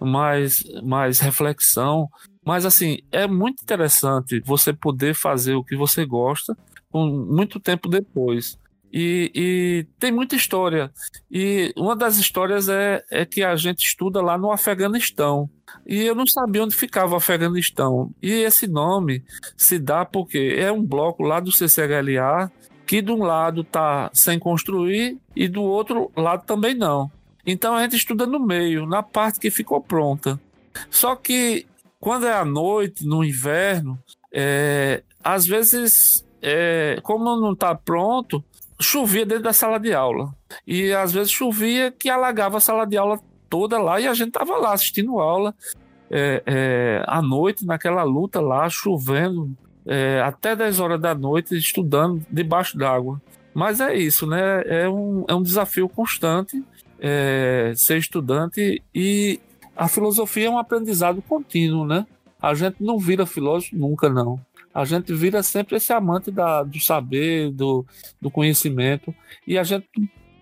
mais, 0.00 0.62
mais 0.82 1.18
reflexão. 1.18 2.08
Mas, 2.44 2.64
assim, 2.64 2.98
é 3.12 3.26
muito 3.26 3.62
interessante 3.62 4.40
você 4.44 4.72
poder 4.72 5.14
fazer 5.14 5.54
o 5.54 5.64
que 5.64 5.76
você 5.76 6.04
gosta 6.04 6.56
com 6.90 7.06
muito 7.06 7.60
tempo 7.60 7.88
depois. 7.88 8.58
E, 8.92 9.30
e, 9.34 9.86
tem 9.98 10.10
muita 10.10 10.34
história. 10.34 10.90
E 11.30 11.72
uma 11.76 11.94
das 11.94 12.16
histórias 12.16 12.68
é, 12.68 13.04
é 13.10 13.24
que 13.24 13.42
a 13.42 13.54
gente 13.56 13.84
estuda 13.84 14.20
lá 14.22 14.38
no 14.38 14.50
Afeganistão. 14.50 15.48
E 15.86 16.02
eu 16.02 16.14
não 16.14 16.26
sabia 16.26 16.64
onde 16.64 16.74
ficava 16.74 17.14
o 17.14 17.16
Afeganistão. 17.16 18.10
E 18.22 18.30
esse 18.30 18.66
nome 18.66 19.22
se 19.56 19.78
dá 19.78 20.04
porque 20.04 20.56
é 20.58 20.72
um 20.72 20.84
bloco 20.84 21.22
lá 21.22 21.40
do 21.40 21.52
CCHLA 21.52 22.50
que 22.86 23.02
de 23.02 23.12
um 23.12 23.22
lado 23.22 23.60
está 23.60 24.10
sem 24.14 24.38
construir 24.38 25.18
e 25.36 25.46
do 25.46 25.62
outro 25.62 26.10
lado 26.16 26.46
também 26.46 26.74
não. 26.74 27.10
Então 27.44 27.74
a 27.74 27.82
gente 27.82 27.96
estuda 27.96 28.26
no 28.26 28.40
meio, 28.40 28.86
na 28.86 29.02
parte 29.02 29.38
que 29.38 29.50
ficou 29.50 29.80
pronta. 29.80 30.40
Só 30.90 31.14
que 31.14 31.66
quando 32.00 32.26
é 32.26 32.32
à 32.32 32.44
noite, 32.44 33.06
no 33.06 33.24
inverno, 33.24 33.98
é, 34.32 35.02
às 35.22 35.46
vezes, 35.46 36.24
é, 36.40 36.98
como 37.02 37.24
não 37.24 37.52
está 37.52 37.74
pronto, 37.74 38.42
chovia 38.80 39.26
dentro 39.26 39.44
da 39.44 39.52
sala 39.52 39.78
de 39.78 39.92
aula. 39.92 40.32
E 40.66 40.92
às 40.92 41.12
vezes 41.12 41.30
chovia 41.30 41.90
que 41.90 42.08
alagava 42.08 42.58
a 42.58 42.60
sala 42.60 42.86
de 42.86 42.96
aula 42.96 43.18
toda 43.48 43.78
lá 43.78 44.00
e 44.00 44.06
a 44.06 44.14
gente 44.14 44.32
tava 44.32 44.56
lá 44.56 44.72
assistindo 44.72 45.18
aula 45.18 45.54
é, 46.10 46.42
é, 46.46 47.04
à 47.06 47.20
noite, 47.20 47.66
naquela 47.66 48.02
luta 48.02 48.40
lá, 48.40 48.68
chovendo, 48.68 49.50
é, 49.86 50.20
até 50.22 50.54
10 50.54 50.80
horas 50.80 51.00
da 51.00 51.14
noite, 51.14 51.56
estudando 51.56 52.24
debaixo 52.30 52.76
d'água. 52.78 53.20
Mas 53.54 53.80
é 53.80 53.94
isso, 53.94 54.26
né? 54.26 54.62
É 54.66 54.88
um, 54.88 55.24
é 55.28 55.34
um 55.34 55.42
desafio 55.42 55.88
constante 55.88 56.62
é, 57.00 57.72
ser 57.76 57.98
estudante 57.98 58.82
e 58.94 59.40
a 59.76 59.88
filosofia 59.88 60.46
é 60.46 60.50
um 60.50 60.58
aprendizado 60.58 61.22
contínuo, 61.22 61.86
né? 61.86 62.06
A 62.40 62.54
gente 62.54 62.76
não 62.80 62.98
vira 62.98 63.26
filósofo 63.26 63.76
nunca, 63.76 64.08
não 64.08 64.40
a 64.74 64.84
gente 64.84 65.12
vira 65.12 65.42
sempre 65.42 65.76
esse 65.76 65.92
amante 65.92 66.30
da, 66.30 66.62
do 66.62 66.80
saber, 66.80 67.50
do, 67.50 67.84
do 68.20 68.30
conhecimento, 68.30 69.14
e 69.46 69.58
a 69.58 69.64
gente 69.64 69.88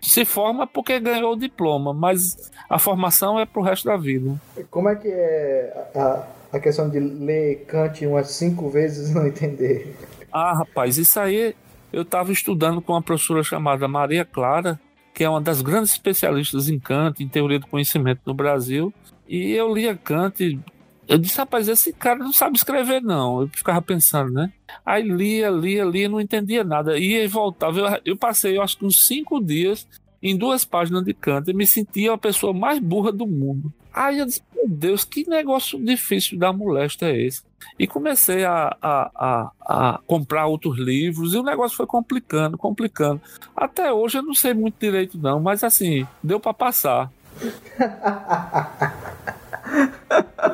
se 0.00 0.24
forma 0.24 0.66
porque 0.66 1.00
ganhou 1.00 1.32
o 1.32 1.38
diploma, 1.38 1.92
mas 1.92 2.50
a 2.68 2.78
formação 2.78 3.38
é 3.40 3.46
para 3.46 3.60
o 3.60 3.64
resto 3.64 3.86
da 3.86 3.96
vida. 3.96 4.34
Como 4.70 4.88
é 4.88 4.94
que 4.94 5.08
é 5.08 5.88
a, 5.94 6.26
a 6.52 6.60
questão 6.60 6.88
de 6.88 7.00
ler 7.00 7.64
Kant 7.66 8.06
umas 8.06 8.28
cinco 8.30 8.68
vezes 8.68 9.10
e 9.10 9.14
não 9.14 9.26
entender? 9.26 9.96
Ah, 10.32 10.52
rapaz, 10.52 10.98
isso 10.98 11.18
aí 11.18 11.54
eu 11.92 12.02
estava 12.02 12.30
estudando 12.30 12.80
com 12.82 12.92
uma 12.92 13.02
professora 13.02 13.42
chamada 13.42 13.88
Maria 13.88 14.24
Clara, 14.24 14.78
que 15.14 15.24
é 15.24 15.30
uma 15.30 15.40
das 15.40 15.62
grandes 15.62 15.92
especialistas 15.92 16.68
em 16.68 16.78
Kant, 16.78 17.22
em 17.22 17.28
teoria 17.28 17.58
do 17.58 17.66
conhecimento 17.66 18.20
no 18.26 18.34
Brasil, 18.34 18.92
e 19.26 19.52
eu 19.52 19.72
lia 19.74 19.96
Kant 19.96 20.60
eu 21.08 21.18
disse, 21.18 21.38
rapaz, 21.38 21.68
esse 21.68 21.92
cara 21.92 22.18
não 22.18 22.32
sabe 22.32 22.56
escrever, 22.56 23.00
não. 23.00 23.42
Eu 23.42 23.48
ficava 23.48 23.80
pensando, 23.80 24.32
né? 24.32 24.52
Aí 24.84 25.02
lia, 25.02 25.48
lia, 25.50 25.84
lia, 25.84 26.08
não 26.08 26.20
entendia 26.20 26.64
nada. 26.64 26.98
Ia 26.98 27.24
e 27.24 27.28
voltava. 27.28 27.78
Eu, 27.78 28.00
eu 28.04 28.16
passei, 28.16 28.56
eu 28.56 28.62
acho 28.62 28.78
que 28.78 28.84
uns 28.84 29.06
cinco 29.06 29.42
dias 29.42 29.86
em 30.22 30.36
duas 30.36 30.64
páginas 30.64 31.04
de 31.04 31.14
canto 31.14 31.50
e 31.50 31.54
me 31.54 31.66
sentia 31.66 32.12
a 32.12 32.18
pessoa 32.18 32.52
mais 32.52 32.80
burra 32.80 33.12
do 33.12 33.26
mundo. 33.26 33.72
Aí 33.92 34.18
eu 34.18 34.26
disse, 34.26 34.42
meu 34.54 34.68
Deus, 34.68 35.04
que 35.04 35.28
negócio 35.28 35.82
difícil 35.82 36.38
da 36.38 36.52
molesta 36.52 37.06
é 37.06 37.22
esse? 37.22 37.42
E 37.78 37.86
comecei 37.86 38.44
a, 38.44 38.76
a, 38.82 39.10
a, 39.14 39.50
a, 39.60 40.00
comprar 40.06 40.46
outros 40.46 40.78
livros 40.78 41.32
e 41.32 41.38
o 41.38 41.42
negócio 41.42 41.76
foi 41.76 41.86
complicando, 41.86 42.58
complicando. 42.58 43.20
Até 43.56 43.92
hoje 43.92 44.18
eu 44.18 44.22
não 44.22 44.34
sei 44.34 44.52
muito 44.52 44.74
direito 44.78 45.16
não, 45.18 45.40
mas 45.40 45.62
assim, 45.62 46.06
deu 46.22 46.40
para 46.40 46.52
passar. 46.52 47.10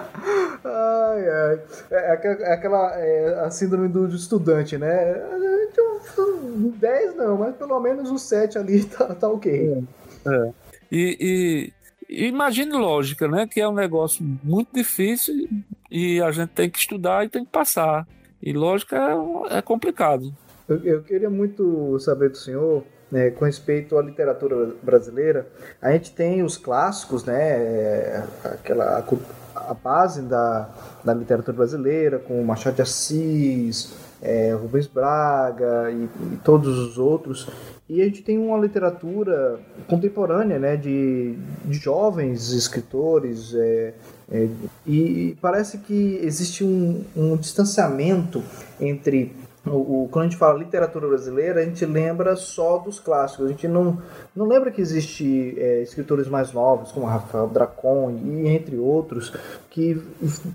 ai, 0.65 1.29
ai. 1.29 1.61
É, 1.91 1.97
é, 1.97 2.43
é 2.43 2.53
aquela 2.53 2.99
é, 2.99 3.45
a 3.45 3.51
síndrome 3.51 3.89
do 3.89 4.07
estudante, 4.09 4.79
né? 4.79 5.15
10 6.83 7.17
não, 7.17 7.39
mas 7.39 7.57
pelo 7.57 7.79
menos 7.81 8.11
o 8.11 8.19
7 8.19 8.59
ali 8.59 8.85
tá, 8.91 9.15
tá 9.15 9.29
ok. 9.29 9.85
É. 10.27 10.31
é. 10.31 10.53
E, 10.91 11.73
e, 12.09 12.27
imagine 12.27 12.73
lógica, 12.73 13.27
né? 13.27 13.47
Que 13.47 13.61
é 13.61 13.69
um 13.69 13.75
negócio 13.75 14.23
muito 14.43 14.75
difícil 14.75 15.49
e 15.91 16.21
a 16.21 16.31
gente 16.31 16.51
tem 16.51 16.69
que 16.69 16.79
estudar 16.79 17.25
e 17.25 17.29
tem 17.29 17.45
que 17.45 17.51
passar. 17.51 18.07
E 18.43 18.53
lógica 18.53 18.97
é, 19.51 19.59
é 19.59 19.63
complicado. 19.63 20.33
Eu, 20.69 20.79
eu, 20.85 21.03
queria 21.03 21.31
muito 21.31 21.99
saber 21.99 22.31
do 22.31 22.37
senhor, 22.37 22.85
né, 23.11 23.31
com 23.31 23.45
respeito 23.45 23.99
à 23.99 24.03
literatura 24.03 24.75
brasileira. 24.83 25.47
A 25.81 25.93
gente 25.93 26.13
tem 26.13 26.43
os 26.43 26.57
clássicos, 26.57 27.25
né? 27.25 27.41
É, 27.41 28.25
aquela 28.45 29.03
a, 29.69 29.75
base 29.75 30.23
da, 30.23 30.69
da 31.05 31.15
literatura 31.15 31.57
brasileira, 31.57 32.19
com 32.19 32.43
Machado 32.43 32.77
de 32.77 32.83
Assis, 32.83 33.93
é, 34.21 34.53
Rubens 34.53 34.87
Braga 34.87 35.91
e, 35.91 36.05
e, 36.05 36.37
todos 36.45 36.79
os 36.79 36.99
outros. 36.99 37.49
E 37.89 38.01
a 38.01 38.05
gente 38.05 38.23
tem 38.23 38.39
uma 38.39 38.59
literatura 38.59 39.59
contemporânea, 39.87 40.59
né, 40.59 40.77
de, 40.77 41.35
de 41.65 41.79
jovens 41.79 42.53
escritores, 42.53 43.55
é, 43.55 43.95
é, 44.31 44.49
e 44.87 45.37
parece 45.43 45.79
que 45.79 46.19
existe 46.23 46.65
um, 46.65 47.05
um 47.15 47.37
distanciamento 47.37 48.43
entre 48.81 49.33
o, 49.65 50.05
o, 50.05 50.09
quando 50.11 50.27
a 50.27 50.29
gente 50.29 50.39
fala 50.39 50.59
literatura 50.59 51.07
brasileira, 51.07 51.61
a 51.61 51.65
gente 51.65 51.87
lembra 51.87 52.35
só 52.35 52.79
dos 52.79 52.99
clássicos. 52.99 53.47
A 53.47 53.49
gente 53.49 53.69
não, 53.69 53.99
não 54.35 54.47
lembra 54.47 54.73
que 54.73 54.81
existe 54.81 55.55
é, 55.57 55.83
escritores 55.83 56.27
mais 56.27 56.53
novos, 56.53 56.91
como 56.91 57.07
Rafael 57.07 57.47
Dracon 57.47 58.11
e 58.11 58.49
entre 58.49 58.77
outros, 58.77 59.33
que 59.71 60.03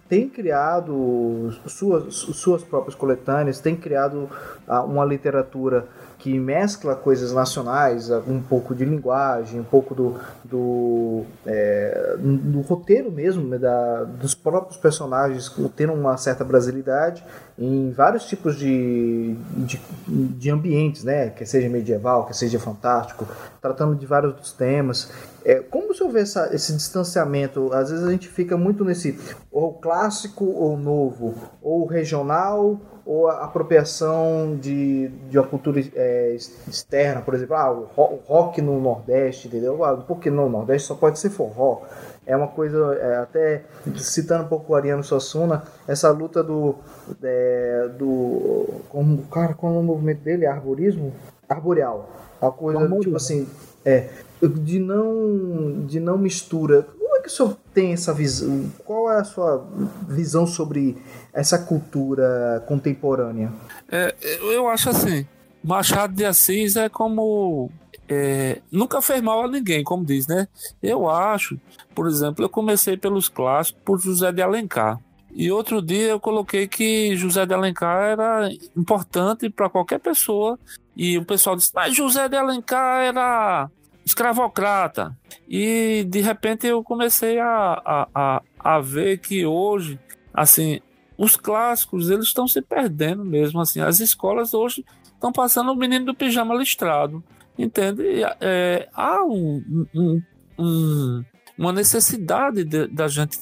têm 0.10 0.28
criado 0.28 1.54
suas, 1.68 2.14
suas 2.14 2.64
próprias 2.64 2.96
coletâneas, 2.96 3.62
têm 3.62 3.78
criado 3.78 4.30
ah, 4.68 4.84
uma 4.84 5.06
literatura 5.06 5.88
que 6.20 6.40
mescla 6.40 6.96
coisas 6.96 7.32
nacionais, 7.32 8.10
um 8.28 8.42
pouco 8.42 8.74
de 8.74 8.84
linguagem, 8.84 9.60
um 9.60 9.64
pouco 9.64 9.94
do, 9.94 10.16
do, 10.44 11.24
é, 11.46 12.16
do 12.18 12.62
roteiro 12.62 13.12
mesmo, 13.12 13.48
né, 13.48 13.58
da, 13.58 14.04
dos 14.04 14.34
próprios 14.34 14.78
personagens 14.78 15.54
tendo 15.76 15.94
uma 15.94 16.18
certa 16.18 16.44
brasilidade 16.44 17.24
em 17.58 17.92
vários 17.92 18.26
tipos 18.26 18.56
de, 18.56 19.36
de, 19.56 19.80
de 20.08 20.50
ambientes, 20.52 21.04
né? 21.04 21.30
que 21.30 21.46
seja 21.46 21.68
medieval, 21.68 22.26
que 22.26 22.36
seja 22.36 22.60
fantástico, 22.60 23.28
tratando 23.60 23.96
de 23.96 24.06
vários 24.06 24.52
temas. 24.52 25.12
É, 25.48 25.62
como 25.62 25.92
o 25.92 25.96
senhor 25.96 26.12
vê 26.12 26.20
essa, 26.20 26.54
esse 26.54 26.74
distanciamento? 26.74 27.72
Às 27.72 27.90
vezes 27.90 28.06
a 28.06 28.12
gente 28.12 28.28
fica 28.28 28.58
muito 28.58 28.84
nesse 28.84 29.18
ou 29.50 29.76
clássico 29.76 30.44
ou 30.44 30.76
novo, 30.76 31.34
ou 31.62 31.86
regional 31.86 32.78
ou 33.06 33.30
a 33.30 33.46
apropriação 33.46 34.58
de, 34.60 35.08
de 35.08 35.40
uma 35.40 35.48
cultura 35.48 35.82
é, 35.96 36.36
externa, 36.36 37.22
por 37.22 37.34
exemplo, 37.34 37.56
ah, 37.56 37.72
o 37.72 38.20
rock 38.28 38.62
no 38.62 38.82
Nordeste, 38.82 39.48
entendeu? 39.48 39.82
Ah, 39.86 39.96
porque 39.96 40.30
no 40.30 40.50
Nordeste 40.50 40.90
só 40.90 40.96
pode 40.96 41.18
ser 41.18 41.30
forró. 41.30 41.84
É 42.26 42.36
uma 42.36 42.50
coisa, 42.50 42.96
é, 42.96 43.16
até 43.16 43.64
citando 43.96 44.44
um 44.44 44.48
pouco 44.50 44.74
o 44.74 44.76
Ariano 44.76 45.02
Suassuna, 45.02 45.64
essa 45.88 46.12
luta 46.12 46.44
do. 46.44 46.76
É, 47.24 47.90
do 47.98 48.82
como, 48.90 49.20
cara, 49.28 49.54
qual 49.54 49.74
é 49.74 49.78
o 49.78 49.82
movimento 49.82 50.20
dele? 50.20 50.46
Arborismo? 50.46 51.14
Arboreal. 51.48 52.10
A 52.42 52.52
coisa, 52.52 53.00
tipo 53.00 53.16
assim, 53.16 53.48
é, 53.86 54.10
de 54.42 54.80
não, 54.80 55.86
de 55.86 56.00
não 56.00 56.18
mistura 56.18 56.88
que 57.28 57.34
o 57.34 57.36
senhor 57.36 57.58
tem 57.74 57.94
essa 57.94 58.14
visão? 58.14 58.72
Qual 58.86 59.12
é 59.12 59.20
a 59.20 59.24
sua 59.24 59.66
visão 60.08 60.48
sobre 60.48 60.98
essa 61.34 61.60
cultura 61.60 62.64
contemporânea? 62.68 63.52
É, 63.92 64.16
eu 64.42 64.68
acho 64.68 64.90
assim, 64.90 65.28
Machado 65.64 66.14
de 66.14 66.26
Assis 66.26 66.76
é 66.76 66.90
como 66.90 67.70
é, 68.08 68.62
nunca 68.72 69.02
fez 69.02 69.22
mal 69.22 69.44
a 69.44 69.48
ninguém, 69.48 69.84
como 69.84 70.06
diz, 70.06 70.26
né? 70.28 70.48
Eu 70.82 71.10
acho, 71.10 71.60
por 71.94 72.08
exemplo, 72.08 72.44
eu 72.44 72.50
comecei 72.50 72.96
pelos 72.98 73.28
clássicos 73.28 73.82
por 73.84 74.00
José 74.00 74.32
de 74.32 74.42
Alencar. 74.42 75.00
E 75.32 75.52
outro 75.52 75.82
dia 75.82 76.08
eu 76.08 76.20
coloquei 76.20 76.68
que 76.68 77.16
José 77.16 77.46
de 77.46 77.54
Alencar 77.54 78.04
era 78.04 78.50
importante 78.76 79.50
para 79.50 79.70
qualquer 79.70 80.00
pessoa. 80.00 80.58
E 80.96 81.16
o 81.18 81.26
pessoal 81.26 81.56
disse, 81.56 81.72
mas 81.76 81.96
José 81.96 82.28
de 82.28 82.36
Alencar 82.36 83.04
era 83.04 83.70
escravocrata. 84.08 85.16
E 85.48 86.06
de 86.08 86.22
repente 86.22 86.66
eu 86.66 86.82
comecei 86.82 87.40
a, 87.40 87.82
a, 87.86 88.08
a, 88.16 88.42
a 88.58 88.80
ver 88.80 89.20
que 89.20 89.46
hoje, 89.46 90.00
assim, 90.34 90.80
os 91.18 91.36
clássicos 91.36 92.10
eles 92.10 92.28
estão 92.28 92.48
se 92.48 92.62
perdendo 92.62 93.26
mesmo. 93.26 93.60
Assim, 93.60 93.82
as 93.82 94.00
escolas 94.00 94.54
hoje 94.54 94.86
estão 95.14 95.32
passando 95.32 95.74
o 95.74 95.76
menino 95.76 96.06
do 96.06 96.16
pijama 96.16 96.56
listrado. 96.56 97.22
Entende? 97.58 98.04
É, 98.40 98.88
há 98.94 99.24
um, 99.26 99.86
um, 99.94 100.22
um, 100.58 101.24
uma 101.58 101.74
necessidade 101.74 102.64
da 102.64 103.08
gente 103.10 103.40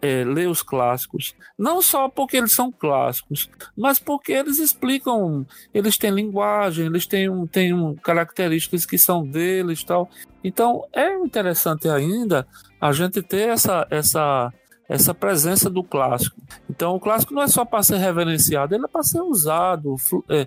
é, 0.00 0.24
ler 0.24 0.48
os 0.48 0.62
clássicos, 0.62 1.34
não 1.58 1.82
só 1.82 2.08
porque 2.08 2.36
eles 2.36 2.54
são 2.54 2.70
clássicos, 2.70 3.50
mas 3.76 3.98
porque 3.98 4.32
eles 4.32 4.58
explicam, 4.58 5.46
eles 5.72 5.98
têm 5.98 6.10
linguagem, 6.10 6.86
eles 6.86 7.06
têm, 7.06 7.28
um, 7.28 7.46
têm 7.46 7.72
um, 7.72 7.94
características 7.94 8.86
que 8.86 8.98
são 8.98 9.26
deles 9.26 9.82
tal. 9.84 10.08
Então 10.42 10.84
é 10.92 11.14
interessante 11.14 11.88
ainda 11.88 12.46
a 12.80 12.92
gente 12.92 13.22
ter 13.22 13.48
essa, 13.48 13.86
essa, 13.90 14.52
essa 14.88 15.14
presença 15.14 15.68
do 15.68 15.82
clássico. 15.82 16.40
Então 16.68 16.94
o 16.94 17.00
clássico 17.00 17.34
não 17.34 17.42
é 17.42 17.48
só 17.48 17.64
para 17.64 17.82
ser 17.82 17.96
reverenciado, 17.96 18.74
ele 18.74 18.84
é 18.84 18.88
para 18.88 19.02
ser 19.02 19.22
usado, 19.22 19.96
flu, 19.98 20.24
é, 20.28 20.46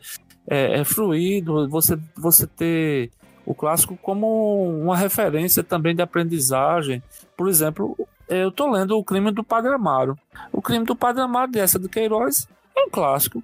é, 0.50 0.80
é 0.80 0.84
fluido, 0.84 1.68
você, 1.70 1.98
você 2.16 2.48
ter 2.48 3.12
o 3.46 3.56
clássico 3.56 3.98
como 3.98 4.82
uma 4.82 4.98
referência 4.98 5.64
também 5.64 5.96
de 5.96 6.02
aprendizagem. 6.02 7.02
Por 7.36 7.48
exemplo, 7.48 7.98
eu 8.28 8.52
tô 8.52 8.70
lendo 8.72 8.98
O 8.98 9.04
Crime 9.04 9.32
do 9.32 9.44
Padre 9.44 9.74
Amaro. 9.74 10.18
O 10.52 10.62
Crime 10.62 10.86
do 10.86 10.96
Padre 10.96 11.22
Amaro, 11.22 11.52
dessa 11.52 11.80
de 11.80 11.88
Queiroz, 11.88 12.48
é 12.76 12.82
um 12.82 12.90
clássico. 12.90 13.44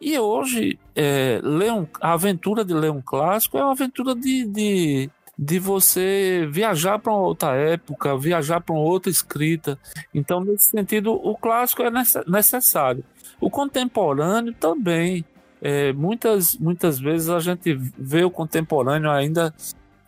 E 0.00 0.18
hoje, 0.18 0.78
é, 0.94 1.40
ler 1.42 1.72
um, 1.72 1.86
a 2.00 2.12
aventura 2.12 2.64
de 2.64 2.74
ler 2.74 2.90
um 2.90 3.02
clássico 3.02 3.58
é 3.58 3.62
uma 3.62 3.72
aventura 3.72 4.14
de, 4.14 4.44
de, 4.44 5.10
de 5.38 5.58
você 5.58 6.48
viajar 6.50 6.98
para 6.98 7.12
outra 7.12 7.54
época, 7.54 8.16
viajar 8.16 8.60
para 8.60 8.74
outra 8.74 9.10
escrita. 9.10 9.78
Então, 10.12 10.40
nesse 10.40 10.70
sentido, 10.70 11.12
o 11.12 11.36
clássico 11.36 11.82
é 11.82 11.90
necessário. 12.26 13.04
O 13.40 13.50
contemporâneo 13.50 14.54
também. 14.54 15.24
É, 15.66 15.94
muitas, 15.94 16.58
muitas 16.58 16.98
vezes 16.98 17.30
a 17.30 17.40
gente 17.40 17.74
vê 17.74 18.22
o 18.22 18.30
contemporâneo 18.30 19.10
ainda 19.10 19.54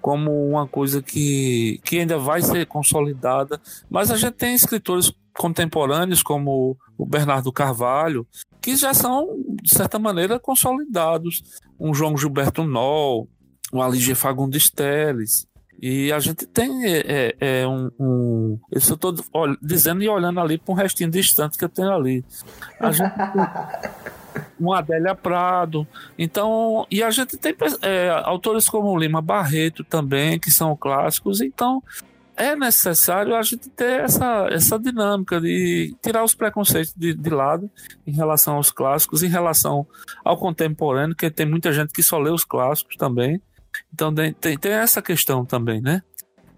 como 0.07 0.31
uma 0.49 0.69
coisa 0.69 1.03
que, 1.03 1.81
que 1.83 1.99
ainda 1.99 2.17
vai 2.17 2.41
ser 2.41 2.65
consolidada. 2.67 3.61
Mas 3.91 4.09
a 4.09 4.17
gente 4.17 4.35
tem 4.35 4.55
escritores 4.55 5.13
contemporâneos 5.37 6.23
como 6.23 6.79
o 6.97 7.05
Bernardo 7.05 7.51
Carvalho, 7.51 8.25
que 8.63 8.77
já 8.77 8.95
são, 8.95 9.27
de 9.61 9.75
certa 9.75 9.99
maneira, 9.99 10.39
consolidados. 10.39 11.43
Um 11.77 11.93
João 11.93 12.17
Gilberto 12.17 12.63
Noll, 12.63 13.29
um 13.73 13.83
Aligia 13.83 14.15
Fagundes 14.15 14.71
Teles. 14.71 15.49
E 15.81 16.13
a 16.13 16.19
gente 16.19 16.47
tem 16.47 16.87
é, 16.87 17.35
é, 17.41 17.61
é 17.61 17.69
um, 17.69 17.91
um, 18.01 18.59
Isso 18.73 18.93
eu 18.93 18.95
estou 18.95 19.15
dizendo 19.61 20.03
e 20.03 20.09
olhando 20.09 20.41
ali 20.41 20.59
para 20.59 20.73
um 20.73 20.77
restinho 20.77 21.11
distante 21.11 21.59
que 21.59 21.65
eu 21.65 21.69
tenho 21.69 21.93
ali. 21.93 22.25
A 22.81 22.91
gente 22.91 23.13
tem, 23.15 24.43
um 24.59 24.73
Adélia 24.73 25.15
Prado. 25.15 25.87
Então, 26.19 26.87
e 26.91 27.03
a 27.03 27.11
gente 27.11 27.37
tem 27.37 27.55
é, 27.83 28.11
autores 28.25 28.69
como 28.69 28.97
Lima 28.99 29.21
Barreto 29.21 29.85
também, 29.85 30.39
que 30.39 30.51
são 30.51 30.77
clássicos. 30.77 31.41
Então, 31.41 31.83
é 32.37 32.55
necessário 32.55 33.35
a 33.35 33.43
gente 33.43 33.69
ter 33.71 34.01
essa, 34.01 34.49
essa 34.51 34.79
dinâmica 34.79 35.41
de 35.41 35.97
tirar 36.03 36.23
os 36.23 36.35
preconceitos 36.35 36.93
de, 36.95 37.15
de 37.15 37.31
lado 37.31 37.71
em 38.07 38.13
relação 38.13 38.57
aos 38.57 38.71
clássicos, 38.71 39.23
em 39.23 39.29
relação 39.29 39.87
ao 40.25 40.37
contemporâneo, 40.37 41.17
que 41.17 41.31
tem 41.31 41.47
muita 41.47 41.73
gente 41.73 41.93
que 41.93 42.03
só 42.03 42.19
lê 42.19 42.31
os 42.31 42.45
clássicos 42.45 42.97
também. 42.97 43.41
Então, 43.97 44.15
tem, 44.15 44.59
tem 44.59 44.73
essa 44.73 45.01
questão 45.01 45.43
também, 45.43 45.81
né? 45.81 46.03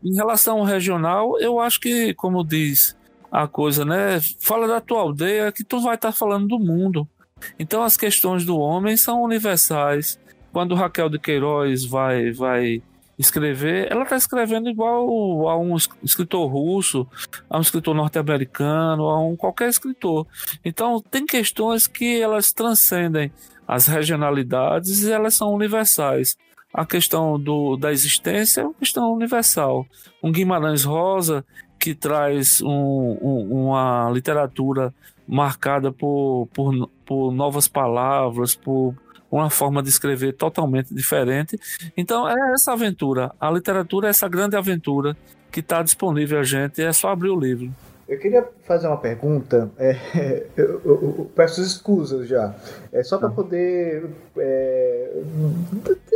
Em 0.02 0.12
relação 0.12 0.58
ao 0.58 0.64
regional, 0.64 1.38
eu 1.38 1.60
acho 1.60 1.78
que, 1.78 2.12
como 2.14 2.42
diz 2.42 2.96
a 3.30 3.46
coisa, 3.46 3.84
né? 3.84 4.20
Fala 4.40 4.66
da 4.66 4.80
tua 4.80 5.02
aldeia 5.02 5.52
que 5.52 5.62
tu 5.62 5.80
vai 5.80 5.94
estar 5.94 6.08
tá 6.08 6.12
falando 6.12 6.48
do 6.48 6.58
mundo. 6.58 7.08
Então 7.56 7.84
as 7.84 7.96
questões 7.96 8.44
do 8.44 8.58
homem 8.58 8.96
são 8.96 9.22
universais. 9.22 10.18
Quando 10.52 10.74
Raquel 10.74 11.08
de 11.08 11.20
Queiroz 11.20 11.84
vai 11.84 12.32
vai 12.32 12.82
escrever, 13.16 13.86
ela 13.88 14.02
está 14.02 14.16
escrevendo 14.16 14.68
igual 14.68 15.48
a 15.48 15.56
um 15.56 15.76
escritor 16.02 16.50
russo, 16.50 17.06
a 17.48 17.58
um 17.58 17.60
escritor 17.60 17.94
norte-americano, 17.94 19.04
a 19.04 19.20
um 19.20 19.36
qualquer 19.36 19.68
escritor. 19.68 20.26
Então, 20.64 21.00
tem 21.00 21.24
questões 21.24 21.86
que 21.86 22.20
elas 22.20 22.52
transcendem 22.52 23.32
as 23.66 23.86
regionalidades 23.86 25.02
e 25.02 25.12
elas 25.12 25.34
são 25.34 25.52
universais. 25.52 26.36
A 26.72 26.84
questão 26.84 27.38
do, 27.38 27.76
da 27.76 27.90
existência 27.92 28.60
é 28.60 28.64
uma 28.64 28.74
questão 28.74 29.12
universal. 29.12 29.86
Um 30.22 30.30
Guimarães 30.30 30.84
Rosa, 30.84 31.44
que 31.78 31.94
traz 31.94 32.60
um, 32.60 32.68
um, 32.68 33.68
uma 33.68 34.10
literatura 34.12 34.92
marcada 35.26 35.92
por, 35.92 36.48
por, 36.52 36.90
por 37.06 37.32
novas 37.32 37.68
palavras, 37.68 38.54
por 38.54 38.94
uma 39.30 39.50
forma 39.50 39.82
de 39.82 39.88
escrever 39.88 40.32
totalmente 40.34 40.94
diferente. 40.94 41.58
Então 41.96 42.28
é 42.28 42.52
essa 42.52 42.72
aventura. 42.72 43.32
A 43.40 43.50
literatura 43.50 44.08
é 44.08 44.10
essa 44.10 44.28
grande 44.28 44.56
aventura 44.56 45.16
que 45.50 45.60
está 45.60 45.82
disponível 45.82 46.38
a 46.38 46.42
gente, 46.42 46.82
é 46.82 46.92
só 46.92 47.08
abrir 47.08 47.30
o 47.30 47.38
livro. 47.38 47.72
Eu 48.08 48.18
queria 48.18 48.46
fazer 48.66 48.86
uma 48.86 48.96
pergunta, 48.96 49.70
é, 49.78 49.94
eu, 50.56 50.80
eu, 50.82 51.14
eu, 51.18 51.30
peço 51.34 51.60
escusas 51.60 52.26
já, 52.26 52.54
é 52.90 53.02
só 53.02 53.18
para 53.18 53.28
poder 53.28 54.08
é, 54.40 55.22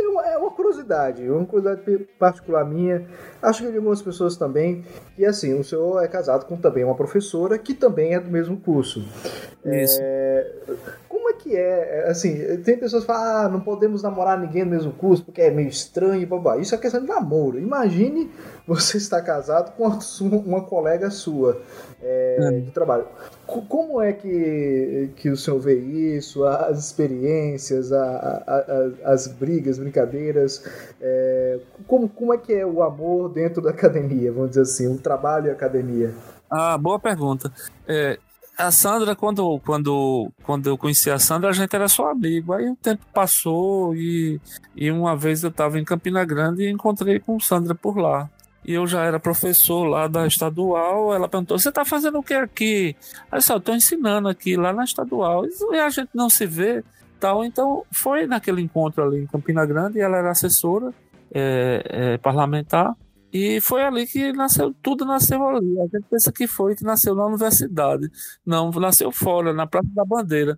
uma, 0.09 0.25
é 0.25 0.37
uma, 0.37 0.51
curiosidade, 0.51 1.29
uma 1.29 1.45
curiosidade 1.45 2.07
particular 2.19 2.65
minha, 2.65 3.05
acho 3.41 3.63
que 3.63 3.71
de 3.71 3.77
algumas 3.77 4.01
pessoas 4.01 4.35
também, 4.35 4.83
e 5.17 5.25
assim, 5.25 5.53
o 5.53 5.63
senhor 5.63 6.03
é 6.03 6.07
casado 6.07 6.45
com 6.45 6.57
também 6.57 6.83
uma 6.83 6.95
professora 6.95 7.57
que 7.57 7.73
também 7.73 8.13
é 8.13 8.19
do 8.19 8.29
mesmo 8.29 8.57
curso. 8.57 9.05
Isso. 9.65 9.99
É, 10.01 10.51
como 11.07 11.29
é 11.29 11.33
que 11.33 11.55
é, 11.55 12.09
assim, 12.09 12.57
tem 12.63 12.77
pessoas 12.77 13.03
que 13.03 13.07
falam, 13.07 13.45
ah, 13.45 13.49
não 13.49 13.61
podemos 13.61 14.03
namorar 14.03 14.39
ninguém 14.39 14.65
no 14.65 14.71
mesmo 14.71 14.91
curso 14.91 15.23
porque 15.23 15.41
é 15.41 15.51
meio 15.51 15.69
estranho, 15.69 16.27
babá. 16.27 16.57
isso 16.57 16.75
é 16.75 16.77
questão 16.77 17.01
de 17.01 17.07
namoro, 17.07 17.59
imagine 17.59 18.29
você 18.67 18.97
estar 18.97 19.21
casado 19.21 19.73
com 19.75 19.87
uma 20.45 20.63
colega 20.63 21.09
sua 21.09 21.61
é, 22.01 22.37
é. 22.39 22.59
de 22.59 22.71
trabalho. 22.71 23.05
Como 23.61 24.01
é 24.01 24.13
que, 24.13 25.09
que 25.15 25.29
o 25.29 25.37
senhor 25.37 25.59
vê 25.59 25.79
isso, 25.79 26.43
as 26.45 26.79
experiências, 26.79 27.91
a, 27.91 28.03
a, 28.03 29.09
a, 29.09 29.13
as 29.13 29.27
brigas, 29.27 29.77
brincadeiras? 29.77 30.63
É, 31.01 31.59
como, 31.87 32.09
como 32.09 32.33
é 32.33 32.37
que 32.37 32.53
é 32.53 32.65
o 32.65 32.81
amor 32.81 33.29
dentro 33.29 33.61
da 33.61 33.69
academia, 33.69 34.31
vamos 34.31 34.49
dizer 34.49 34.61
assim, 34.61 34.87
o 34.87 34.97
trabalho 34.97 35.47
e 35.47 35.49
a 35.49 35.53
academia? 35.53 36.13
Ah, 36.49 36.77
boa 36.77 36.99
pergunta. 36.99 37.51
É, 37.87 38.19
a 38.57 38.71
Sandra, 38.71 39.15
quando, 39.15 39.59
quando, 39.65 40.31
quando 40.43 40.67
eu 40.67 40.77
conheci 40.77 41.09
a 41.09 41.17
Sandra, 41.17 41.49
a 41.49 41.53
gente 41.53 41.75
era 41.75 41.87
só 41.87 42.11
amigo. 42.11 42.53
Aí 42.53 42.69
o 42.69 42.75
tempo 42.75 43.05
passou 43.13 43.95
e, 43.95 44.39
e 44.75 44.91
uma 44.91 45.15
vez 45.15 45.43
eu 45.43 45.49
estava 45.49 45.79
em 45.79 45.83
Campina 45.83 46.23
Grande 46.23 46.63
e 46.63 46.71
encontrei 46.71 47.19
com 47.19 47.39
Sandra 47.39 47.73
por 47.73 47.97
lá 47.97 48.29
e 48.65 48.73
eu 48.73 48.87
já 48.87 49.03
era 49.03 49.19
professor 49.19 49.83
lá 49.85 50.07
da 50.07 50.25
estadual. 50.25 51.13
Ela 51.13 51.27
perguntou: 51.27 51.57
Você 51.59 51.69
está 51.69 51.83
fazendo 51.83 52.19
o 52.19 52.23
que 52.23 52.33
aqui? 52.33 52.95
Aí 53.31 53.37
eu 53.37 53.39
disse: 53.39 53.53
Estou 53.53 53.75
ensinando 53.75 54.27
aqui 54.27 54.55
lá 54.55 54.71
na 54.71 54.83
estadual. 54.83 55.45
E 55.45 55.79
a 55.79 55.89
gente 55.89 56.09
não 56.13 56.29
se 56.29 56.45
vê. 56.45 56.83
tal. 57.19 57.43
Então 57.43 57.83
foi 57.91 58.25
naquele 58.25 58.61
encontro 58.61 59.03
ali 59.03 59.23
em 59.23 59.27
Campina 59.27 59.65
Grande. 59.65 59.97
E 59.97 60.01
ela 60.01 60.17
era 60.17 60.31
assessora 60.31 60.93
é, 61.33 61.83
é, 61.89 62.17
parlamentar. 62.17 62.95
E 63.33 63.59
foi 63.59 63.81
ali 63.81 64.05
que 64.05 64.31
nasceu, 64.31 64.73
tudo 64.81 65.05
nasceu 65.05 65.43
ali. 65.47 65.79
A 65.79 65.83
gente 65.83 66.05
pensa 66.09 66.31
que 66.31 66.45
foi 66.45 66.75
que 66.75 66.83
nasceu 66.83 67.15
na 67.15 67.25
universidade. 67.25 68.09
Não, 68.45 68.69
nasceu 68.71 69.11
fora, 69.11 69.51
na 69.51 69.65
Praça 69.65 69.89
da 69.93 70.05
Bandeira. 70.05 70.57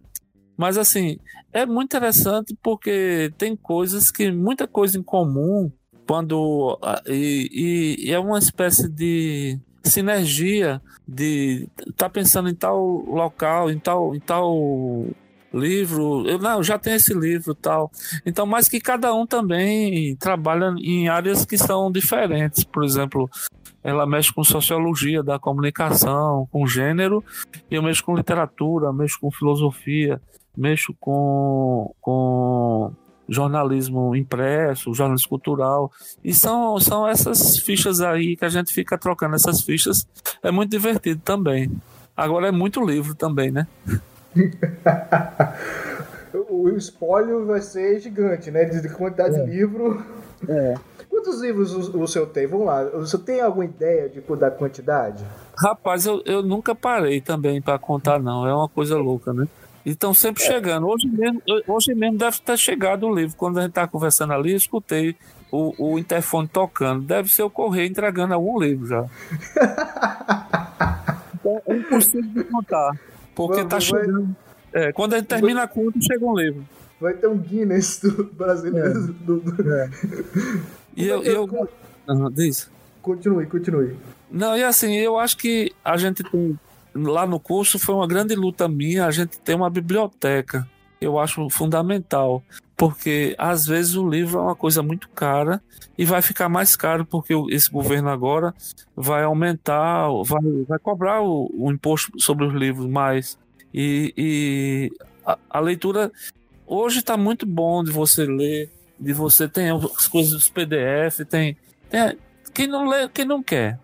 Mas 0.57 0.77
assim, 0.77 1.17
é 1.53 1.65
muito 1.65 1.95
interessante 1.95 2.57
porque 2.61 3.31
tem 3.37 3.55
coisas 3.55 4.11
que, 4.11 4.31
muita 4.31 4.67
coisa 4.67 4.97
em 4.97 5.03
comum 5.03 5.71
quando 6.07 6.79
e, 7.07 7.99
e, 8.05 8.11
é 8.11 8.19
uma 8.19 8.39
espécie 8.39 8.87
de 8.87 9.59
sinergia 9.83 10.81
de 11.07 11.67
tá 11.95 12.09
pensando 12.09 12.49
em 12.49 12.55
tal 12.55 12.79
local, 13.05 13.69
em 13.69 13.79
tal, 13.79 14.15
em 14.15 14.19
tal 14.19 15.07
livro, 15.53 16.27
eu 16.27 16.37
não, 16.37 16.61
já 16.61 16.77
tenho 16.77 16.97
esse 16.97 17.13
livro 17.13 17.55
tal. 17.55 17.91
Então, 18.25 18.45
mas 18.45 18.67
que 18.67 18.79
cada 18.79 19.13
um 19.13 19.25
também 19.25 20.15
trabalha 20.17 20.73
em 20.79 21.07
áreas 21.07 21.45
que 21.45 21.57
são 21.57 21.91
diferentes. 21.91 22.63
Por 22.63 22.83
exemplo, 22.83 23.29
ela 23.83 24.05
mexe 24.05 24.33
com 24.33 24.43
sociologia 24.43 25.23
da 25.23 25.39
comunicação, 25.39 26.47
com 26.51 26.67
gênero, 26.67 27.23
e 27.69 27.75
eu 27.75 27.83
mexo 27.83 28.03
com 28.03 28.15
literatura, 28.15 28.91
mexo 28.91 29.19
com 29.19 29.31
filosofia, 29.31 30.21
mexo 30.57 30.93
com, 30.99 31.93
com 32.01 32.93
jornalismo 33.27 34.15
impresso, 34.15 34.93
jornalismo 34.93 35.29
cultural. 35.29 35.91
E 36.23 36.33
são, 36.33 36.79
são 36.79 37.07
essas 37.07 37.57
fichas 37.59 38.01
aí 38.01 38.35
que 38.35 38.45
a 38.45 38.49
gente 38.49 38.73
fica 38.73 38.97
trocando 38.97 39.35
essas 39.35 39.61
fichas. 39.61 40.07
É 40.43 40.51
muito 40.51 40.71
divertido 40.71 41.21
também. 41.23 41.71
Agora 42.15 42.47
é 42.47 42.51
muito 42.51 42.85
livro 42.85 43.13
também, 43.13 43.51
né? 43.51 43.67
o 46.49 46.69
espólio 46.69 47.45
vai 47.45 47.61
ser 47.61 47.99
gigante, 47.99 48.51
né? 48.51 48.65
De 48.65 48.89
quantidade 48.89 49.35
é. 49.35 49.43
de 49.43 49.51
livro. 49.51 50.03
É. 50.47 50.75
Quantos 51.09 51.41
livros 51.41 51.73
o, 51.73 52.01
o 52.01 52.07
senhor 52.07 52.27
tem? 52.27 52.47
Vamos 52.47 52.67
lá. 52.67 52.83
O 52.83 53.05
senhor 53.05 53.23
tem 53.23 53.41
alguma 53.41 53.65
ideia 53.65 54.09
de, 54.09 54.21
da 54.21 54.51
quantidade? 54.51 55.23
Rapaz, 55.57 56.05
eu, 56.05 56.21
eu 56.25 56.43
nunca 56.43 56.75
parei 56.75 57.21
também 57.21 57.61
para 57.61 57.79
contar, 57.79 58.19
não. 58.19 58.47
É 58.47 58.53
uma 58.53 58.69
coisa 58.69 58.97
louca, 58.97 59.33
né? 59.33 59.47
E 59.85 59.91
estão 59.91 60.13
sempre 60.13 60.43
é. 60.43 60.47
chegando. 60.47 60.87
Hoje 60.87 61.07
mesmo, 61.07 61.41
hoje 61.67 61.93
mesmo 61.93 62.17
deve 62.17 62.39
ter 62.41 62.57
chegado 62.57 63.05
o 63.05 63.13
livro. 63.13 63.35
Quando 63.37 63.59
a 63.59 63.61
gente 63.61 63.71
está 63.71 63.87
conversando 63.87 64.33
ali, 64.33 64.51
eu 64.51 64.57
escutei 64.57 65.15
o, 65.51 65.73
o 65.77 65.99
interfone 65.99 66.47
tocando. 66.47 67.03
Deve 67.03 67.31
ser 67.31 67.43
o 67.43 67.49
correio 67.49 67.87
entregando 67.87 68.33
algum 68.33 68.59
livro 68.59 68.87
já. 68.87 69.05
então, 71.35 71.61
é 71.67 71.75
impossível 71.75 72.31
de 72.31 72.43
contar. 72.45 72.99
Porque 73.35 73.61
está 73.61 73.79
chegando. 73.79 74.35
É, 74.73 74.91
quando 74.91 75.13
a 75.13 75.17
gente 75.17 75.27
termina 75.27 75.63
a 75.63 75.67
conta, 75.67 75.99
chega 76.01 76.25
um 76.25 76.35
livro. 76.35 76.65
Vai 76.99 77.13
ter 77.13 77.27
um 77.27 77.37
Guinness 77.37 77.99
do 77.99 78.23
brasileiro. 78.23 78.87
É. 78.87 78.93
Do, 78.93 79.39
do... 79.39 79.71
É. 79.71 79.89
E 80.95 81.07
eu. 81.07 81.21
eu... 81.23 81.69
Uhum, 82.07 82.31
diz. 82.31 82.71
Continue, 83.01 83.45
continue. 83.45 83.95
Não, 84.31 84.57
e 84.57 84.63
assim, 84.63 84.95
eu 84.95 85.19
acho 85.19 85.37
que 85.37 85.71
a 85.83 85.95
gente 85.95 86.23
tem 86.23 86.57
lá 86.95 87.27
no 87.27 87.39
curso 87.39 87.77
foi 87.77 87.93
uma 87.93 88.07
grande 88.07 88.35
luta 88.35 88.67
minha 88.67 89.05
a 89.05 89.11
gente 89.11 89.39
ter 89.39 89.53
uma 89.53 89.69
biblioteca. 89.69 90.67
Eu 90.99 91.19
acho 91.19 91.49
fundamental, 91.49 92.41
porque 92.77 93.35
às 93.37 93.65
vezes 93.65 93.95
o 93.95 94.07
livro 94.07 94.39
é 94.39 94.41
uma 94.43 94.55
coisa 94.55 94.81
muito 94.81 95.09
cara 95.09 95.61
e 95.97 96.05
vai 96.05 96.21
ficar 96.21 96.47
mais 96.47 96.75
caro 96.75 97.05
porque 97.05 97.33
esse 97.49 97.69
governo 97.69 98.09
agora 98.09 98.53
vai 98.95 99.23
aumentar, 99.23 100.07
vai, 100.23 100.41
vai 100.67 100.79
cobrar 100.79 101.21
o, 101.21 101.51
o 101.53 101.71
imposto 101.71 102.11
sobre 102.19 102.45
os 102.45 102.53
livros 102.53 102.87
mais. 102.87 103.37
E, 103.73 104.13
e 104.17 104.91
a, 105.25 105.37
a 105.49 105.59
leitura 105.59 106.11
hoje 106.65 106.99
está 106.99 107.17
muito 107.17 107.45
bom 107.45 107.83
de 107.83 107.91
você 107.91 108.25
ler, 108.25 108.71
de 108.97 109.11
você 109.11 109.49
tem 109.49 109.69
as 109.69 110.07
coisas 110.07 110.31
dos 110.31 110.49
PDF, 110.49 111.25
tem, 111.29 111.57
tem 111.89 112.17
quem 112.53 112.67
não 112.67 112.87
lê, 112.87 113.09
quem 113.09 113.25
não 113.25 113.43
quer. 113.43 113.77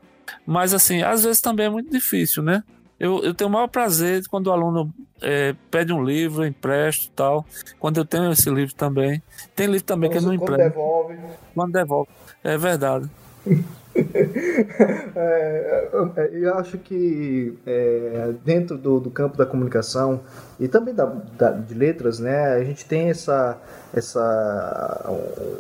Mas 0.45 0.73
assim, 0.73 1.01
às 1.01 1.23
vezes 1.23 1.41
também 1.41 1.65
é 1.65 1.69
muito 1.69 1.91
difícil, 1.91 2.41
né? 2.41 2.63
Eu, 3.01 3.23
eu 3.23 3.33
tenho 3.33 3.49
o 3.49 3.53
maior 3.53 3.67
prazer 3.67 4.21
quando 4.29 4.45
o 4.45 4.51
aluno 4.51 4.93
é, 5.23 5.55
pede 5.71 5.91
um 5.91 6.03
livro, 6.03 6.45
empresto 6.45 7.07
e 7.07 7.09
tal. 7.09 7.43
Quando 7.79 7.97
eu 7.97 8.05
tenho 8.05 8.31
esse 8.31 8.47
livro 8.47 8.75
também. 8.75 9.23
Tem 9.55 9.65
livro 9.65 9.83
também 9.83 10.07
que 10.07 10.19
eu 10.19 10.21
não 10.21 10.31
empresto. 10.31 10.55
Quando 10.55 10.69
devolve. 10.69 11.17
Quando 11.55 11.73
devolve. 11.73 12.09
É 12.43 12.55
verdade. 12.59 13.09
é, 15.15 15.89
eu 16.31 16.53
acho 16.53 16.77
que 16.77 17.57
é, 17.65 18.35
dentro 18.45 18.77
do, 18.77 18.99
do, 18.99 19.09
campo 19.09 19.35
da 19.35 19.47
comunicação 19.47 20.21
e 20.59 20.67
também 20.67 20.93
da, 20.93 21.05
da, 21.05 21.49
de 21.49 21.73
letras, 21.73 22.19
né, 22.19 22.53
a 22.53 22.63
gente 22.63 22.85
tem 22.85 23.09
essa, 23.09 23.57
essa 23.91 25.11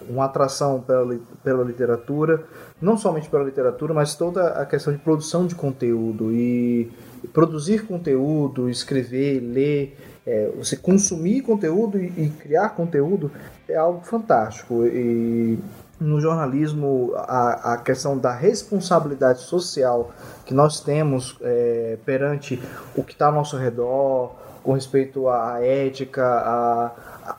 uma 0.07 0.25
atração 0.25 0.79
pela, 0.79 1.17
pela 1.43 1.63
literatura, 1.63 2.43
não 2.79 2.95
somente 2.95 3.27
pela 3.27 3.43
literatura, 3.43 3.95
mas 3.95 4.13
toda 4.13 4.49
a 4.49 4.65
questão 4.65 4.93
de 4.93 4.99
produção 4.99 5.47
de 5.47 5.55
conteúdo 5.55 6.31
e 6.31 6.91
produzir 7.27 7.85
conteúdo, 7.85 8.69
escrever, 8.69 9.39
ler, 9.39 9.97
é, 10.25 10.51
você 10.55 10.75
consumir 10.75 11.41
conteúdo 11.41 11.99
e, 11.99 12.07
e, 12.17 12.29
criar 12.29 12.69
conteúdo 12.69 13.31
é 13.67 13.75
algo 13.75 14.01
fantástico. 14.01 14.85
E 14.85 15.57
no 15.99 16.19
jornalismo, 16.19 17.13
a, 17.15 17.73
a 17.73 17.77
questão 17.77 18.17
da 18.17 18.33
responsabilidade 18.33 19.41
social 19.41 20.11
que 20.45 20.53
nós 20.53 20.79
temos 20.79 21.37
é, 21.41 21.97
perante 22.05 22.61
o 22.95 23.03
que 23.03 23.13
está 23.13 23.27
ao 23.27 23.33
nosso 23.33 23.57
redor, 23.57 24.35
com 24.63 24.73
respeito 24.73 25.27
à 25.27 25.59
ética, 25.63 26.23
à, 26.23 26.91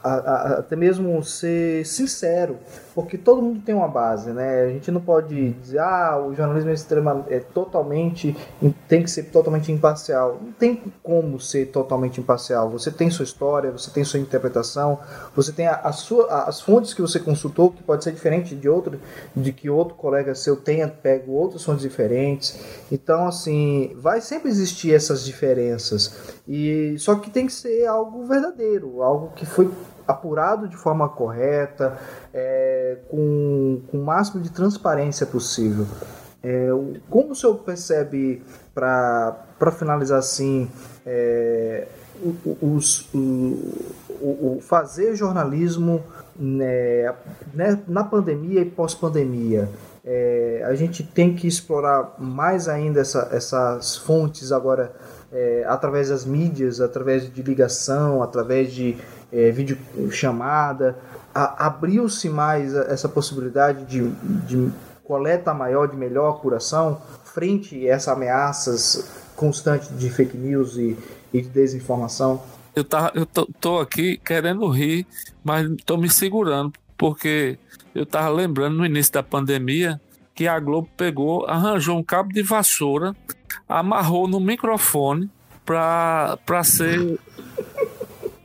a, 0.03 0.15
a, 0.15 0.53
até 0.59 0.77
mesmo 0.77 1.23
ser 1.23 1.85
sincero, 1.87 2.59
porque 2.95 3.17
todo 3.17 3.41
mundo 3.41 3.61
tem 3.61 3.75
uma 3.75 3.89
base, 3.89 4.31
né? 4.31 4.63
A 4.63 4.69
gente 4.69 4.91
não 4.91 5.01
pode 5.01 5.51
dizer, 5.51 5.79
ah, 5.79 6.23
o 6.25 6.35
jornalismo 6.35 6.71
é, 6.71 6.75
extrema, 6.75 7.25
é 7.29 7.41
totalmente, 7.41 8.37
tem 8.87 9.03
que 9.03 9.11
ser 9.11 9.25
totalmente 9.25 9.73
imparcial. 9.73 10.39
Não 10.43 10.53
tem 10.53 10.83
como 11.03 11.41
ser 11.41 11.67
totalmente 11.67 12.21
imparcial. 12.21 12.69
Você 12.71 12.91
tem 12.91 13.11
sua 13.11 13.25
história, 13.25 13.71
você 13.71 13.91
tem 13.91 14.05
sua 14.05 14.21
interpretação, 14.21 14.99
você 15.35 15.53
tem 15.53 15.67
a, 15.67 15.77
a 15.77 15.93
sua, 15.93 16.27
as 16.45 16.61
fontes 16.61 16.93
que 16.93 17.01
você 17.01 17.19
consultou, 17.19 17.71
que 17.71 17.83
pode 17.83 18.05
ser 18.05 18.13
diferente 18.13 18.55
de 18.55 18.69
outro, 18.69 19.01
de 19.35 19.53
que 19.53 19.71
outro 19.71 19.95
colega 19.95 20.35
seu 20.35 20.57
tenha 20.57 20.87
pego 20.87 21.33
outras 21.33 21.65
fontes 21.65 21.83
diferentes. 21.83 22.59
Então, 22.91 23.27
assim, 23.27 23.93
vai 23.97 24.21
sempre 24.21 24.51
existir 24.51 24.95
essas 24.95 25.25
diferenças. 25.25 26.15
E 26.47 26.97
só 26.99 27.15
que 27.15 27.31
tem 27.31 27.47
que 27.47 27.53
ser 27.53 27.87
algo 27.87 28.27
verdadeiro, 28.27 29.03
algo 29.03 29.33
que 29.35 29.47
foi 29.47 29.71
apurado 30.13 30.69
de 30.69 30.77
forma 30.77 31.09
correta, 31.09 31.99
é, 32.33 32.99
com, 33.11 33.83
com 33.91 33.99
o 33.99 34.05
máximo 34.05 34.41
de 34.41 34.51
transparência 34.51 35.27
possível. 35.27 35.87
É, 36.43 36.69
como 37.09 37.33
o 37.33 37.35
senhor 37.35 37.57
percebe, 37.59 38.43
para 38.75 39.71
finalizar 39.79 40.19
assim, 40.19 40.69
é, 41.07 41.87
os, 42.61 43.09
o, 43.15 43.19
o, 44.21 44.57
o, 44.57 44.59
fazer 44.61 45.15
jornalismo 45.15 46.03
né, 46.37 47.15
né, 47.53 47.81
na 47.87 48.03
pandemia 48.03 48.61
e 48.61 48.65
pós-pandemia? 48.65 49.69
É, 50.05 50.65
a 50.67 50.75
gente 50.75 51.05
tem 51.05 51.35
que 51.35 51.47
explorar 51.47 52.17
mais 52.19 52.69
ainda 52.69 53.01
essa, 53.01 53.29
essas 53.31 53.97
fontes 53.97 54.51
agora 54.51 54.93
é, 55.33 55.65
através 55.67 56.11
das 56.11 56.25
mídias, 56.25 56.81
através 56.81 57.33
de 57.33 57.43
ligação, 57.43 58.23
através 58.23 58.73
de 58.73 58.97
é, 59.33 59.51
videochamada, 59.51 60.99
abriu-se 61.35 62.29
mais 62.29 62.75
essa 62.75 63.09
possibilidade 63.09 63.85
de, 63.87 64.07
de 64.47 64.71
coleta 65.03 65.55
maior, 65.55 65.89
de 65.89 65.97
melhor 65.97 66.31
apuração 66.31 67.01
frente 67.25 67.89
a 67.89 67.95
essas 67.95 68.15
ameaças 68.15 69.11
constantes 69.35 69.97
de 69.99 70.11
fake 70.11 70.37
news 70.37 70.77
e, 70.77 70.97
e 71.33 71.41
de 71.41 71.49
desinformação? 71.49 72.43
Eu, 72.77 72.85
tá, 72.85 73.11
eu 73.15 73.25
tô, 73.25 73.47
tô 73.59 73.79
aqui 73.79 74.19
querendo 74.19 74.69
rir, 74.69 75.07
mas 75.43 75.67
tô 75.85 75.97
me 75.97 76.11
segurando, 76.11 76.73
porque 76.97 77.59
eu 77.95 78.05
tava 78.05 78.29
lembrando 78.29 78.77
no 78.77 78.87
início 78.87 79.13
da 79.13 79.23
pandemia 79.23 80.01
que 80.35 80.47
a 80.49 80.59
Globo 80.59 80.89
pegou, 80.97 81.47
arranjou 81.47 81.99
um 81.99 82.03
cabo 82.03 82.33
de 82.33 82.43
vassoura, 82.43 83.15
amarrou 83.69 84.29
no 84.29 84.41
microfone 84.41 85.31
para 85.65 86.65
ser 86.65 87.19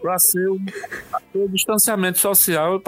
para 0.01 0.19
ser 0.19 0.47
o, 0.47 0.57
o, 1.33 1.49
distanciamento 1.49 2.19
social 2.19 2.79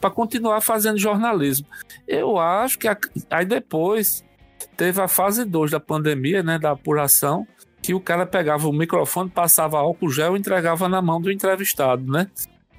para 0.00 0.10
continuar 0.10 0.62
fazendo 0.62 0.96
jornalismo. 0.96 1.66
Eu 2.08 2.38
acho 2.38 2.78
que 2.78 2.88
a, 2.88 2.96
aí 3.30 3.44
depois 3.44 4.24
teve 4.74 5.00
a 5.00 5.08
fase 5.08 5.44
2 5.44 5.72
da 5.72 5.80
pandemia, 5.80 6.42
né, 6.42 6.58
da 6.58 6.70
apuração, 6.70 7.46
que 7.82 7.92
o 7.92 8.00
cara 8.00 8.24
pegava 8.24 8.68
o 8.68 8.72
microfone, 8.72 9.28
passava 9.28 9.78
álcool 9.78 10.10
gel 10.10 10.34
e 10.34 10.38
entregava 10.38 10.88
na 10.88 11.02
mão 11.02 11.20
do 11.20 11.30
entrevistado, 11.30 12.10
né? 12.10 12.30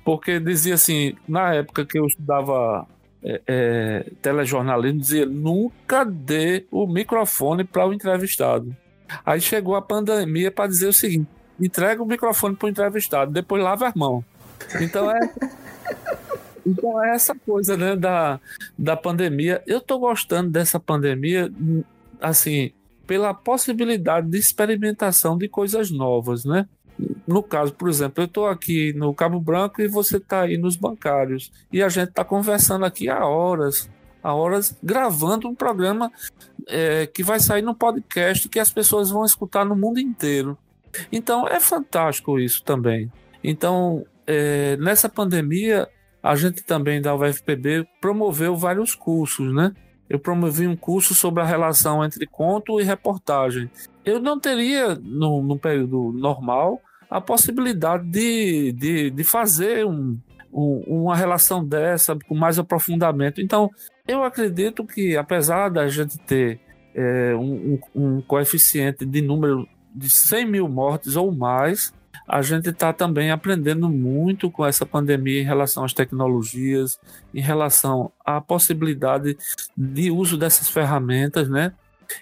Porque 0.04 0.40
dizia 0.40 0.74
assim, 0.74 1.16
na 1.28 1.54
época 1.54 1.86
que 1.86 2.00
eu 2.00 2.06
estudava 2.06 2.88
é, 3.24 3.42
é, 3.48 4.12
telejornalismo, 4.22 5.00
dizia 5.00 5.26
nunca 5.26 6.04
dê 6.04 6.66
o 6.72 6.86
microfone 6.88 7.64
para 7.64 7.88
o 7.88 7.94
entrevistado. 7.94 8.76
Aí 9.26 9.40
chegou 9.40 9.76
a 9.76 9.82
pandemia 9.82 10.52
para 10.52 10.68
dizer 10.68 10.88
o 10.88 10.94
seguinte: 10.94 11.28
entrega 11.60 12.02
o 12.02 12.06
microfone 12.06 12.56
para 12.56 12.66
o 12.66 12.70
entrevistado, 12.70 13.32
depois 13.32 13.64
lava 13.64 13.88
as 13.88 13.94
mãos. 13.94 14.24
Então 14.82 15.12
é. 15.12 15.20
Então 16.68 17.02
é 17.02 17.16
essa 17.16 17.34
coisa, 17.34 17.78
né, 17.78 17.96
da, 17.96 18.42
da 18.78 18.98
pandemia. 18.98 19.64
Eu 19.66 19.78
estou 19.78 19.98
gostando 20.00 20.50
dessa 20.50 20.78
pandemia, 20.78 21.50
assim, 22.20 22.74
pela 23.08 23.34
possibilidade 23.34 24.30
de 24.30 24.38
experimentação 24.38 25.38
de 25.38 25.48
coisas 25.48 25.90
novas, 25.90 26.44
né? 26.44 26.68
No 27.28 27.44
caso, 27.44 27.74
por 27.74 27.90
exemplo, 27.90 28.24
eu 28.24 28.26
estou 28.26 28.48
aqui 28.48 28.94
no 28.94 29.14
Cabo 29.14 29.40
Branco 29.40 29.82
e 29.82 29.88
você 29.88 30.18
está 30.18 30.42
aí 30.42 30.58
nos 30.58 30.76
bancários. 30.76 31.52
E 31.72 31.84
a 31.84 31.90
gente 31.90 32.10
está 32.10 32.24
conversando 32.24 32.86
aqui 32.86 33.10
há 33.10 33.26
horas, 33.26 33.90
há 34.24 34.34
horas, 34.34 34.78
gravando 34.82 35.48
um 35.48 35.54
programa 35.54 36.12
é, 36.68 37.06
que 37.06 37.24
vai 37.24 37.40
sair 37.40 37.62
no 37.62 37.76
podcast 37.76 38.50
que 38.50 38.60
as 38.60 38.72
pessoas 38.72 39.10
vão 39.10 39.26
escutar 39.26 39.66
no 39.66 39.76
mundo 39.76 40.00
inteiro. 40.00 40.58
Então 41.12 41.48
é 41.48 41.60
fantástico 41.60 42.40
isso 42.40 42.64
também. 42.64 43.12
Então, 43.44 44.06
é, 44.26 44.76
nessa 44.78 45.08
pandemia, 45.08 45.88
a 46.22 46.36
gente 46.36 46.64
também 46.64 47.02
da 47.02 47.16
UFPB 47.16 47.88
promoveu 48.02 48.56
vários 48.56 48.96
cursos, 48.96 49.54
né? 49.54 49.74
Eu 50.10 50.20
promovi 50.20 50.68
um 50.68 50.76
curso 50.76 51.14
sobre 51.14 51.42
a 51.44 51.46
relação 51.46 52.04
entre 52.04 52.26
conto 52.26 52.80
e 52.80 52.84
reportagem. 52.84 53.70
Eu 54.06 54.20
não 54.20 54.40
teria, 54.40 54.96
no, 54.96 55.44
no 55.44 55.60
período 55.60 56.14
normal, 56.14 56.82
a 57.10 57.22
possibilidade 57.22 58.06
de, 58.06 58.72
de, 58.74 59.10
de 59.12 59.24
fazer 59.24 59.86
um, 59.86 60.18
um, 60.54 60.84
uma 60.88 61.16
relação 61.16 61.66
dessa 61.66 62.18
com 62.28 62.36
mais 62.36 62.60
aprofundamento. 62.60 63.42
Então, 63.42 63.70
eu 64.08 64.24
acredito 64.24 64.86
que, 64.86 65.16
apesar 65.16 65.70
da 65.70 65.88
gente 65.88 66.18
ter 66.20 66.60
é, 66.96 67.36
um, 67.36 67.80
um, 67.96 68.22
coeficiente 68.22 69.06
de 69.06 69.22
número 69.22 69.68
de 69.94 70.10
100 70.10 70.46
mil 70.46 70.68
mortes 70.68 71.16
ou 71.16 71.32
mais, 71.32 71.94
a 72.28 72.42
gente 72.42 72.70
está 72.70 72.92
também 72.92 73.32
aprendendo 73.32 73.88
muito 73.88 74.52
com 74.52 74.66
essa 74.66 74.86
pandemia 74.86 75.42
em 75.42 75.46
relação 75.46 75.86
às 75.86 75.94
tecnologias, 75.94 77.00
em 77.34 77.42
relação 77.42 78.12
à 78.26 78.42
possibilidade 78.42 79.38
de 79.78 80.12
uso 80.12 80.38
dessas 80.38 80.68
ferramentas, 80.70 81.48
né? 81.48 81.72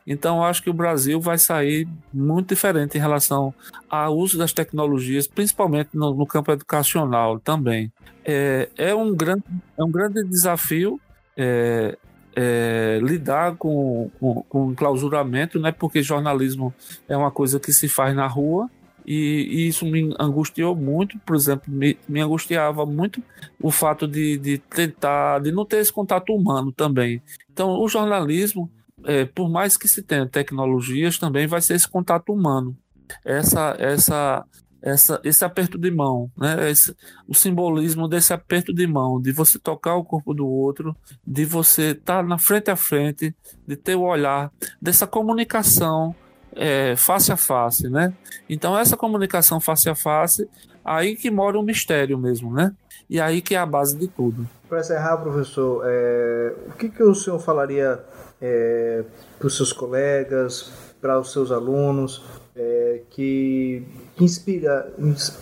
Então, 0.06 0.44
acho 0.44 0.62
que 0.62 0.70
o 0.70 0.74
Brasil 0.74 1.20
vai 1.20 1.38
sair 1.38 1.88
muito 2.14 2.50
diferente 2.50 2.98
em 2.98 3.02
relação 3.02 3.54
ao 3.90 4.16
uso 4.16 4.38
das 4.38 4.54
tecnologias, 4.54 5.28
principalmente 5.28 5.90
no, 5.94 6.14
no 6.14 6.26
campo 6.26 6.52
educacional 6.52 7.40
também. 7.40 7.92
É, 8.24 8.70
é, 8.78 8.96
um, 8.96 9.14
grande, 9.14 9.44
é 9.78 9.84
um 9.84 9.92
grande 9.92 10.24
desafio 10.24 11.00
é, 11.38 11.98
é, 12.36 13.00
lidar 13.02 13.56
com, 13.56 14.10
com, 14.20 14.42
com 14.44 14.72
enclausuramento, 14.72 15.60
né? 15.60 15.72
porque 15.72 16.04
jornalismo 16.04 16.74
é 17.08 17.16
uma 17.16 17.32
coisa 17.32 17.60
que 17.60 17.72
se 17.72 17.88
faz 17.88 18.16
na 18.16 18.28
rua, 18.28 18.70
e, 19.06 19.48
e, 19.52 19.68
isso 19.68 19.86
me 19.86 20.14
angustiou 20.20 20.76
muito, 20.76 21.20
por 21.20 21.36
exemplo, 21.36 21.72
me, 21.72 21.98
me 22.10 22.20
angustiava 22.20 22.86
muito 22.86 23.22
o 23.62 23.70
fato 23.70 24.08
de, 24.08 24.38
de, 24.38 24.58
tentar, 24.58 25.40
de 25.40 25.52
não 25.52 25.64
ter 25.64 25.78
esse 25.78 25.94
contato 25.94 26.34
humano 26.34 26.72
também. 26.72 27.22
Então, 27.52 27.80
o 27.80 27.88
jornalismo, 27.88 28.70
é, 29.04 29.26
por 29.26 29.50
mais 29.50 29.78
que 29.78 29.88
se 29.88 30.02
tenha 30.02 30.28
tecnologias, 30.28 31.18
também 31.18 31.48
vai 31.48 31.62
ser 31.62 31.76
esse 31.76 31.88
contato 31.88 32.32
humano. 32.32 32.78
Essa, 33.24 33.76
essa 33.78 34.46
essa, 34.86 35.20
esse 35.24 35.44
aperto 35.44 35.80
de 35.80 35.90
mão, 35.90 36.30
né? 36.38 36.70
Esse, 36.70 36.96
o 37.28 37.34
simbolismo 37.34 38.08
desse 38.08 38.32
aperto 38.34 38.72
de 38.72 38.86
mão, 38.86 39.20
de 39.20 39.32
você 39.32 39.58
tocar 39.58 39.96
o 39.96 40.06
corpo 40.06 40.32
do 40.32 40.48
outro, 40.48 40.96
de 41.26 41.44
você 41.44 41.90
estar 41.90 42.18
tá 42.18 42.24
na 42.24 42.38
frente 42.38 42.70
a 42.70 42.76
frente, 42.76 43.36
de 43.68 43.76
ter 43.76 43.96
o 43.96 44.04
olhar, 44.04 44.52
dessa 44.80 45.08
comunicação 45.08 46.16
é, 46.56 46.96
face 46.96 47.32
a 47.32 47.38
face, 47.38 47.90
né? 47.90 48.14
Então 48.48 48.78
essa 48.78 48.96
comunicação 48.96 49.60
face 49.60 49.90
a 49.90 49.96
face, 49.96 50.48
aí 50.84 51.16
que 51.16 51.32
mora 51.32 51.60
o 51.60 51.64
mistério 51.64 52.18
mesmo, 52.20 52.54
né? 52.54 52.72
E 53.10 53.20
aí 53.20 53.42
que 53.42 53.56
é 53.56 53.58
a 53.58 53.66
base 53.66 53.98
de 53.98 54.08
tudo. 54.08 54.48
Para 54.70 54.82
encerrar, 54.82 55.18
professor, 55.18 55.82
é, 55.84 56.54
o 56.68 56.74
que, 56.74 56.90
que 56.90 57.04
o 57.04 57.16
senhor 57.16 57.40
falaria 57.40 58.00
é, 58.46 59.04
para 59.40 59.48
os 59.48 59.58
seus 59.58 59.74
colegas, 59.74 60.72
para 61.02 61.20
os 61.20 61.32
seus 61.32 61.52
alunos, 61.52 62.24
é, 62.56 63.02
que, 63.10 63.86
que, 64.16 64.24
inspira, 64.24 64.94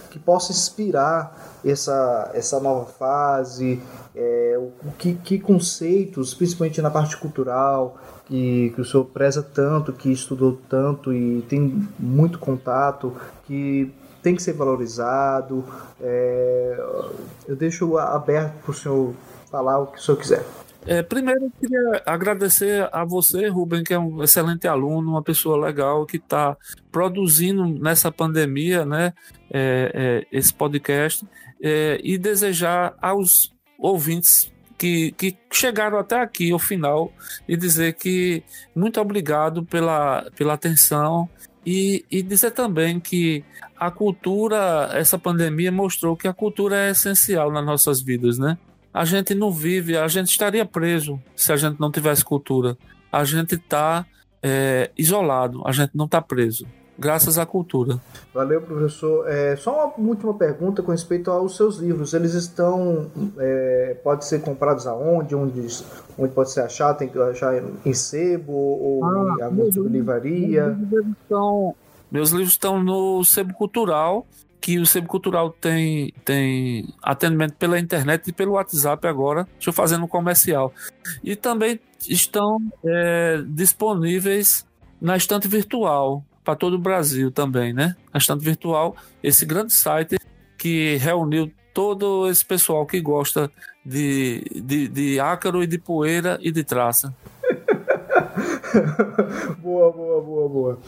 que 0.10 0.18
possa 0.18 0.52
inspirar 0.52 1.60
essa, 1.66 2.32
essa 2.34 2.60
nova 2.60 2.86
fase, 2.86 3.82
é, 4.16 4.58
o, 4.58 4.92
que, 4.98 5.16
que 5.16 5.38
conceitos, 5.38 6.34
principalmente 6.34 6.82
na 6.82 6.90
parte 6.90 7.18
cultural, 7.18 7.98
que, 8.26 8.72
que 8.74 8.82
o 8.82 8.86
senhor 8.86 9.06
preza 9.06 9.44
tanto, 9.44 9.92
que 9.92 10.10
estudou 10.10 10.58
tanto 10.70 11.14
e 11.14 11.42
tem 11.44 11.88
muito 12.00 12.40
contato, 12.40 13.14
que 13.46 13.94
tem 14.22 14.34
que 14.36 14.42
ser 14.42 14.54
valorizado. 14.54 15.66
É, 16.02 16.84
eu 17.48 17.56
deixo 17.56 17.98
aberto 17.98 18.62
para 18.64 18.72
o 18.72 18.74
senhor 18.74 19.14
falar 19.52 19.80
o 19.80 19.88
que 19.88 20.00
o 20.00 20.02
senhor 20.02 20.18
quiser. 20.18 20.46
É, 20.86 21.02
primeiro, 21.02 21.46
eu 21.46 21.52
queria 21.60 22.04
agradecer 22.06 22.90
a 22.92 23.06
você, 23.06 23.48
Rubem, 23.48 23.84
que 23.84 23.94
é 23.94 24.00
um 24.00 24.22
excelente 24.24 24.68
aluno, 24.68 25.12
uma 25.12 25.24
pessoa 25.24 25.58
legal 25.58 26.06
que 26.06 26.18
está 26.18 26.58
produzindo 26.92 27.66
nessa 27.66 28.12
pandemia 28.12 28.86
né, 28.86 29.14
é, 29.50 30.26
é, 30.32 30.38
esse 30.38 30.54
podcast 30.54 31.26
é, 31.62 32.00
e 32.04 32.18
desejar 32.18 32.96
aos 33.02 33.54
ouvintes 33.78 34.52
que, 34.78 35.14
que 35.14 35.38
chegaram 35.50 35.98
até 35.98 36.20
aqui, 36.20 36.52
ao 36.52 36.60
final, 36.60 37.14
e 37.48 37.56
dizer 37.56 37.94
que 37.94 38.44
muito 38.76 39.00
obrigado 39.00 39.64
pela, 39.64 40.30
pela 40.36 40.54
atenção 40.54 41.30
E, 41.66 42.04
e 42.12 42.22
dizer 42.22 42.52
também 42.52 43.00
que 43.00 43.42
a 43.78 43.90
cultura, 43.90 44.90
essa 44.92 45.18
pandemia 45.18 45.72
mostrou 45.72 46.18
que 46.18 46.28
a 46.28 46.34
cultura 46.34 46.76
é 46.76 46.92
essencial 46.92 47.50
nas 47.54 47.66
nossas 47.66 48.02
vidas, 48.02 48.38
né? 48.38 48.58
A 48.94 49.06
gente 49.06 49.34
não 49.34 49.52
vive, 49.52 49.98
a 49.98 50.08
gente 50.08 50.30
estaria 50.30 50.66
preso 50.66 51.20
se 51.36 51.52
a 51.52 51.58
gente 51.58 51.80
não 51.80 51.92
tivesse 51.92 52.24
cultura. 52.24 52.78
A 53.12 53.24
gente 53.24 53.56
está 53.56 54.06
é, 54.42 54.92
isolado, 54.98 55.62
a 55.66 55.72
gente 55.72 55.92
não 55.96 56.06
está 56.06 56.22
preso 56.22 56.66
graças 56.98 57.38
à 57.38 57.46
cultura. 57.46 58.00
Valeu, 58.34 58.62
professor. 58.62 59.28
É, 59.28 59.56
só 59.56 59.94
uma 59.98 60.10
última 60.10 60.34
pergunta 60.34 60.82
com 60.82 60.92
respeito 60.92 61.32
aos 61.32 61.56
seus 61.56 61.78
livros. 61.78 62.14
Eles 62.14 62.34
estão. 62.34 63.12
É, 63.38 63.98
pode 64.04 64.26
ser 64.26 64.42
comprados 64.42 64.88
aonde? 64.88 65.36
Onde, 65.36 65.68
onde 66.18 66.34
pode 66.34 66.52
ser 66.52 66.62
achado? 66.62 66.98
Tem 66.98 67.10
que 67.10 67.20
achar 67.20 67.62
em 67.86 67.94
sebo 67.94 68.52
ou 68.52 69.04
ah, 69.04 69.36
em 69.40 69.42
alguma 69.44 69.90
livraria? 69.90 70.68
Meus 70.68 70.80
livros, 70.80 71.16
estão, 71.22 71.76
meus 72.12 72.30
livros 72.32 72.52
estão 72.54 72.84
no 72.84 73.24
Sebo 73.24 73.54
Cultural. 73.54 74.26
Que 74.64 74.80
o 74.80 74.86
Sebo 74.86 75.10
Cultural 75.10 75.50
tem, 75.50 76.14
tem 76.24 76.88
atendimento 77.02 77.56
pela 77.56 77.78
internet 77.78 78.30
e 78.30 78.32
pelo 78.32 78.54
WhatsApp 78.54 79.06
agora. 79.06 79.46
Eu 79.66 79.74
fazer 79.74 79.98
no 79.98 80.08
comercial. 80.08 80.74
E 81.22 81.36
também 81.36 81.82
estão 82.08 82.60
é, 82.86 83.44
disponíveis 83.46 84.66
na 85.02 85.18
estante 85.18 85.50
virtual 85.50 86.24
para 86.46 86.56
todo 86.56 86.76
o 86.76 86.80
Brasil 86.80 87.30
também, 87.30 87.74
né? 87.74 87.96
A 88.12 88.18
Estante 88.18 88.44
Virtual, 88.44 88.96
esse 89.22 89.46
grande 89.46 89.74
site 89.74 90.18
que 90.58 90.96
reuniu 90.96 91.52
todo 91.74 92.30
esse 92.30 92.46
pessoal 92.46 92.86
que 92.86 93.02
gosta 93.02 93.52
de, 93.86 94.44
de, 94.64 94.88
de 94.88 95.20
ácaro 95.20 95.64
e 95.64 95.68
de 95.68 95.78
poeira 95.78 96.38
e 96.42 96.52
de 96.52 96.64
traça. 96.64 97.14
boa, 99.60 99.92
boa, 99.92 100.22
boa, 100.22 100.50
boa. 100.50 100.80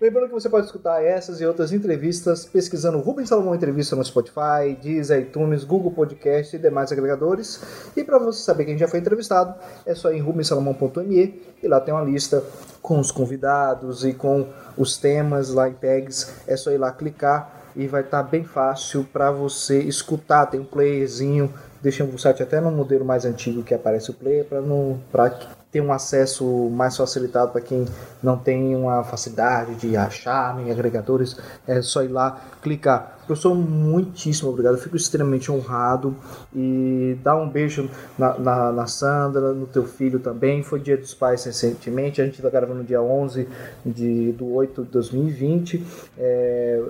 Lembrando 0.00 0.28
que 0.28 0.32
você 0.34 0.48
pode 0.48 0.66
escutar 0.66 1.02
essas 1.02 1.40
e 1.40 1.46
outras 1.46 1.72
entrevistas 1.72 2.44
pesquisando 2.44 2.98
Rubens 2.98 3.28
Salomão 3.28 3.54
Entrevista 3.54 3.96
no 3.96 4.04
Spotify, 4.04 4.76
Deezer, 4.80 5.20
iTunes, 5.20 5.64
Google 5.64 5.92
Podcast 5.92 6.56
e 6.56 6.58
demais 6.58 6.92
agregadores. 6.92 7.62
E 7.96 8.04
para 8.04 8.18
você 8.18 8.42
saber 8.42 8.64
quem 8.64 8.78
já 8.78 8.88
foi 8.88 9.00
entrevistado, 9.00 9.54
é 9.84 9.94
só 9.94 10.12
ir 10.12 10.18
em 10.18 10.20
rubensalomão.me 10.20 11.42
e 11.62 11.68
lá 11.68 11.80
tem 11.80 11.92
uma 11.92 12.04
lista 12.04 12.42
com 12.82 13.00
os 13.00 13.10
convidados 13.10 14.04
e 14.04 14.12
com 14.12 14.46
os 14.76 14.96
temas 14.96 15.50
lá 15.50 15.68
em 15.68 15.74
tags. 15.74 16.32
É 16.46 16.56
só 16.56 16.70
ir 16.70 16.78
lá 16.78 16.92
clicar 16.92 17.64
e 17.74 17.86
vai 17.86 18.00
estar 18.00 18.22
tá 18.22 18.28
bem 18.28 18.44
fácil 18.44 19.04
para 19.12 19.30
você 19.30 19.80
escutar. 19.80 20.46
Tem 20.46 20.58
um 20.58 20.64
playerzinho, 20.64 21.52
deixa 21.82 22.04
o 22.04 22.18
site 22.18 22.42
até 22.42 22.60
no 22.60 22.70
modelo 22.70 23.04
mais 23.04 23.24
antigo 23.24 23.62
que 23.62 23.74
aparece 23.74 24.10
o 24.10 24.14
player 24.14 24.44
para 24.44 24.60
não 24.60 24.98
para 25.12 25.30
ter 25.76 25.80
um 25.82 25.92
acesso 25.92 26.70
mais 26.70 26.96
facilitado 26.96 27.52
para 27.52 27.60
quem 27.60 27.84
não 28.22 28.38
tem 28.38 28.74
uma 28.74 29.04
facilidade 29.04 29.74
de 29.74 29.94
achar 29.94 30.58
em 30.58 30.70
agregadores. 30.70 31.36
É 31.66 31.82
só 31.82 32.02
ir 32.02 32.08
lá 32.08 32.40
clicar. 32.62 33.18
Professor, 33.26 33.54
muitíssimo 33.54 34.50
obrigado. 34.50 34.74
Eu 34.74 34.80
fico 34.80 34.96
extremamente 34.96 35.50
honrado. 35.50 36.14
E 36.54 37.18
dá 37.22 37.36
um 37.36 37.48
beijo 37.48 37.90
na, 38.16 38.38
na, 38.38 38.72
na, 38.72 38.86
Sandra, 38.86 39.52
no 39.52 39.66
teu 39.66 39.84
filho 39.84 40.20
também. 40.20 40.62
Foi 40.62 40.78
dia 40.78 40.96
dos 40.96 41.12
pais 41.12 41.44
recentemente. 41.44 42.22
A 42.22 42.24
gente 42.24 42.36
está 42.36 42.48
gravando 42.48 42.78
no 42.78 42.84
dia 42.84 43.02
11 43.02 43.48
de, 43.84 44.32
do 44.32 44.54
8 44.54 44.84
de 44.84 44.90
2020. 44.90 45.84
É, 46.18 46.82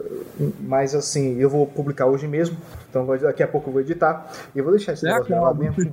mas 0.61 0.95
assim, 0.95 1.39
eu 1.39 1.49
vou 1.49 1.67
publicar 1.67 2.07
hoje 2.07 2.29
mesmo. 2.29 2.57
Então 2.91 3.07
daqui 3.19 3.43
a 3.43 3.49
pouco 3.49 3.71
eu 3.71 3.73
vou 3.73 3.81
editar. 3.81 4.31
E 4.55 4.59
eu 4.59 4.65
vou 4.65 4.73
deixar 4.73 4.93
esse 4.93 5.07
é 5.07 5.11
negócio 5.11 5.29
gravado 5.29 5.59
mesmo. 5.59 5.77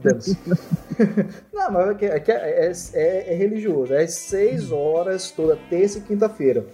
Não, 1.54 1.72
mas 1.72 2.02
é, 2.02 2.06
é, 2.06 2.24
é, 2.28 2.72
é, 2.94 3.34
é 3.34 3.36
religioso. 3.36 3.94
É 3.94 4.06
6 4.06 4.72
horas 4.72 5.32
toda 5.32 5.58
terça 5.70 6.00
e 6.00 6.02
quinta-feira. 6.02 6.66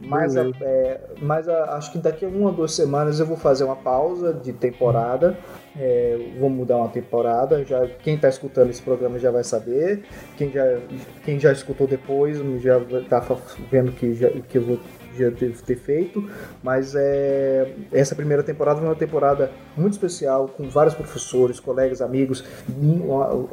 Mas, 0.00 0.36
a, 0.36 0.46
é, 0.60 1.00
mas 1.20 1.48
a, 1.48 1.76
acho 1.76 1.92
que 1.92 1.98
daqui 1.98 2.24
a 2.24 2.28
uma 2.28 2.50
ou 2.50 2.52
duas 2.52 2.74
semanas 2.74 3.18
eu 3.18 3.26
vou 3.26 3.36
fazer 3.36 3.64
uma 3.64 3.76
pausa 3.76 4.32
de 4.32 4.52
temporada. 4.52 5.36
É, 5.78 6.18
vou 6.38 6.48
mudar 6.48 6.76
uma 6.76 6.88
temporada. 6.88 7.64
Já 7.64 7.86
quem 7.86 8.14
está 8.14 8.28
escutando 8.28 8.70
esse 8.70 8.82
programa 8.82 9.18
já 9.18 9.30
vai 9.30 9.44
saber. 9.44 10.04
Quem 10.36 10.50
já, 10.50 10.78
quem 11.24 11.38
já 11.38 11.52
escutou 11.52 11.86
depois 11.86 12.38
já 12.62 12.78
está 12.78 13.24
vendo 13.70 13.92
que, 13.92 14.14
já, 14.14 14.28
que 14.30 14.58
eu 14.58 14.62
vou 14.62 14.80
já 15.18 15.30
ter, 15.30 15.52
ter 15.56 15.76
feito, 15.76 16.28
mas 16.62 16.94
é, 16.94 17.72
essa 17.92 18.14
primeira 18.14 18.42
temporada 18.42 18.78
foi 18.78 18.88
uma 18.88 18.94
temporada 18.94 19.50
muito 19.76 19.94
especial, 19.94 20.48
com 20.48 20.68
vários 20.68 20.94
professores, 20.94 21.60
colegas, 21.60 22.00
amigos, 22.00 22.44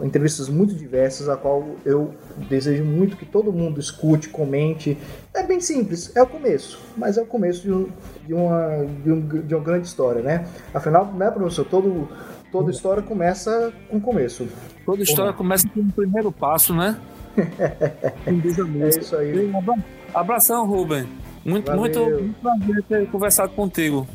entrevistas 0.02 0.50
muito 0.50 0.74
diversas, 0.74 1.30
a 1.30 1.38
qual 1.38 1.76
eu 1.86 2.14
desejo 2.50 2.84
muito 2.84 3.18
que 3.18 3.26
todo 3.26 3.52
mundo 3.52 3.80
escute, 3.80 4.30
comente. 4.30 4.98
É 5.34 5.44
bem 5.44 5.60
simples, 5.60 6.16
é 6.16 6.22
o 6.22 6.28
começo, 6.28 6.80
mas 6.98 7.18
é 7.18 7.22
o 7.22 7.26
começo 7.26 7.62
de, 7.62 7.74
um, 7.74 7.90
de, 8.26 8.34
uma, 8.34 8.86
de, 9.04 9.12
um, 9.12 9.22
de 9.22 9.56
uma 9.56 9.64
grande 9.64 9.88
história, 9.88 10.22
né? 10.22 10.48
Afinal, 10.74 11.12
né, 11.14 11.30
professor, 11.32 11.66
todo, 11.66 12.08
toda 12.52 12.72
história 12.72 13.02
começa 13.02 13.74
com 13.90 13.98
o 13.98 14.02
começo. 14.02 14.48
Toda 14.86 15.02
história 15.02 15.34
começa 15.34 15.68
com 15.70 15.80
o 15.80 15.92
primeiro 15.92 16.32
passo, 16.32 16.74
né? 16.74 16.98
é 17.38 18.90
isso 19.00 19.16
aí. 19.16 19.52
Abração, 20.14 20.68
Rubem. 20.68 21.23
Muito, 21.46 21.72
muito, 21.74 22.00
muito 22.00 22.40
prazer 22.42 22.84
ter 22.88 23.08
conversado 23.10 23.54
contigo. 23.54 24.08